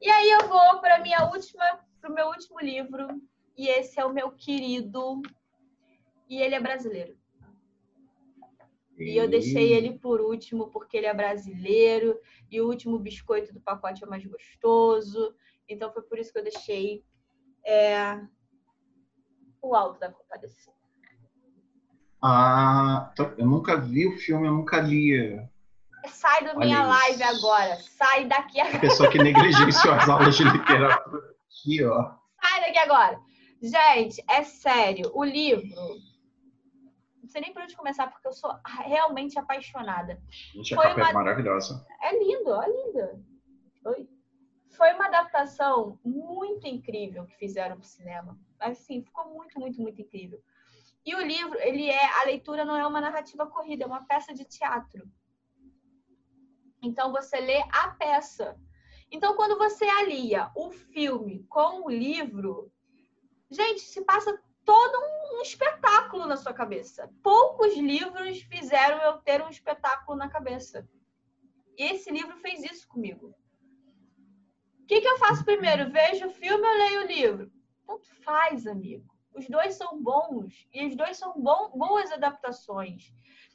E 0.00 0.08
aí 0.08 0.30
eu 0.30 0.48
vou 0.48 0.80
para 0.80 1.00
minha 1.00 1.24
última, 1.30 1.64
para 2.00 2.10
o 2.10 2.14
meu 2.14 2.28
último 2.28 2.60
livro, 2.60 3.08
e 3.56 3.68
esse 3.68 3.98
é 3.98 4.04
o 4.04 4.12
meu 4.12 4.30
querido 4.32 5.22
e 6.28 6.40
ele 6.40 6.54
é 6.54 6.60
brasileiro. 6.60 7.16
E 8.96 9.16
eu 9.16 9.28
deixei 9.28 9.72
ele 9.72 9.98
por 9.98 10.20
último 10.20 10.70
porque 10.70 10.96
ele 10.96 11.06
é 11.06 11.14
brasileiro 11.14 12.18
e 12.50 12.60
o 12.60 12.68
último 12.68 12.98
biscoito 12.98 13.52
do 13.52 13.60
pacote 13.60 14.04
é 14.04 14.06
mais 14.06 14.24
gostoso. 14.24 15.34
Então 15.68 15.92
foi 15.92 16.02
por 16.02 16.18
isso 16.18 16.32
que 16.32 16.38
eu 16.38 16.44
deixei 16.44 17.04
é, 17.66 18.20
o 19.60 19.74
alto 19.74 19.98
da 19.98 20.12
compadecida. 20.12 20.83
Ah, 22.24 23.12
eu 23.36 23.46
nunca 23.46 23.76
vi 23.76 24.06
o 24.06 24.16
filme, 24.16 24.46
eu 24.46 24.52
nunca 24.52 24.80
li. 24.80 25.38
Sai 26.06 26.44
da 26.44 26.54
minha 26.54 26.82
live 26.82 27.22
agora. 27.22 27.76
Sai 27.80 28.24
daqui 28.24 28.60
agora. 28.60 28.76
A 28.78 28.80
pessoa 28.80 29.10
que 29.10 29.18
negligenciou 29.18 29.94
as 29.94 30.08
aulas 30.08 30.36
de 30.36 30.44
literatura 30.44 31.34
aqui, 31.46 31.84
ó. 31.84 32.12
Sai 32.42 32.60
daqui 32.62 32.78
agora. 32.78 33.20
Gente, 33.62 34.24
é 34.28 34.42
sério. 34.42 35.10
O 35.14 35.22
livro 35.22 35.68
sei 37.34 37.40
nem 37.40 37.52
por 37.52 37.62
onde 37.62 37.76
começar, 37.76 38.06
porque 38.06 38.28
eu 38.28 38.32
sou 38.32 38.48
realmente 38.84 39.36
apaixonada. 39.36 40.22
Gente, 40.54 40.72
a 40.72 40.76
Foi 40.76 40.86
capa 40.86 41.00
é 41.00 41.02
uma... 41.02 41.10
é 41.10 41.12
maravilhosa. 41.14 41.84
É 42.00 42.16
lindo, 42.16 42.50
ó, 42.50 42.64
linda. 42.64 43.20
Oi. 43.86 44.08
Foi 44.76 44.92
uma 44.92 45.06
adaptação 45.06 45.98
muito 46.04 46.64
incrível 46.68 47.26
que 47.26 47.36
fizeram 47.36 47.76
para 47.76 47.82
o 47.82 47.88
cinema. 47.88 48.38
Assim, 48.60 49.02
ficou 49.02 49.34
muito, 49.34 49.58
muito, 49.58 49.82
muito 49.82 50.00
incrível. 50.00 50.40
E 51.04 51.14
o 51.14 51.20
livro, 51.20 51.58
ele 51.60 51.88
é, 51.90 52.20
a 52.20 52.24
leitura 52.24 52.64
não 52.64 52.76
é 52.76 52.86
uma 52.86 53.00
narrativa 53.00 53.46
corrida, 53.46 53.84
é 53.84 53.86
uma 53.86 54.06
peça 54.06 54.32
de 54.32 54.44
teatro. 54.44 55.06
Então 56.82 57.12
você 57.12 57.38
lê 57.40 57.62
a 57.70 57.88
peça. 57.88 58.58
Então 59.10 59.36
quando 59.36 59.58
você 59.58 59.84
alia 59.84 60.50
o 60.54 60.70
filme 60.70 61.44
com 61.48 61.86
o 61.86 61.90
livro, 61.90 62.72
gente, 63.50 63.80
se 63.80 64.02
passa 64.04 64.38
todo 64.64 64.98
um 65.34 65.42
espetáculo 65.42 66.26
na 66.26 66.36
sua 66.36 66.54
cabeça. 66.54 67.12
Poucos 67.22 67.76
livros 67.76 68.40
fizeram 68.42 69.00
eu 69.02 69.18
ter 69.18 69.42
um 69.42 69.50
espetáculo 69.50 70.16
na 70.16 70.28
cabeça. 70.28 70.88
E 71.76 71.84
esse 71.84 72.10
livro 72.10 72.36
fez 72.38 72.64
isso 72.64 72.88
comigo. 72.88 73.34
O 74.80 74.86
que, 74.86 75.00
que 75.00 75.08
eu 75.08 75.18
faço 75.18 75.44
primeiro? 75.44 75.90
Vejo 75.90 76.26
o 76.26 76.30
filme 76.30 76.66
ou 76.66 76.78
leio 76.78 77.00
o 77.02 77.06
livro? 77.06 77.52
Tanto 77.86 78.06
faz, 78.22 78.66
amigo. 78.66 79.13
Os 79.34 79.48
dois 79.48 79.74
são 79.74 80.02
bons 80.02 80.66
e 80.72 80.86
os 80.86 80.94
dois 80.94 81.16
são 81.16 81.34
bom, 81.40 81.70
boas 81.76 82.10
adaptações. 82.12 83.12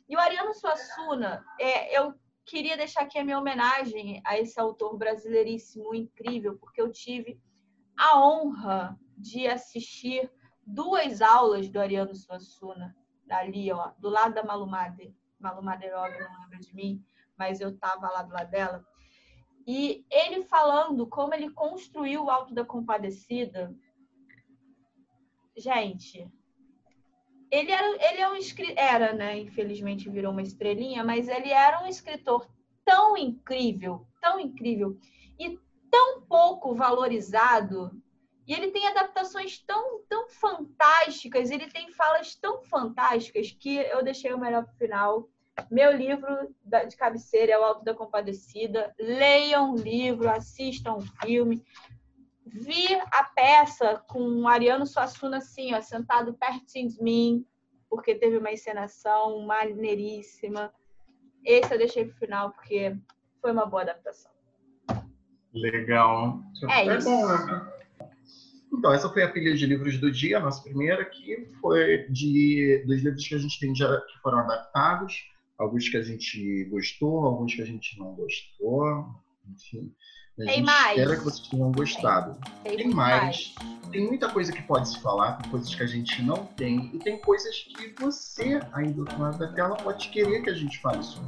E 0.07 0.15
o 0.15 0.19
Ariano 0.19 0.53
Suassuna, 0.53 1.45
é, 1.59 1.97
eu 1.97 2.13
queria 2.45 2.75
deixar 2.75 3.01
aqui 3.01 3.19
a 3.19 3.23
minha 3.23 3.39
homenagem 3.39 4.21
a 4.25 4.38
esse 4.38 4.59
autor 4.59 4.97
brasileiríssimo, 4.97 5.93
incrível, 5.93 6.57
porque 6.57 6.82
eu 6.82 6.91
tive 6.91 7.39
a 7.97 8.19
honra 8.19 8.99
de 9.17 9.47
assistir 9.47 10.32
duas 10.65 11.21
aulas 11.21 11.69
do 11.69 11.80
Ariano 11.80 12.15
Suassuna, 12.15 12.95
ali, 13.30 13.71
ó, 13.71 13.91
do 13.99 14.09
lado 14.09 14.34
da 14.34 14.43
Malumade. 14.43 15.15
Malumade 15.39 15.89
óbvio, 15.91 16.30
não 16.32 16.41
lembra 16.43 16.59
de 16.59 16.75
mim. 16.75 17.03
mas 17.38 17.61
eu 17.61 17.77
tava 17.77 18.09
lá 18.09 18.21
do 18.21 18.34
lado 18.34 18.49
dela. 18.49 18.86
E 19.65 20.05
ele 20.11 20.43
falando 20.43 21.07
como 21.07 21.34
ele 21.34 21.49
construiu 21.51 22.25
o 22.25 22.30
Alto 22.30 22.53
da 22.53 22.65
Compadecida. 22.65 23.73
Gente, 25.58 26.32
ele 27.52 27.72
era, 27.72 27.88
ele 27.88 28.22
é 28.22 28.30
um 28.30 28.38
era, 28.76 29.14
né? 29.14 29.39
Infelizmente 29.39 30.10
virou 30.10 30.32
uma 30.32 30.41
estrelinha, 30.41 31.04
mas 31.04 31.28
ele 31.28 31.50
era 31.50 31.84
um 31.84 31.88
escritor 31.88 32.47
tão 32.86 33.18
incrível, 33.18 34.08
tão 34.22 34.39
incrível 34.39 34.97
e 35.39 35.60
tão 35.89 36.22
pouco 36.22 36.76
valorizado. 36.76 37.91
E 38.47 38.54
ele 38.54 38.72
tem 38.72 38.88
adaptações 38.88 39.60
tão, 39.60 40.02
tão 40.10 40.28
fantásticas, 40.28 41.52
ele 41.52 41.70
tem 41.70 41.91
falas 41.91 42.36
tão 42.36 42.64
fantásticas 42.64 43.52
que 43.52 43.76
eu 43.76 44.04
deixei 44.04 44.34
o 44.34 44.39
melhor 44.39 44.64
para 44.64 44.74
o 44.74 44.78
final. 44.78 45.30
Meu 45.70 45.95
livro 45.95 46.26
de 46.88 46.95
cabeceira 46.95 47.52
é 47.52 47.60
O 47.60 47.64
Alto 47.64 47.84
da 47.84 47.93
Compadecida. 47.93 48.93
Leiam 48.97 49.74
o 49.74 49.78
livro, 49.78 50.30
assistam 50.30 50.95
o 50.95 51.02
filme. 51.02 51.64
Vi 52.52 52.88
a 53.12 53.24
peça 53.24 54.04
com 54.08 54.41
o 54.41 54.47
Ariano 54.47 54.86
Suassuna 54.86 55.38
assim, 55.38 55.74
ó, 55.74 55.82
sentado 55.82 56.34
pertinho 56.34 56.89
de 56.89 57.02
mim, 57.02 57.45
porque 57.89 58.16
teve 58.16 58.38
uma 58.38 58.52
encenação 58.52 59.45
maneiríssima. 59.45 60.74
Esse 61.43 61.74
eu 61.74 61.78
deixei 61.78 62.06
pro 62.06 62.18
final 62.18 62.52
porque 62.52 62.95
foi 63.41 63.52
uma 63.52 63.66
boa 63.66 63.84
adaptação. 63.84 64.32
Legal. 65.54 66.39
É, 66.70 66.88
é 66.88 66.97
isso. 66.97 67.10
Bom, 67.10 67.28
né? 67.28 67.74
Então, 68.72 68.93
essa 68.93 69.10
foi 69.10 69.24
a 69.24 69.32
pilha 69.32 69.56
de 69.56 69.66
livros 69.66 69.97
do 69.97 70.12
dia, 70.12 70.38
a 70.38 70.41
nossa 70.41 70.62
primeira, 70.62 71.04
que 71.04 71.50
foi 71.60 72.08
de 72.10 72.84
dos 72.86 73.02
livros 73.02 73.28
que 73.28 73.36
a 73.36 73.39
gente 73.39 73.60
tem 73.60 73.76
já 73.76 74.00
que 74.02 74.20
foram 74.22 74.39
adaptados, 74.39 75.26
alguns 75.58 75.89
que 75.89 75.97
a 75.97 76.04
gente 76.04 76.66
gostou, 76.66 77.26
alguns 77.26 77.56
que 77.56 77.62
a 77.62 77.66
gente 77.66 77.97
não 77.97 78.14
gostou, 78.14 79.08
enfim. 79.47 79.93
A 80.42 80.46
tem 80.46 80.64
mais. 80.64 80.98
Espera 80.98 81.18
que 81.18 81.24
vocês 81.24 81.48
tenham 81.48 81.72
gostado. 81.72 82.38
Tem, 82.64 82.78
tem 82.78 82.90
mais. 82.90 83.24
mais. 83.24 83.56
Tem 83.92 84.06
muita 84.06 84.30
coisa 84.30 84.52
que 84.52 84.62
pode 84.62 84.88
se 84.88 85.00
falar, 85.02 85.34
tem 85.34 85.52
coisas 85.52 85.74
que 85.74 85.82
a 85.82 85.88
gente 85.88 86.22
não 86.22 86.46
tem, 86.46 86.92
e 86.94 87.00
tem 87.00 87.18
coisas 87.18 87.58
que 87.58 87.96
você, 88.00 88.62
aí 88.72 88.92
do 88.92 89.02
outro 89.02 89.20
lado 89.20 89.40
da 89.40 89.48
tela, 89.52 89.76
pode 89.76 90.10
querer 90.10 90.44
que 90.44 90.50
a 90.50 90.54
gente 90.54 90.80
fale 90.80 91.04
sobre. 91.04 91.28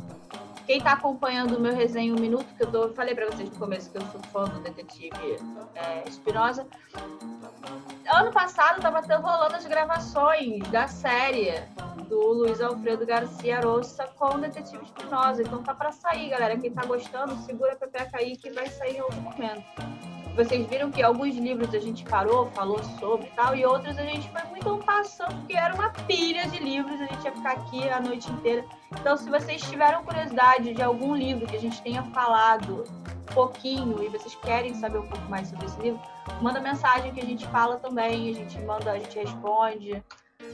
Quem 0.66 0.78
está 0.78 0.93
acompanhando 0.93 1.57
o 1.57 1.59
meu 1.59 1.76
resenha 1.76 2.14
um 2.14 2.20
minuto, 2.20 2.45
que 2.55 2.64
eu, 2.64 2.72
eu 2.72 2.93
falei 2.93 3.16
para 3.16 3.26
vocês 3.26 3.49
no 3.49 3.57
começo 3.57 3.89
que 3.91 3.97
eu 3.97 4.01
sou 4.01 4.22
fã 4.32 4.45
do 4.45 4.59
detetive 4.59 5.38
é, 5.76 6.07
Espinosa. 6.07 6.68
Ano 8.07 8.32
passado 8.32 8.78
estava 8.78 8.99
rolando 9.18 9.55
as 9.55 9.66
gravações 9.66 10.59
da 10.70 10.88
série 10.88 11.53
do 12.07 12.20
Luiz 12.34 12.62
Alfredo 12.62 13.05
Garcia 13.05 13.62
Roça 13.62 14.05
com 14.18 14.36
o 14.36 14.38
detetive 14.39 14.84
Espinosa. 14.84 15.41
Então 15.41 15.64
tá 15.64 15.74
para 15.74 15.91
sair, 15.91 16.30
galera. 16.30 16.57
Quem 16.57 16.72
tá 16.72 16.86
gostando, 16.86 17.36
segura 17.43 17.74
a 17.74 17.76
pepeca 17.76 18.18
aí 18.18 18.36
que 18.36 18.49
vai 18.51 18.68
sair 18.68 18.97
em 18.97 18.99
algum 18.99 19.22
momento 19.22 19.90
vocês 20.36 20.65
viram 20.67 20.91
que 20.91 21.01
alguns 21.01 21.36
livros 21.36 21.73
a 21.73 21.79
gente 21.79 22.03
parou, 22.03 22.47
falou 22.51 22.82
sobre 22.99 23.27
e 23.27 23.32
tal, 23.32 23.55
e 23.55 23.65
outros 23.65 23.97
a 23.97 24.03
gente 24.03 24.29
foi 24.29 24.43
muito 24.49 24.84
passando, 24.86 25.36
porque 25.38 25.53
era 25.53 25.73
uma 25.73 25.89
pilha 25.89 26.47
de 26.47 26.59
livros, 26.59 26.99
a 26.99 27.05
gente 27.05 27.23
ia 27.23 27.32
ficar 27.32 27.51
aqui 27.51 27.89
a 27.89 27.99
noite 27.99 28.32
inteira. 28.32 28.65
Então, 28.99 29.17
se 29.17 29.29
vocês 29.29 29.61
tiveram 29.61 30.03
curiosidade 30.03 30.73
de 30.73 30.82
algum 30.82 31.15
livro 31.15 31.47
que 31.47 31.55
a 31.55 31.59
gente 31.59 31.82
tenha 31.82 32.03
falado 32.03 32.84
um 33.29 33.34
pouquinho 33.34 34.03
e 34.03 34.09
vocês 34.09 34.36
querem 34.36 34.73
saber 34.75 34.99
um 34.99 35.07
pouco 35.07 35.25
mais 35.29 35.47
sobre 35.49 35.65
esse 35.65 35.79
livro, 35.82 35.99
manda 36.41 36.59
mensagem 36.59 37.13
que 37.13 37.21
a 37.21 37.25
gente 37.25 37.45
fala 37.47 37.77
também, 37.77 38.29
a 38.29 38.34
gente 38.34 38.59
manda, 38.61 38.91
a 38.91 38.99
gente 38.99 39.17
responde, 39.19 40.03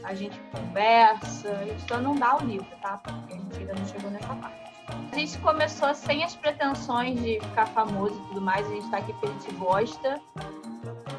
a 0.03 0.13
gente 0.13 0.39
conversa, 0.51 1.49
a 1.49 1.65
gente 1.65 1.87
só 1.87 1.97
não 1.97 2.15
dá 2.15 2.37
o 2.37 2.45
livro, 2.45 2.67
tá? 2.81 2.97
Porque 2.97 3.33
a 3.33 3.37
gente 3.37 3.57
ainda 3.57 3.73
não 3.73 3.85
chegou 3.85 4.11
nessa 4.11 4.35
parte. 4.35 4.76
A 5.11 5.15
gente 5.15 5.37
começou 5.39 5.93
sem 5.93 6.23
as 6.23 6.35
pretensões 6.35 7.19
de 7.21 7.39
ficar 7.39 7.65
famoso 7.67 8.15
e 8.15 8.27
tudo 8.27 8.41
mais, 8.41 8.65
a 8.67 8.69
gente 8.69 8.89
tá 8.89 8.97
aqui 8.97 9.13
porque 9.13 9.27
a 9.27 9.31
gente 9.31 9.51
gosta. 9.55 10.21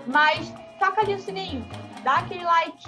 Mas 0.06 0.52
toca 0.78 1.00
ali 1.02 1.14
o 1.14 1.18
sininho, 1.18 1.66
dá 2.02 2.16
aquele 2.16 2.44
like, 2.44 2.86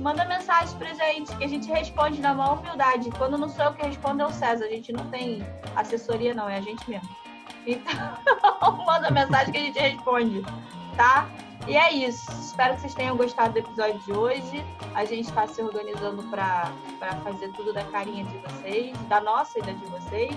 manda 0.00 0.24
mensagem 0.24 0.76
pra 0.76 0.92
gente, 0.92 1.34
que 1.36 1.44
a 1.44 1.48
gente 1.48 1.68
responde 1.68 2.20
na 2.20 2.34
maior 2.34 2.58
humildade. 2.58 3.10
Quando 3.12 3.38
não 3.38 3.48
sou 3.48 3.66
eu 3.66 3.74
que 3.74 3.86
respondo, 3.86 4.22
é 4.22 4.26
o 4.26 4.32
César. 4.32 4.64
A 4.64 4.68
gente 4.68 4.92
não 4.92 5.08
tem 5.10 5.44
assessoria, 5.76 6.34
não, 6.34 6.48
é 6.48 6.58
a 6.58 6.60
gente 6.60 6.88
mesmo. 6.88 7.08
Então, 7.66 8.16
manda 8.86 9.10
mensagem 9.10 9.52
que 9.52 9.58
a 9.58 9.62
gente 9.62 9.78
responde, 9.78 10.44
tá? 10.96 11.28
E 11.68 11.76
é 11.76 11.92
isso. 11.92 12.30
Espero 12.32 12.74
que 12.74 12.80
vocês 12.80 12.94
tenham 12.94 13.14
gostado 13.14 13.52
do 13.52 13.58
episódio 13.58 13.98
de 14.00 14.12
hoje. 14.12 14.64
A 14.94 15.04
gente 15.04 15.28
está 15.28 15.46
se 15.46 15.60
organizando 15.60 16.22
para 16.24 16.72
fazer 17.22 17.52
tudo 17.52 17.74
da 17.74 17.84
carinha 17.84 18.24
de 18.24 18.38
vocês, 18.38 18.96
da 19.08 19.20
nossa 19.20 19.58
e 19.58 19.62
da 19.62 19.72
de 19.72 19.84
vocês. 19.84 20.34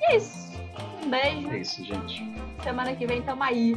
E 0.00 0.04
é 0.04 0.16
isso. 0.16 0.58
Um 1.04 1.10
beijo. 1.10 1.50
É 1.50 1.58
isso, 1.58 1.84
gente. 1.84 2.24
Semana 2.62 2.96
que 2.96 3.06
vem 3.06 3.20
tamo 3.20 3.42
aí. 3.42 3.76